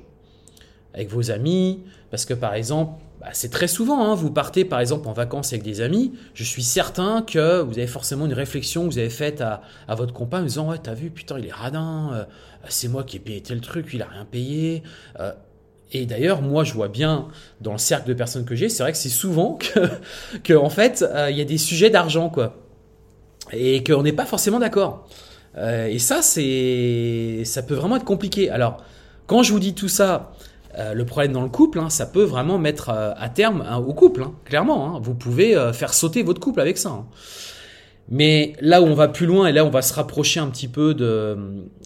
Avec 0.93 1.09
vos 1.09 1.31
amis, 1.31 1.83
parce 2.09 2.25
que 2.25 2.33
par 2.33 2.55
exemple, 2.55 2.99
bah, 3.21 3.27
c'est 3.33 3.49
très 3.49 3.67
souvent, 3.67 4.11
hein, 4.11 4.15
vous 4.15 4.31
partez 4.31 4.65
par 4.65 4.79
exemple 4.79 5.07
en 5.07 5.13
vacances 5.13 5.53
avec 5.53 5.63
des 5.63 5.81
amis, 5.81 6.13
je 6.33 6.43
suis 6.43 6.63
certain 6.63 7.21
que 7.21 7.61
vous 7.61 7.73
avez 7.73 7.87
forcément 7.87 8.25
une 8.25 8.33
réflexion 8.33 8.87
que 8.87 8.93
vous 8.93 8.97
avez 8.97 9.09
faite 9.09 9.41
à, 9.41 9.61
votre 9.89 10.13
compagne 10.13 10.43
en 10.43 10.45
disant 10.45 10.69
Ouais, 10.69 10.77
t'as 10.81 10.93
vu, 10.93 11.09
putain, 11.11 11.37
il 11.37 11.45
est 11.45 11.53
radin, 11.53 12.11
euh, 12.13 12.23
c'est 12.69 12.87
moi 12.87 13.03
qui 13.03 13.17
ai 13.17 13.19
payé 13.19 13.41
tel 13.41 13.61
truc, 13.61 13.89
il 13.93 14.01
a 14.01 14.07
rien 14.07 14.25
payé. 14.25 14.83
Euh, 15.19 15.31
et 15.91 16.05
d'ailleurs, 16.05 16.41
moi, 16.41 16.63
je 16.63 16.73
vois 16.73 16.87
bien 16.87 17.27
dans 17.61 17.71
le 17.71 17.77
cercle 17.77 18.07
de 18.07 18.13
personnes 18.13 18.45
que 18.45 18.55
j'ai, 18.55 18.69
c'est 18.69 18.83
vrai 18.83 18.91
que 18.91 18.97
c'est 18.97 19.09
souvent 19.09 19.57
que, 20.43 20.53
en 20.53 20.69
fait, 20.69 21.03
euh, 21.07 21.31
il 21.31 21.37
y 21.37 21.41
a 21.41 21.45
des 21.45 21.57
sujets 21.57 21.89
d'argent, 21.89 22.29
quoi, 22.29 22.55
et 23.51 23.83
qu'on 23.83 24.03
n'est 24.03 24.13
pas 24.13 24.25
forcément 24.25 24.59
d'accord. 24.59 25.07
Euh, 25.57 25.87
et 25.87 25.97
ça, 25.97 26.21
c'est, 26.21 27.41
ça 27.45 27.63
peut 27.63 27.73
vraiment 27.73 27.95
être 27.95 28.05
compliqué. 28.05 28.49
Alors, 28.51 28.77
quand 29.25 29.41
je 29.41 29.51
vous 29.51 29.59
dis 29.59 29.73
tout 29.73 29.89
ça, 29.89 30.31
euh, 30.79 30.93
le 30.93 31.05
problème 31.05 31.33
dans 31.33 31.43
le 31.43 31.49
couple, 31.49 31.79
hein, 31.79 31.89
ça 31.89 32.05
peut 32.05 32.23
vraiment 32.23 32.57
mettre 32.57 32.89
à 32.89 33.29
terme 33.29 33.63
hein, 33.67 33.77
au 33.77 33.93
couple, 33.93 34.23
hein, 34.23 34.33
clairement. 34.45 34.99
Vous 34.99 35.13
pouvez 35.13 35.55
faire 35.73 35.93
sauter 35.93 36.23
votre 36.23 36.39
couple 36.39 36.61
avec 36.61 36.77
ça. 36.77 37.03
Mais 38.09 38.53
là 38.59 38.81
où 38.81 38.85
on 38.85 38.95
va 38.95 39.07
plus 39.07 39.27
loin 39.27 39.47
et 39.47 39.51
là 39.51 39.63
où 39.63 39.67
on 39.67 39.71
va 39.71 39.83
se 39.83 39.93
rapprocher 39.93 40.39
un 40.39 40.47
petit 40.47 40.67
peu 40.67 40.95
de, 40.95 41.37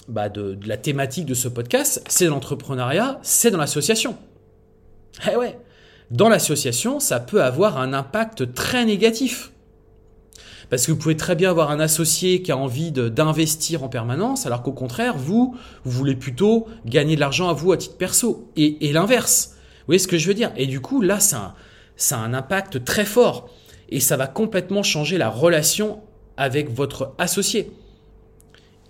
bah 0.08 0.30
de, 0.30 0.58
la 0.66 0.78
thématique 0.78 1.26
de 1.26 1.34
ce 1.34 1.50
podcast, 1.50 2.04
c'est 2.08 2.28
l'entrepreneuriat, 2.28 3.20
c'est 3.24 3.52
dans 3.52 3.58
l'association. 3.58 4.16
Eh 5.32 5.36
ouais, 5.36 5.60
dans 6.12 6.30
l'association, 6.30 7.00
ça 7.00 7.20
peut 7.20 7.44
avoir 7.44 7.78
un 7.78 7.94
impact 7.94 8.54
très 8.54 8.86
négatif. 8.86 9.53
Parce 10.70 10.86
que 10.86 10.92
vous 10.92 10.98
pouvez 10.98 11.18
très 11.18 11.36
bien 11.36 11.50
avoir 11.50 11.72
un 11.72 11.80
associé 11.80 12.42
qui 12.42 12.52
a 12.52 12.58
envie 12.58 12.92
d'investir 12.92 13.84
en 13.84 13.90
permanence, 13.90 14.46
alors 14.46 14.64
qu'au 14.64 14.72
contraire, 14.72 15.18
vous, 15.18 15.56
vous 15.84 15.92
voulez 15.92 16.16
plutôt 16.16 16.68
gagner 16.86 17.16
de 17.16 17.20
l'argent 17.20 17.50
à 17.50 17.54
vous 17.54 17.72
à 17.72 17.78
titre 17.78 17.98
perso. 17.98 18.50
Et, 18.56 18.92
l'inverse. 18.94 19.56
Vous 19.80 19.88
voyez 19.88 20.00
ce 20.00 20.08
que 20.08 20.18
je 20.18 20.28
veux 20.28 20.34
dire? 20.34 20.52
Et 20.56 20.68
du 20.68 20.80
coup, 20.80 21.02
là, 21.02 21.20
ça, 21.20 21.56
ça 21.96 22.18
a 22.18 22.22
un 22.22 22.34
impact 22.34 22.84
très 22.84 23.06
fort. 23.06 23.50
Et 23.90 24.00
ça 24.00 24.18
va 24.18 24.28
complètement 24.28 24.84
changer 24.84 25.18
la 25.18 25.30
relation 25.30 26.02
avec 26.38 26.70
votre 26.70 27.14
associé. 27.18 27.72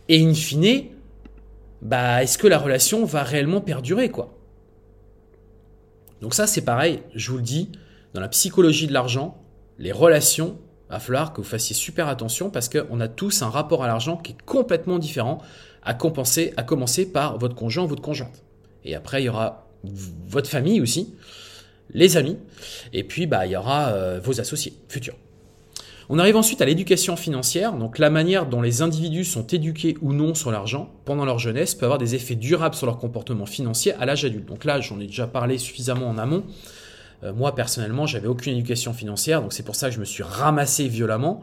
Et 0.09 0.23
in 0.23 0.33
fine, 0.33 0.85
bah, 1.81 2.23
est-ce 2.23 2.37
que 2.37 2.47
la 2.47 2.57
relation 2.57 3.03
va 3.05 3.23
réellement 3.23 3.61
perdurer 3.61 4.09
quoi? 4.09 4.37
Donc 6.21 6.33
ça 6.33 6.47
c'est 6.47 6.61
pareil, 6.61 7.01
je 7.13 7.31
vous 7.31 7.37
le 7.37 7.43
dis, 7.43 7.69
dans 8.13 8.21
la 8.21 8.29
psychologie 8.29 8.87
de 8.87 8.93
l'argent, 8.93 9.37
les 9.77 9.91
relations, 9.91 10.57
va 10.93 10.99
falloir 10.99 11.33
que 11.33 11.41
vous 11.41 11.47
fassiez 11.47 11.75
super 11.75 12.07
attention 12.07 12.49
parce 12.49 12.69
qu'on 12.69 12.99
a 12.99 13.07
tous 13.07 13.41
un 13.41 13.49
rapport 13.49 13.83
à 13.83 13.87
l'argent 13.87 14.17
qui 14.17 14.31
est 14.31 14.41
complètement 14.45 14.99
différent 14.99 15.39
à, 15.83 15.93
compenser, 15.93 16.53
à 16.57 16.63
commencer 16.63 17.05
par 17.05 17.37
votre 17.37 17.55
conjoint 17.55 17.83
ou 17.83 17.87
votre 17.87 18.01
conjointe. 18.01 18.43
Et 18.85 18.95
après 18.95 19.21
il 19.21 19.25
y 19.25 19.29
aura 19.29 19.67
votre 20.27 20.49
famille 20.49 20.81
aussi, 20.81 21.13
les 21.93 22.17
amis, 22.17 22.37
et 22.93 23.03
puis 23.03 23.27
bah, 23.27 23.45
il 23.45 23.51
y 23.51 23.55
aura 23.55 23.89
euh, 23.89 24.19
vos 24.23 24.39
associés 24.39 24.73
futurs. 24.87 25.15
On 26.09 26.19
arrive 26.19 26.35
ensuite 26.35 26.61
à 26.61 26.65
l'éducation 26.65 27.15
financière, 27.15 27.73
donc 27.73 27.97
la 27.97 28.09
manière 28.09 28.45
dont 28.45 28.61
les 28.61 28.81
individus 28.81 29.23
sont 29.23 29.47
éduqués 29.47 29.97
ou 30.01 30.13
non 30.13 30.35
sur 30.35 30.51
l'argent 30.51 30.89
pendant 31.05 31.23
leur 31.23 31.39
jeunesse 31.39 31.75
peut 31.75 31.85
avoir 31.85 31.97
des 31.97 32.13
effets 32.15 32.35
durables 32.35 32.75
sur 32.75 32.85
leur 32.85 32.97
comportement 32.97 33.45
financier 33.45 33.93
à 33.93 34.05
l'âge 34.05 34.25
adulte. 34.25 34.45
Donc 34.45 34.65
là, 34.65 34.81
j'en 34.81 34.99
ai 34.99 35.07
déjà 35.07 35.27
parlé 35.27 35.57
suffisamment 35.57 36.09
en 36.09 36.17
amont. 36.17 36.43
Euh, 37.23 37.33
moi, 37.33 37.55
personnellement, 37.55 38.05
j'avais 38.05 38.27
aucune 38.27 38.53
éducation 38.53 38.93
financière, 38.93 39.41
donc 39.41 39.53
c'est 39.53 39.63
pour 39.63 39.75
ça 39.75 39.89
que 39.89 39.95
je 39.95 39.99
me 39.99 40.05
suis 40.05 40.23
ramassé 40.23 40.87
violemment. 40.87 41.41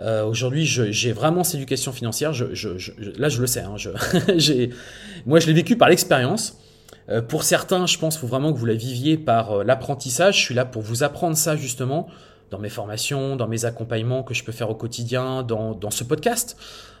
Euh, 0.00 0.24
Aujourd'hui, 0.24 0.64
j'ai 0.64 1.12
vraiment 1.12 1.42
cette 1.42 1.56
éducation 1.56 1.92
financière. 1.92 2.32
Là, 2.32 3.28
je 3.28 3.40
le 3.40 3.46
sais. 3.46 3.60
Hein, 3.60 3.76
moi, 5.26 5.40
je 5.40 5.46
l'ai 5.46 5.52
vécu 5.52 5.76
par 5.76 5.88
l'expérience. 5.88 6.58
Euh, 7.08 7.22
pour 7.22 7.42
certains, 7.42 7.86
je 7.86 7.98
pense 7.98 8.14
qu'il 8.14 8.20
faut 8.20 8.26
vraiment 8.28 8.52
que 8.52 8.58
vous 8.58 8.66
la 8.66 8.74
viviez 8.74 9.16
par 9.16 9.64
l'apprentissage. 9.64 10.36
Je 10.36 10.42
suis 10.42 10.54
là 10.54 10.64
pour 10.64 10.82
vous 10.82 11.02
apprendre 11.02 11.36
ça 11.36 11.56
justement 11.56 12.06
dans 12.50 12.58
mes 12.58 12.68
formations, 12.68 13.36
dans 13.36 13.48
mes 13.48 13.64
accompagnements 13.64 14.22
que 14.22 14.34
je 14.34 14.44
peux 14.44 14.52
faire 14.52 14.70
au 14.70 14.74
quotidien, 14.74 15.42
dans 15.42 15.90
ce 15.90 16.04
podcast. 16.04 16.56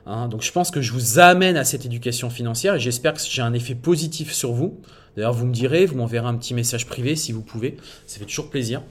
Hein. 0.08 0.28
Donc 0.28 0.42
je 0.42 0.50
pense 0.50 0.70
que 0.70 0.80
je 0.80 0.92
vous 0.92 1.18
amène 1.18 1.56
à 1.56 1.64
cette 1.64 1.84
éducation 1.84 2.30
financière 2.30 2.74
et 2.74 2.80
j'espère 2.80 3.14
que 3.14 3.20
j'ai 3.20 3.42
un 3.42 3.52
effet 3.52 3.74
positif 3.74 4.32
sur 4.32 4.52
vous. 4.52 4.80
D'ailleurs, 5.16 5.32
vous 5.34 5.46
me 5.46 5.52
direz, 5.52 5.84
vous 5.86 5.96
m'enverrez 5.96 6.26
un 6.26 6.36
petit 6.36 6.54
message 6.54 6.86
privé 6.86 7.16
si 7.16 7.32
vous 7.32 7.42
pouvez. 7.42 7.76
Ça 8.06 8.18
fait 8.18 8.24
toujours 8.24 8.50
plaisir. 8.50 8.82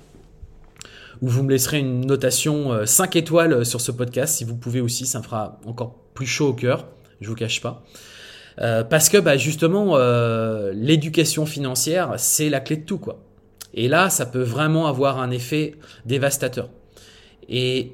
Ou 1.21 1.29
vous 1.29 1.41
me 1.41 1.49
laisserez 1.49 1.79
une 1.79 2.05
notation 2.05 2.85
5 2.85 3.15
euh, 3.15 3.19
étoiles 3.19 3.53
euh, 3.53 3.63
sur 3.63 3.81
ce 3.81 3.91
podcast 3.91 4.35
si 4.35 4.43
vous 4.43 4.55
pouvez 4.55 4.81
aussi. 4.81 5.05
Ça 5.05 5.19
me 5.19 5.23
fera 5.23 5.59
encore 5.65 5.95
plus 6.13 6.27
chaud 6.27 6.49
au 6.49 6.53
cœur. 6.53 6.85
Je 7.21 7.29
vous 7.29 7.35
cache 7.35 7.61
pas. 7.61 7.83
Euh, 8.59 8.83
parce 8.83 9.09
que 9.09 9.17
bah, 9.17 9.37
justement, 9.37 9.97
l'éducation 10.73 11.45
financière, 11.45 12.13
c'est 12.17 12.49
la 12.49 12.59
clé 12.59 12.77
de 12.77 12.85
tout. 12.85 12.99
quoi. 12.99 13.23
Et 13.73 13.87
là, 13.87 14.09
ça 14.09 14.25
peut 14.25 14.43
vraiment 14.43 14.87
avoir 14.87 15.19
un 15.19 15.31
effet 15.31 15.75
dévastateur. 16.05 16.69
Et 17.49 17.93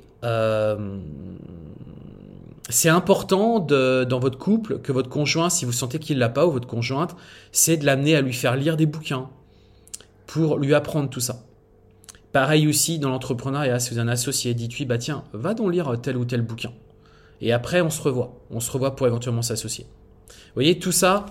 c'est 2.74 2.90
important 2.90 3.60
dans 3.60 4.20
votre 4.20 4.38
couple 4.38 4.80
que 4.80 4.92
votre 4.92 5.10
conjoint, 5.10 5.50
si 5.50 5.66
vous 5.66 5.72
sentez 5.72 6.00
qu'il 6.00 6.18
l'a 6.18 6.30
pas, 6.30 6.46
ou 6.48 6.52
votre 6.52 6.68
conjointe, 6.68 7.16
c'est 7.52 7.78
de 7.78 7.86
l'amener 7.86 8.16
à 8.16 8.22
lui 8.22 8.34
faire 8.34 8.56
lire 8.56 8.78
des 8.78 8.86
bouquins 8.86 9.30
pour 10.26 10.58
lui 10.58 10.74
apprendre 10.74 11.10
tout 11.10 11.20
ça. 11.20 11.44
Pareil 12.32 12.68
aussi 12.68 12.98
dans 12.98 13.10
l'entrepreneuriat, 13.10 13.80
si 13.80 13.92
vous 13.92 14.00
avez 14.00 14.10
un 14.10 14.12
associé, 14.12 14.56
dites-lui, 14.56 14.86
bah 14.86 14.98
tiens, 14.98 15.24
va 15.34 15.54
donc 15.54 15.72
lire 15.72 15.96
tel 16.02 16.18
ou 16.18 16.26
tel 16.26 16.42
bouquin. 16.42 16.72
Et 17.42 17.52
après, 17.52 17.82
on 17.82 17.92
se 17.92 18.02
revoit. 18.02 18.42
On 18.50 18.60
se 18.60 18.72
revoit 18.72 18.96
pour 18.96 19.06
éventuellement 19.06 19.44
s'associer. 19.44 19.86
Vous 20.30 20.56
voyez, 20.56 20.80
tout 20.80 20.92
ça, 20.92 21.26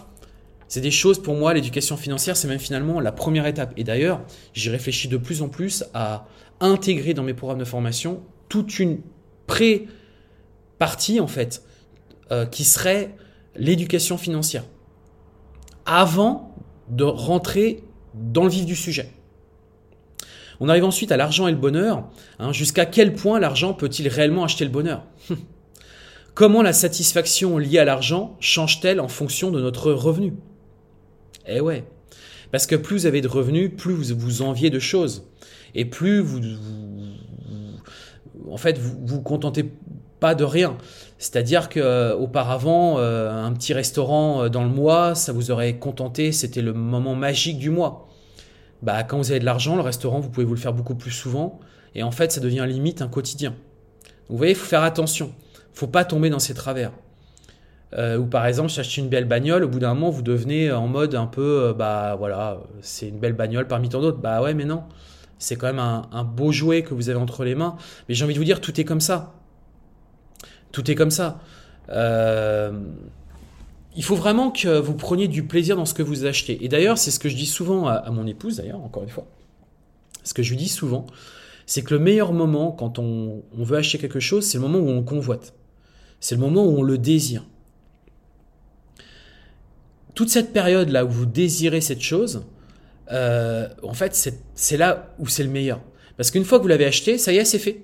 c'est 0.68 0.80
des 0.80 0.92
choses 0.92 1.20
pour 1.20 1.34
moi, 1.34 1.54
l'éducation 1.54 1.96
financière, 1.96 2.36
c'est 2.36 2.46
même 2.46 2.60
finalement 2.60 3.00
la 3.00 3.10
première 3.10 3.46
étape. 3.46 3.72
Et 3.76 3.82
d'ailleurs, 3.82 4.20
j'y 4.54 4.70
réfléchis 4.70 5.08
de 5.08 5.16
plus 5.16 5.42
en 5.42 5.48
plus 5.48 5.84
à 5.92 6.26
intégrer 6.60 7.14
dans 7.14 7.24
mes 7.24 7.34
programmes 7.34 7.58
de 7.58 7.64
formation 7.64 8.22
toute 8.48 8.78
une 8.78 9.00
pré- 9.48 9.88
partie, 10.82 11.20
en 11.20 11.28
fait, 11.28 11.62
euh, 12.32 12.44
qui 12.44 12.64
serait 12.64 13.14
l'éducation 13.54 14.18
financière. 14.18 14.64
Avant 15.86 16.56
de 16.88 17.04
rentrer 17.04 17.84
dans 18.14 18.42
le 18.42 18.50
vif 18.50 18.66
du 18.66 18.74
sujet. 18.74 19.08
On 20.58 20.68
arrive 20.68 20.82
ensuite 20.82 21.12
à 21.12 21.16
l'argent 21.16 21.46
et 21.46 21.52
le 21.52 21.56
bonheur. 21.56 22.08
Hein. 22.40 22.52
Jusqu'à 22.52 22.84
quel 22.84 23.14
point 23.14 23.38
l'argent 23.38 23.74
peut-il 23.74 24.08
réellement 24.08 24.42
acheter 24.42 24.64
le 24.64 24.72
bonheur? 24.72 25.04
Comment 26.34 26.62
la 26.62 26.72
satisfaction 26.72 27.58
liée 27.58 27.78
à 27.78 27.84
l'argent 27.84 28.36
change-t-elle 28.40 28.98
en 28.98 29.06
fonction 29.06 29.52
de 29.52 29.60
notre 29.60 29.92
revenu? 29.92 30.34
Eh 31.46 31.60
ouais. 31.60 31.84
Parce 32.50 32.66
que 32.66 32.74
plus 32.74 32.96
vous 32.96 33.06
avez 33.06 33.20
de 33.20 33.28
revenus, 33.28 33.70
plus 33.76 33.94
vous 33.94 34.18
vous 34.18 34.42
enviez 34.42 34.70
de 34.70 34.80
choses. 34.80 35.28
Et 35.76 35.84
plus 35.84 36.18
vous, 36.18 36.40
en 38.50 38.56
fait, 38.56 38.78
vous 38.78 38.98
vous 39.06 39.22
contentez 39.22 39.70
pas 40.22 40.36
de 40.36 40.44
rien. 40.44 40.78
C'est-à-dire 41.18 41.68
que 41.68 41.80
euh, 41.80 42.14
auparavant, 42.14 42.98
euh, 42.98 43.28
un 43.28 43.52
petit 43.52 43.74
restaurant 43.74 44.44
euh, 44.44 44.48
dans 44.48 44.62
le 44.62 44.70
mois, 44.70 45.16
ça 45.16 45.32
vous 45.32 45.50
aurait 45.50 45.78
contenté, 45.78 46.30
c'était 46.30 46.62
le 46.62 46.72
moment 46.72 47.16
magique 47.16 47.58
du 47.58 47.70
mois. 47.70 48.08
Bah, 48.82 49.02
quand 49.02 49.18
vous 49.18 49.32
avez 49.32 49.40
de 49.40 49.44
l'argent, 49.44 49.74
le 49.74 49.82
restaurant, 49.82 50.20
vous 50.20 50.30
pouvez 50.30 50.46
vous 50.46 50.54
le 50.54 50.60
faire 50.60 50.74
beaucoup 50.74 50.94
plus 50.94 51.10
souvent, 51.10 51.58
et 51.96 52.04
en 52.04 52.12
fait, 52.12 52.30
ça 52.30 52.40
devient 52.40 52.64
limite 52.68 53.02
un 53.02 53.08
quotidien. 53.08 53.56
vous 54.28 54.36
voyez, 54.36 54.54
faut 54.54 54.66
faire 54.66 54.84
attention, 54.84 55.32
faut 55.74 55.88
pas 55.88 56.04
tomber 56.04 56.30
dans 56.30 56.38
ces 56.38 56.54
travers. 56.54 56.92
ou 57.96 58.26
par 58.26 58.46
exemple, 58.46 58.70
chercher 58.70 59.02
une 59.02 59.08
belle 59.08 59.26
bagnole, 59.26 59.64
au 59.64 59.68
bout 59.68 59.80
d'un 59.80 59.94
moment, 59.94 60.10
vous 60.10 60.22
devenez 60.22 60.70
en 60.70 60.86
mode 60.86 61.16
un 61.16 61.26
peu, 61.26 61.74
bah 61.76 62.14
voilà, 62.16 62.58
c'est 62.80 63.08
une 63.08 63.18
belle 63.18 63.34
bagnole 63.34 63.66
parmi 63.66 63.88
tant 63.88 64.00
d'autres. 64.00 64.18
Bah 64.18 64.40
ouais, 64.40 64.54
mais 64.54 64.64
non, 64.64 64.84
c'est 65.38 65.56
quand 65.56 65.66
même 65.66 65.80
un, 65.80 66.08
un 66.12 66.24
beau 66.24 66.52
jouet 66.52 66.82
que 66.82 66.94
vous 66.94 67.08
avez 67.10 67.18
entre 67.18 67.44
les 67.44 67.56
mains. 67.56 67.76
Mais 68.08 68.14
j'ai 68.14 68.24
envie 68.24 68.34
de 68.34 68.38
vous 68.38 68.44
dire, 68.44 68.60
tout 68.60 68.80
est 68.80 68.84
comme 68.84 69.00
ça. 69.00 69.34
Tout 70.72 70.90
est 70.90 70.94
comme 70.94 71.10
ça. 71.10 71.40
Euh, 71.90 72.72
il 73.94 74.02
faut 74.02 74.14
vraiment 74.14 74.50
que 74.50 74.78
vous 74.78 74.94
preniez 74.94 75.28
du 75.28 75.44
plaisir 75.44 75.76
dans 75.76 75.84
ce 75.84 75.94
que 75.94 76.02
vous 76.02 76.24
achetez. 76.24 76.64
Et 76.64 76.68
d'ailleurs, 76.68 76.98
c'est 76.98 77.10
ce 77.10 77.18
que 77.18 77.28
je 77.28 77.36
dis 77.36 77.46
souvent 77.46 77.86
à, 77.86 78.10
mon 78.10 78.26
épouse, 78.26 78.56
d'ailleurs, 78.56 78.82
encore 78.82 79.02
une 79.02 79.10
fois. 79.10 79.26
Ce 80.24 80.32
que 80.32 80.42
je 80.42 80.50
lui 80.50 80.56
dis 80.56 80.68
souvent, 80.68 81.06
c'est 81.66 81.82
que 81.82 81.94
le 81.94 82.00
meilleur 82.00 82.32
moment 82.32 82.72
quand 82.72 82.98
on, 82.98 83.42
veut 83.52 83.76
acheter 83.76 83.98
quelque 83.98 84.20
chose, 84.20 84.46
c'est 84.46 84.58
le 84.58 84.62
moment 84.62 84.78
où 84.78 84.88
on 84.88 85.02
convoite. 85.02 85.54
C'est 86.20 86.36
le 86.36 86.40
moment 86.40 86.64
où 86.64 86.78
on 86.78 86.82
le 86.82 86.96
désire. 86.96 87.44
Toute 90.14 90.30
cette 90.30 90.52
période-là 90.52 91.04
où 91.04 91.10
vous 91.10 91.26
désirez 91.26 91.80
cette 91.80 92.00
chose, 92.00 92.44
euh, 93.10 93.68
en 93.82 93.94
fait, 93.94 94.14
c'est 94.54 94.76
là 94.76 95.14
où 95.18 95.26
c'est 95.26 95.42
le 95.42 95.50
meilleur. 95.50 95.80
Parce 96.16 96.30
qu'une 96.30 96.44
fois 96.44 96.58
que 96.58 96.62
vous 96.62 96.68
l'avez 96.68 96.84
acheté, 96.84 97.18
ça 97.18 97.32
y 97.32 97.36
est, 97.36 97.44
c'est 97.44 97.58
fait. 97.58 97.82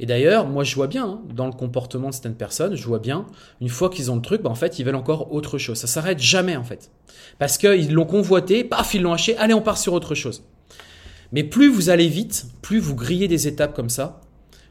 Et 0.00 0.06
d'ailleurs, 0.06 0.48
moi 0.48 0.64
je 0.64 0.74
vois 0.74 0.86
bien 0.86 1.04
hein, 1.04 1.20
dans 1.34 1.44
le 1.46 1.52
comportement 1.52 2.08
de 2.08 2.14
certaines 2.14 2.34
personnes, 2.34 2.74
je 2.74 2.84
vois 2.86 2.98
bien, 2.98 3.26
une 3.60 3.68
fois 3.68 3.90
qu'ils 3.90 4.10
ont 4.10 4.16
le 4.16 4.22
truc, 4.22 4.40
bah, 4.40 4.48
en 4.48 4.54
fait, 4.54 4.78
ils 4.78 4.84
veulent 4.84 4.94
encore 4.94 5.32
autre 5.32 5.58
chose. 5.58 5.76
Ça 5.76 5.86
s'arrête 5.86 6.18
jamais 6.18 6.56
en 6.56 6.64
fait. 6.64 6.90
Parce 7.38 7.58
qu'ils 7.58 7.92
l'ont 7.92 8.06
convoité, 8.06 8.64
paf, 8.64 8.94
ils 8.94 9.02
l'ont 9.02 9.12
acheté, 9.12 9.36
allez, 9.36 9.52
on 9.52 9.60
part 9.60 9.76
sur 9.76 9.92
autre 9.92 10.14
chose. 10.14 10.42
Mais 11.32 11.44
plus 11.44 11.68
vous 11.68 11.90
allez 11.90 12.08
vite, 12.08 12.46
plus 12.62 12.80
vous 12.80 12.96
grillez 12.96 13.28
des 13.28 13.46
étapes 13.46 13.76
comme 13.76 13.90
ça, 13.90 14.22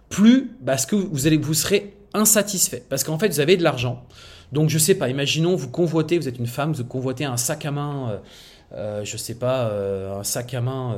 plus 0.10 0.52
parce 0.66 0.88
que 0.88 0.96
vous, 0.96 1.28
allez, 1.28 1.38
vous 1.38 1.54
serez 1.54 1.96
insatisfait. 2.16 2.84
Parce 2.90 3.04
qu'en 3.04 3.20
fait, 3.20 3.30
vous 3.30 3.40
avez 3.40 3.56
de 3.56 3.64
l'argent. 3.64 4.04
Donc, 4.52 4.70
je 4.70 4.80
sais 4.80 4.96
pas, 4.96 5.10
imaginons, 5.10 5.56
vous 5.56 5.70
convoitez, 5.70 6.18
vous 6.18 6.28
êtes 6.28 6.40
une 6.40 6.48
femme, 6.48 6.74
vous 6.74 6.84
convoitez 6.84 7.26
un 7.26 7.38
sac 7.38 7.66
à 7.66 7.72
main, 7.72 8.10
euh, 8.10 8.18
euh 8.74 9.06
je 9.06 9.16
sais 9.16 9.36
pas, 9.36 9.68
euh, 9.68 10.20
un 10.20 10.24
sac 10.24 10.56
à 10.56 10.62
main. 10.62 10.98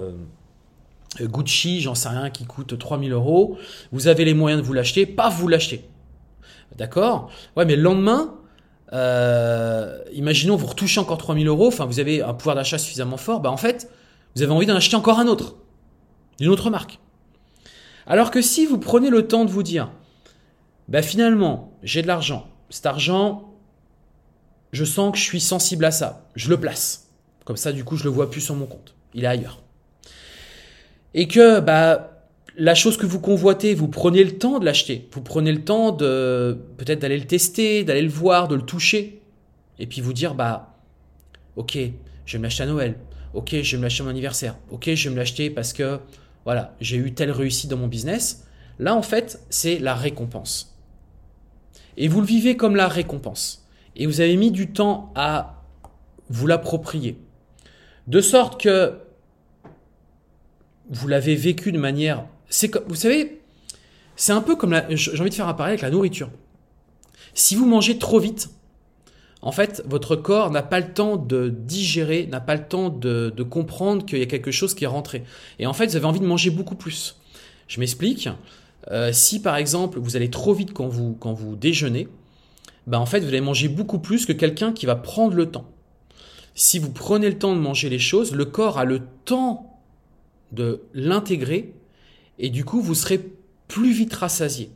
Euh, 1.20 1.28
Gucci, 1.28 1.82
j'en 1.82 1.96
sais 1.96 2.10
rien, 2.10 2.30
qui 2.30 2.46
coûte 2.46 2.78
3000 2.78 3.12
euros, 3.12 3.58
vous 3.92 4.08
avez 4.08 4.24
les 4.24 4.34
moyens 4.34 4.62
de 4.62 4.66
vous 4.66 4.74
l'acheter, 4.74 5.06
pas 5.06 5.30
vous 5.30 5.48
l'acheter. 5.48 5.90
D'accord? 6.78 7.30
Ouais, 7.58 7.66
mais 7.66 7.76
le 7.76 7.82
lendemain, 7.82 8.36
euh, 8.94 10.00
imaginons 10.14 10.56
vous 10.56 10.68
retouchez 10.68 11.00
encore 11.00 11.18
3000 11.18 11.48
euros, 11.48 11.68
enfin 11.68 11.86
vous 11.86 12.00
avez 12.00 12.22
un 12.22 12.34
pouvoir 12.34 12.56
d'achat 12.56 12.78
suffisamment 12.78 13.18
fort, 13.18 13.42
bah 13.42 13.52
en 13.52 13.58
fait, 13.58 13.90
vous 14.36 14.42
avez 14.42 14.52
envie 14.52 14.66
d'en 14.66 14.76
acheter 14.76 14.96
encore 14.96 15.20
un 15.20 15.28
autre, 15.28 15.56
d'une 16.40 16.50
autre 16.50 16.70
marque. 16.70 17.00
Alors 18.08 18.32
que 18.32 18.42
si 18.42 18.66
vous 18.66 18.78
prenez 18.78 19.10
le 19.10 19.28
temps 19.28 19.44
de 19.44 19.52
vous 19.52 19.64
dire, 19.64 19.92
bah 20.88 21.02
finalement, 21.02 21.78
j'ai 21.84 22.02
de 22.02 22.08
l'argent, 22.08 22.48
cet 22.70 22.86
argent, 22.86 23.54
je 24.72 24.86
sens 24.86 25.12
que 25.12 25.18
je 25.18 25.24
suis 25.24 25.42
sensible 25.42 25.84
à 25.84 25.92
ça, 25.92 26.26
je 26.36 26.50
le 26.50 26.58
place. 26.58 27.10
Comme 27.44 27.58
ça, 27.58 27.74
du 27.74 27.84
coup, 27.84 27.98
je 27.98 28.06
le 28.06 28.10
vois 28.10 28.30
plus 28.30 28.40
sur 28.40 28.56
mon 28.56 28.66
compte, 28.66 28.96
il 29.14 29.26
est 29.26 29.28
ailleurs 29.28 29.62
et 31.14 31.28
que 31.28 31.60
bah 31.60 32.08
la 32.58 32.76
chose 32.76 32.98
que 32.98 33.06
vous 33.06 33.20
convoitez, 33.20 33.74
vous 33.74 33.88
prenez 33.88 34.24
le 34.24 34.38
temps 34.38 34.60
de 34.60 34.66
l'acheter, 34.66 35.08
vous 35.12 35.22
prenez 35.22 35.52
le 35.52 35.64
temps 35.64 35.92
de 35.92 36.58
peut-être 36.78 37.00
d'aller 37.00 37.18
le 37.18 37.26
tester, 37.26 37.84
d'aller 37.84 38.02
le 38.02 38.10
voir, 38.10 38.48
de 38.48 38.56
le 38.56 38.62
toucher, 38.62 39.22
et 39.80 39.88
puis 39.88 40.02
vous 40.02 40.14
dire 40.14 40.36
bah 40.36 40.76
ok, 41.56 41.78
je 42.26 42.34
vais 42.34 42.38
me 42.40 42.44
l'acheter 42.44 42.64
à 42.64 42.68
Noël, 42.68 42.96
ok, 43.34 43.62
je 43.62 43.72
vais 43.72 43.78
me 43.78 43.84
l'acheter 43.84 44.02
à 44.02 44.06
mon 44.06 44.12
anniversaire, 44.12 44.58
ok, 44.70 44.94
je 44.94 45.10
vais 45.10 45.16
me 45.16 45.20
l'acheter 45.20 45.50
parce 45.50 45.74
que 45.74 46.00
voilà, 46.46 46.76
j'ai 46.82 46.98
eu 46.98 47.14
telle 47.14 47.32
réussite 47.32 47.70
dans 47.70 47.78
mon 47.78 47.88
business. 47.88 48.46
Là 48.80 48.96
en 48.96 49.02
fait, 49.02 49.40
c'est 49.50 49.80
la 49.80 49.94
récompense. 49.94 50.76
Et 51.98 52.08
vous 52.08 52.22
le 52.22 52.28
vivez 52.28 52.58
comme 52.58 52.76
la 52.76 52.88
récompense. 52.88 53.68
Et 53.96 54.06
vous 54.08 54.22
avez 54.22 54.36
mis 54.38 54.52
du 54.52 54.72
temps 54.72 55.12
à 55.16 55.62
vous 56.30 56.48
l'approprier. 56.48 57.18
De 58.08 58.22
sorte 58.22 58.60
que 58.60 58.98
vous 60.92 61.08
l'avez 61.08 61.36
vécu 61.36 61.72
de 61.72 61.80
manière. 61.80 62.26
C'est 62.50 62.70
comme, 62.70 62.84
vous 62.88 62.96
savez, 62.96 63.42
c'est 64.16 64.34
un 64.34 64.42
peu 64.42 64.56
comme. 64.56 64.80
J'ai 64.90 65.20
envie 65.20 65.30
de 65.30 65.36
faire 65.36 65.48
un 65.48 65.54
parallèle 65.54 65.74
avec 65.74 65.82
la 65.82 65.90
nourriture. 65.90 66.30
Si 67.34 67.56
vous 67.56 67.66
mangez 67.66 67.98
trop 67.98 68.20
vite, 68.20 68.50
en 69.42 69.52
fait, 69.52 69.82
votre 69.88 70.16
corps 70.16 70.52
n'a 70.52 70.62
pas 70.62 70.80
le 70.80 70.94
temps 70.94 71.16
de 71.16 71.50
digérer, 71.50 72.28
n'a 72.28 72.42
pas 72.42 72.56
le 72.56 72.68
temps 72.68 72.90
de, 72.90 73.44
comprendre 73.50 74.06
qu'il 74.06 74.20
y 74.20 74.22
a 74.22 74.28
quelque 74.28 74.52
chose 74.52 74.76
qui 74.76 74.84
est 74.84 74.88
rentré. 74.88 75.24
Et 75.58 75.66
en 75.66 75.74
fait, 75.74 75.88
vous 75.88 75.96
avez 75.96 76.06
envie 76.06 76.20
de 76.20 76.26
manger 76.26 76.52
beaucoup 76.52 76.76
plus. 76.76 77.18
Je 77.68 77.80
m'explique. 77.80 78.30
Euh, 78.90 79.12
si 79.14 79.42
par 79.42 79.58
exemple 79.58 80.00
vous 80.00 80.16
allez 80.16 80.32
trop 80.32 80.56
vite 80.56 80.74
quand 80.74 80.88
vous, 80.88 81.16
quand 81.20 81.34
vous 81.34 81.56
déjeunez, 81.56 82.08
ben 82.88 82.98
en 82.98 83.06
fait 83.06 83.20
vous 83.20 83.28
allez 83.28 83.40
manger 83.40 83.68
beaucoup 83.68 84.00
plus 84.00 84.26
que 84.26 84.34
quelqu'un 84.34 84.74
qui 84.74 84.88
va 84.88 84.96
prendre 84.96 85.36
le 85.36 85.46
temps. 85.52 85.66
Si 86.56 86.80
vous 86.80 86.92
prenez 86.92 87.30
le 87.30 87.38
temps 87.38 87.56
de 87.56 87.60
manger 87.60 87.90
les 87.90 88.00
choses, 88.00 88.34
le 88.34 88.46
corps 88.46 88.80
a 88.80 88.86
le 88.86 89.02
temps 89.26 89.71
de 90.52 90.84
l'intégrer 90.94 91.74
et 92.40 92.50
du 92.50 92.66
coup 92.66 92.82
vous 92.82 92.96
serez 92.96 93.22
plus 93.68 93.94
vite 93.94 94.14
rassasié. 94.14 94.72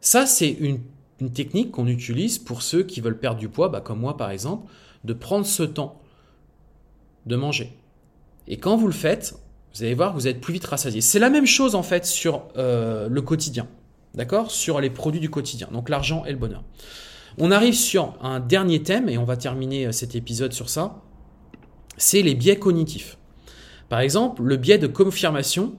Ça, 0.00 0.26
c'est 0.26 0.50
une, 0.50 0.80
technique 1.32 1.72
qu'on 1.72 1.86
utilise 1.86 2.38
pour 2.38 2.62
ceux 2.62 2.82
qui 2.82 3.00
veulent 3.00 3.18
perdre 3.18 3.40
du 3.40 3.48
poids, 3.48 3.68
bah, 3.68 3.80
comme 3.80 3.98
moi 3.98 4.16
par 4.16 4.30
exemple, 4.30 4.70
de 5.04 5.12
prendre 5.14 5.46
ce 5.46 5.62
temps 5.62 6.00
de 7.24 7.36
manger. 7.36 7.76
Et 8.46 8.58
quand 8.58 8.76
vous 8.76 8.86
le 8.86 8.92
faites, 8.92 9.34
vous 9.74 9.82
allez 9.82 9.94
voir, 9.94 10.14
vous 10.14 10.28
êtes 10.28 10.40
plus 10.40 10.52
vite 10.52 10.66
rassasié. 10.66 11.00
C'est 11.00 11.18
la 11.18 11.30
même 11.30 11.46
chose 11.46 11.74
en 11.74 11.82
fait 11.82 12.06
sur 12.06 12.44
euh, 12.56 13.08
le 13.08 13.22
quotidien, 13.22 13.66
d'accord? 14.14 14.50
Sur 14.50 14.80
les 14.80 14.90
produits 14.90 15.20
du 15.20 15.30
quotidien, 15.30 15.68
donc 15.72 15.88
l'argent 15.88 16.24
et 16.24 16.30
le 16.32 16.38
bonheur. 16.38 16.62
On 17.38 17.50
arrive 17.50 17.74
sur 17.74 18.14
un 18.22 18.40
dernier 18.40 18.82
thème 18.82 19.08
et 19.08 19.18
on 19.18 19.24
va 19.24 19.36
terminer 19.36 19.86
euh, 19.86 19.92
cet 19.92 20.14
épisode 20.14 20.52
sur 20.52 20.68
ça. 20.68 21.02
C'est 21.96 22.22
les 22.22 22.34
biais 22.34 22.58
cognitifs. 22.58 23.18
Par 23.88 24.00
exemple, 24.00 24.42
le 24.42 24.56
biais 24.56 24.78
de 24.78 24.86
confirmation, 24.86 25.74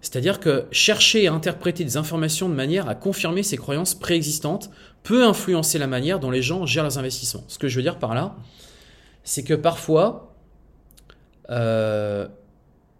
c'est-à-dire 0.00 0.40
que 0.40 0.66
chercher 0.72 1.28
à 1.28 1.32
interpréter 1.32 1.84
des 1.84 1.96
informations 1.96 2.48
de 2.48 2.54
manière 2.54 2.88
à 2.88 2.94
confirmer 2.94 3.42
ses 3.42 3.56
croyances 3.56 3.94
préexistantes 3.94 4.70
peut 5.04 5.24
influencer 5.24 5.78
la 5.78 5.86
manière 5.86 6.18
dont 6.18 6.30
les 6.30 6.42
gens 6.42 6.66
gèrent 6.66 6.82
leurs 6.82 6.98
investissements. 6.98 7.44
Ce 7.46 7.58
que 7.58 7.68
je 7.68 7.76
veux 7.76 7.82
dire 7.82 7.98
par 7.98 8.14
là, 8.14 8.34
c'est 9.22 9.44
que 9.44 9.54
parfois, 9.54 10.34
euh, 11.50 12.26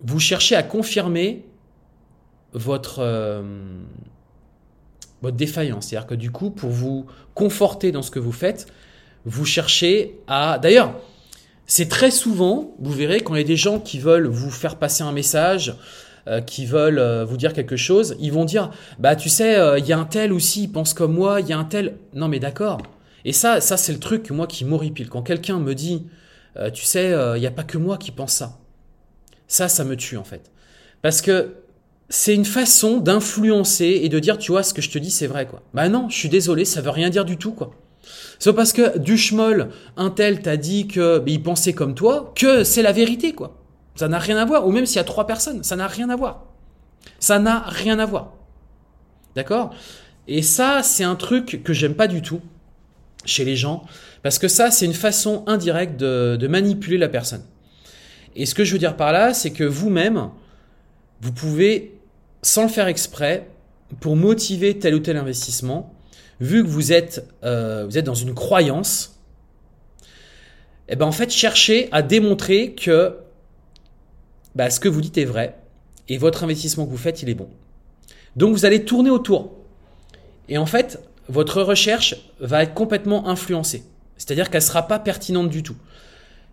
vous 0.01 0.21
cherchez 0.21 0.55
à 0.55 0.63
confirmer 0.63 1.45
votre, 2.53 3.01
euh, 3.01 3.43
votre 5.23 5.37
défaillance. 5.37 5.89
C'est-à-dire 5.89 6.07
que 6.07 6.15
du 6.15 6.31
coup, 6.31 6.51
pour 6.51 6.71
vous 6.71 7.07
conforter 7.35 7.91
dans 7.91 8.03
ce 8.03 8.11
que 8.11 8.19
vous 8.21 8.33
faites, 8.33 8.67
vous 9.25 9.45
cherchez 9.45 10.21
à... 10.27 10.59
D'ailleurs, 10.59 10.95
c'est 11.67 11.89
très 11.89 12.11
souvent, 12.11 12.75
vous 12.79 12.93
verrez, 12.93 13.21
quand 13.21 13.35
il 13.35 13.39
y 13.39 13.45
a 13.45 13.47
des 13.47 13.57
gens 13.57 13.79
qui 13.79 13.99
veulent 13.99 14.27
vous 14.27 14.51
faire 14.51 14.77
passer 14.77 15.03
un 15.03 15.13
message, 15.13 15.75
euh, 16.29 16.41
qui 16.41 16.67
veulent 16.67 16.99
euh, 16.99 17.25
vous 17.25 17.37
dire 17.37 17.53
quelque 17.53 17.77
chose, 17.77 18.17
ils 18.21 18.33
vont 18.33 18.45
dire, 18.45 18.71
bah 18.99 19.17
tu 19.17 19.29
sais, 19.29 19.59
il 19.79 19.87
y 19.87 19.93
a 19.93 19.99
un 19.99 20.05
tel 20.05 20.33
aussi, 20.33 20.65
il 20.65 20.73
pense 20.73 20.95
comme 20.95 21.15
moi, 21.15 21.41
il 21.41 21.49
y 21.49 21.53
a 21.53 21.59
un 21.59 21.65
tel... 21.65 21.97
Non 22.15 22.29
mais 22.29 22.39
d'accord. 22.39 22.79
Et 23.25 23.33
ça, 23.33 23.61
ça 23.61 23.77
c'est 23.77 23.93
le 23.93 23.99
truc, 23.99 24.31
moi, 24.31 24.47
qui 24.47 24.65
m'horripile. 24.65 25.09
Quand 25.09 25.23
quelqu'un 25.23 25.59
me 25.59 25.75
dit, 25.75 26.07
tu 26.75 26.85
sais, 26.85 27.13
il 27.37 27.41
n'y 27.41 27.47
a 27.47 27.51
pas 27.51 27.65
que 27.65 27.79
moi 27.79 27.97
qui 27.99 28.11
pense 28.11 28.33
ça. 28.33 28.59
Ça, 29.49 29.69
ça 29.69 29.85
me 29.85 29.97
tue 29.97 30.17
en 30.17 30.25
fait. 30.25 30.51
Parce 31.03 31.23
que 31.23 31.55
c'est 32.09 32.35
une 32.35 32.45
façon 32.45 32.99
d'influencer 32.99 34.01
et 34.03 34.09
de 34.11 34.19
dire, 34.19 34.37
tu 34.37 34.53
vois, 34.53 34.63
ce 34.63 34.75
que 34.75 34.83
je 34.83 34.91
te 34.91 34.99
dis, 34.99 35.11
c'est 35.11 35.27
vrai, 35.27 35.47
quoi. 35.47 35.63
Bah 35.73 35.89
non, 35.89 36.09
je 36.11 36.17
suis 36.17 36.29
désolé, 36.29 36.65
ça 36.67 36.83
veut 36.83 36.91
rien 36.91 37.09
dire 37.09 37.25
du 37.25 37.39
tout, 37.39 37.53
quoi. 37.53 37.75
C'est 38.39 38.53
parce 38.53 38.73
que 38.73 38.99
Duchemol, 38.99 39.71
un 39.97 40.11
tel 40.11 40.43
t'a 40.43 40.57
dit 40.57 40.89
que 40.89 41.19
bah, 41.19 41.25
il 41.27 41.43
pensait 41.43 41.73
comme 41.73 41.95
toi, 41.95 42.33
que 42.35 42.65
c'est 42.65 42.83
la 42.83 42.93
vérité, 42.93 43.33
quoi. 43.33 43.59
Ça 43.95 44.09
n'a 44.09 44.19
rien 44.19 44.37
à 44.37 44.45
voir. 44.45 44.67
Ou 44.67 44.73
même 44.73 44.87
s'il 44.87 44.97
y 44.97 45.01
a 45.01 45.05
trois 45.05 45.27
personnes, 45.27 45.63
ça 45.63 45.77
n'a 45.77 45.87
rien 45.87 46.11
à 46.11 46.17
voir. 46.17 46.47
Ça 47.19 47.39
n'a 47.39 47.61
rien 47.61 47.99
à 47.99 48.07
voir. 48.07 48.33
D'accord? 49.37 49.75
Et 50.29 50.43
ça, 50.43 50.83
c'est 50.83 51.05
un 51.05 51.15
truc 51.15 51.63
que 51.63 51.73
j'aime 51.73 51.95
pas 51.95 52.07
du 52.07 52.23
tout 52.23 52.41
chez 53.25 53.45
les 53.45 53.55
gens, 53.55 53.85
parce 54.23 54.39
que 54.39 54.49
ça, 54.49 54.71
c'est 54.71 54.85
une 54.85 54.95
façon 54.95 55.45
indirecte 55.47 55.97
de 55.97 56.47
manipuler 56.49 56.99
la 56.99 57.09
personne. 57.09 57.45
Et 58.35 58.47
ce 58.47 58.55
que 58.55 58.65
je 58.65 58.73
veux 58.73 58.79
dire 58.79 58.97
par 58.97 59.13
là, 59.13 59.35
c'est 59.35 59.51
que 59.53 59.65
vous-même, 59.65 60.31
vous 61.21 61.33
pouvez, 61.33 62.01
sans 62.43 62.63
le 62.63 62.69
faire 62.69 62.89
exprès, 62.89 63.49
pour 64.01 64.17
motiver 64.17 64.79
tel 64.79 64.95
ou 64.95 64.99
tel 65.01 65.17
investissement, 65.17 65.92
vu 66.43 66.65
que 66.65 66.69
vous 66.69 66.93
êtes, 66.93 67.25
euh, 67.45 67.87
vous 67.87 67.97
êtes 67.97 68.05
dans 68.05 68.17
une 68.17 68.35
croyance, 68.35 69.21
eh 70.89 70.97
ben 70.97 71.07
en 71.07 71.13
fait, 71.13 71.31
cherchez 71.31 71.89
à 71.93 72.03
démontrer 72.03 72.73
que 72.73 73.17
bah, 74.57 74.69
ce 74.69 74.81
que 74.81 74.89
vous 74.89 75.01
dites 75.01 75.17
est 75.19 75.25
vrai 75.25 75.57
et 76.09 76.19
votre 76.19 76.43
investissement 76.43 76.85
que 76.85 76.91
vous 76.91 76.97
faites, 76.97 77.23
il 77.23 77.31
est 77.31 77.35
bon. 77.35 77.49
Donc 78.35 78.53
vous 78.53 78.65
allez 78.65 78.85
tourner 78.85 79.09
autour. 79.09 79.53
Et 80.49 80.59
en 80.59 80.67
fait, 80.67 80.99
votre 81.29 81.63
recherche 81.63 82.17
va 82.41 82.65
être 82.65 82.75
complètement 82.75 83.29
influencée. 83.29 83.85
C'est-à-dire 84.17 84.51
qu'elle 84.51 84.63
ne 84.63 84.67
sera 84.67 84.89
pas 84.89 84.99
pertinente 84.99 85.49
du 85.49 85.63
tout. 85.63 85.77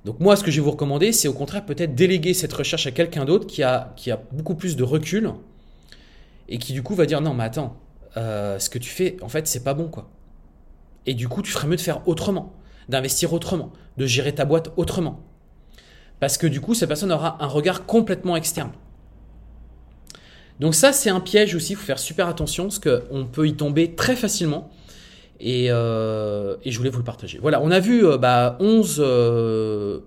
Donc 0.05 0.19
moi, 0.19 0.35
ce 0.35 0.43
que 0.43 0.51
je 0.51 0.57
vais 0.57 0.65
vous 0.65 0.71
recommander, 0.71 1.11
c'est 1.11 1.27
au 1.27 1.33
contraire 1.33 1.65
peut-être 1.65 1.95
déléguer 1.95 2.35
cette 2.35 2.53
recherche 2.53 2.85
à 2.85 2.91
quelqu'un 2.91 3.25
d'autre 3.25 3.47
qui 3.47 3.63
a, 3.63 3.91
qui 3.95 4.11
a 4.11 4.21
beaucoup 4.31 4.53
plus 4.53 4.75
de 4.75 4.83
recul 4.83 5.31
et 6.47 6.59
qui 6.59 6.73
du 6.73 6.83
coup 6.83 6.93
va 6.93 7.07
dire 7.07 7.21
non 7.21 7.33
mais 7.33 7.43
attends, 7.43 7.75
euh, 8.17 8.59
ce 8.59 8.69
que 8.69 8.79
tu 8.79 8.89
fais, 8.89 9.17
en 9.21 9.29
fait, 9.29 9.47
c'est 9.47 9.63
pas 9.63 9.73
bon 9.73 9.87
quoi. 9.87 10.09
Et 11.05 11.13
du 11.13 11.27
coup, 11.27 11.41
tu 11.41 11.51
ferais 11.51 11.67
mieux 11.67 11.75
de 11.75 11.81
faire 11.81 12.07
autrement, 12.07 12.53
d'investir 12.87 13.33
autrement, 13.33 13.71
de 13.97 14.05
gérer 14.05 14.33
ta 14.33 14.45
boîte 14.45 14.71
autrement. 14.77 15.23
Parce 16.19 16.37
que 16.37 16.47
du 16.47 16.59
coup, 16.61 16.73
cette 16.73 16.89
personne 16.89 17.11
aura 17.11 17.43
un 17.43 17.47
regard 17.47 17.85
complètement 17.85 18.35
externe. 18.35 18.71
Donc 20.59 20.75
ça, 20.75 20.91
c'est 20.91 21.09
un 21.09 21.21
piège 21.21 21.55
aussi, 21.55 21.73
il 21.73 21.75
faut 21.77 21.85
faire 21.85 21.99
super 21.99 22.27
attention, 22.27 22.65
parce 22.65 22.79
qu'on 22.79 23.25
peut 23.25 23.47
y 23.47 23.53
tomber 23.53 23.95
très 23.95 24.15
facilement. 24.15 24.69
Euh, 25.41 26.57
et, 26.63 26.71
je 26.71 26.77
voulais 26.77 26.89
vous 26.89 26.97
le 26.97 27.05
partager. 27.05 27.39
Voilà, 27.41 27.61
on 27.61 27.71
a 27.71 27.79
vu 27.79 28.05
11, 28.05 28.99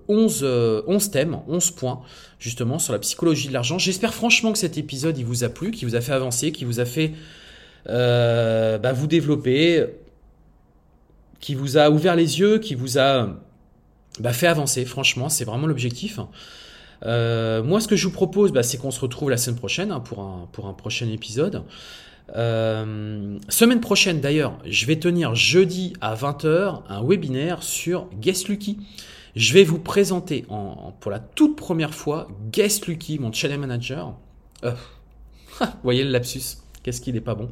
11, 0.08 0.84
11 0.86 1.10
thèmes, 1.10 1.38
11 1.48 1.70
points, 1.70 2.02
justement, 2.38 2.78
sur 2.78 2.92
la 2.92 2.98
psychologie 2.98 3.48
de 3.48 3.54
l'argent. 3.54 3.78
J'espère 3.78 4.12
franchement 4.12 4.52
que 4.52 4.58
cet 4.58 4.76
épisode, 4.76 5.16
il 5.16 5.24
vous 5.24 5.42
a 5.42 5.48
plu, 5.48 5.70
qui 5.70 5.86
vous 5.86 5.96
a 5.96 6.02
fait 6.02 6.12
avancer, 6.12 6.52
qui 6.52 6.66
vous 6.66 6.80
a 6.80 6.84
fait 6.84 7.12
euh, 7.12 7.16
bah, 7.86 8.92
vous 8.92 9.06
développer, 9.06 9.86
qui 11.40 11.54
vous 11.54 11.76
a 11.76 11.90
ouvert 11.90 12.16
les 12.16 12.40
yeux, 12.40 12.58
qui 12.58 12.74
vous 12.74 12.98
a 12.98 13.28
bah, 14.20 14.32
fait 14.32 14.46
avancer. 14.46 14.84
Franchement, 14.84 15.28
c'est 15.28 15.44
vraiment 15.44 15.66
l'objectif. 15.66 16.18
Euh, 17.04 17.62
moi, 17.62 17.80
ce 17.80 17.88
que 17.88 17.96
je 17.96 18.06
vous 18.06 18.12
propose, 18.12 18.52
bah, 18.52 18.62
c'est 18.62 18.78
qu'on 18.78 18.90
se 18.90 19.00
retrouve 19.00 19.30
la 19.30 19.36
semaine 19.36 19.58
prochaine 19.58 19.90
hein, 19.90 20.00
pour, 20.00 20.20
un, 20.20 20.72
prochain 20.72 21.08
épisode. 21.08 21.64
Euh, 22.36 23.38
semaine 23.48 23.80
prochaine 23.80 24.20
d'ailleurs, 24.20 24.58
je 24.64 24.86
vais 24.86 24.96
tenir 24.96 25.34
jeudi 25.34 25.92
à 26.00 26.14
20h 26.14 26.82
un 26.88 27.02
webinaire 27.02 27.62
sur 27.62 28.08
Guest 28.20 28.48
Lucky. 28.48 28.78
Je 29.34 29.52
vais 29.54 29.64
vous 29.64 29.78
présenter 29.78 30.44
en, 30.48 30.94
pour 31.00 31.10
la 31.10 31.18
toute 31.18 31.56
première 31.56 31.94
fois 31.94 32.28
Guest 32.52 32.86
Lucky, 32.86 33.18
mon 33.18 33.32
channel 33.32 33.58
manager. 33.58 34.14
Euh, 34.64 34.72
vous 35.60 35.66
voyez 35.82 36.04
le 36.04 36.10
lapsus, 36.10 36.58
qu'est-ce 36.82 37.00
qu'il 37.00 37.14
n'est 37.14 37.20
pas 37.20 37.34
bon? 37.34 37.50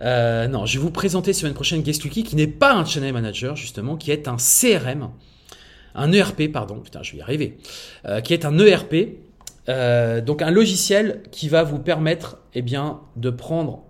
Euh, 0.00 0.46
non, 0.46 0.64
je 0.64 0.78
vais 0.78 0.82
vous 0.82 0.90
présenter 0.90 1.32
semaine 1.32 1.54
prochaine 1.54 1.82
Guest 1.82 2.04
Lucky 2.04 2.22
qui 2.22 2.36
n'est 2.36 2.46
pas 2.46 2.74
un 2.74 2.84
channel 2.84 3.12
manager 3.12 3.56
justement, 3.56 3.96
qui 3.96 4.10
est 4.10 4.28
un 4.28 4.36
CRM, 4.36 5.10
un 5.94 6.12
ERP, 6.12 6.52
pardon, 6.52 6.80
putain, 6.80 7.02
je 7.02 7.12
vais 7.12 7.18
y 7.18 7.22
arriver, 7.22 7.58
qui 8.22 8.32
est 8.32 8.44
un 8.44 8.56
ERP, 8.58 8.94
donc 10.24 10.42
un 10.42 10.50
logiciel 10.52 11.22
qui 11.32 11.48
va 11.48 11.64
vous 11.64 11.80
permettre 11.80 12.38
eh 12.54 12.62
bien, 12.62 13.00
de 13.16 13.30
prendre 13.30 13.82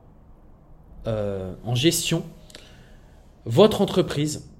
euh, 1.08 1.54
en 1.64 1.74
gestion 1.74 2.22
votre 3.46 3.80
entreprise 3.80 4.50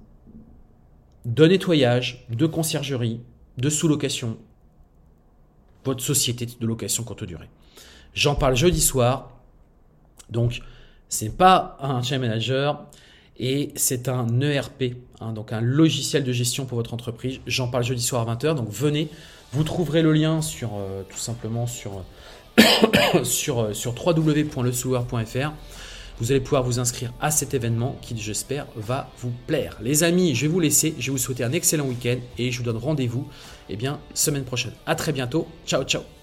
de 1.25 1.45
nettoyage, 1.45 2.25
de 2.29 2.47
conciergerie, 2.47 3.21
de 3.57 3.69
sous-location, 3.69 4.37
votre 5.85 6.01
société 6.01 6.47
de 6.47 6.65
location 6.65 7.03
courte 7.03 7.23
durée. 7.23 7.49
J'en 8.15 8.33
parle 8.33 8.55
jeudi 8.55 8.81
soir. 8.81 9.38
Donc, 10.29 10.61
ce 11.09 11.25
n'est 11.25 11.31
pas 11.31 11.77
un 11.81 12.01
chain 12.01 12.19
manager 12.19 12.85
et 13.37 13.71
c'est 13.75 14.09
un 14.09 14.41
ERP, 14.41 14.95
hein, 15.21 15.31
donc 15.31 15.53
un 15.53 15.61
logiciel 15.61 16.23
de 16.23 16.31
gestion 16.31 16.65
pour 16.65 16.77
votre 16.77 16.93
entreprise. 16.93 17.39
J'en 17.47 17.67
parle 17.67 17.83
jeudi 17.83 18.03
soir 18.03 18.27
à 18.27 18.35
20h. 18.35 18.55
Donc, 18.55 18.69
venez. 18.69 19.09
Vous 19.51 19.63
trouverez 19.63 20.03
le 20.03 20.13
lien 20.13 20.41
sur, 20.43 20.73
euh, 20.77 21.01
tout 21.09 21.17
simplement 21.17 21.65
sur, 21.65 22.03
sur, 23.23 23.61
euh, 23.61 23.73
vous 26.19 26.31
allez 26.31 26.41
pouvoir 26.41 26.63
vous 26.63 26.79
inscrire 26.79 27.13
à 27.21 27.31
cet 27.31 27.53
événement 27.53 27.95
qui, 28.01 28.17
j'espère, 28.17 28.67
va 28.75 29.09
vous 29.19 29.31
plaire. 29.47 29.77
Les 29.81 30.03
amis, 30.03 30.35
je 30.35 30.41
vais 30.41 30.47
vous 30.47 30.59
laisser. 30.59 30.93
Je 30.99 31.07
vais 31.07 31.11
vous 31.11 31.17
souhaiter 31.17 31.43
un 31.43 31.53
excellent 31.53 31.85
week-end 31.85 32.17
et 32.37 32.51
je 32.51 32.57
vous 32.57 32.65
donne 32.65 32.77
rendez-vous 32.77 33.27
eh 33.69 33.77
bien, 33.77 33.99
semaine 34.13 34.43
prochaine. 34.43 34.73
À 34.85 34.95
très 34.95 35.13
bientôt. 35.13 35.47
Ciao, 35.65 35.83
ciao. 35.83 36.18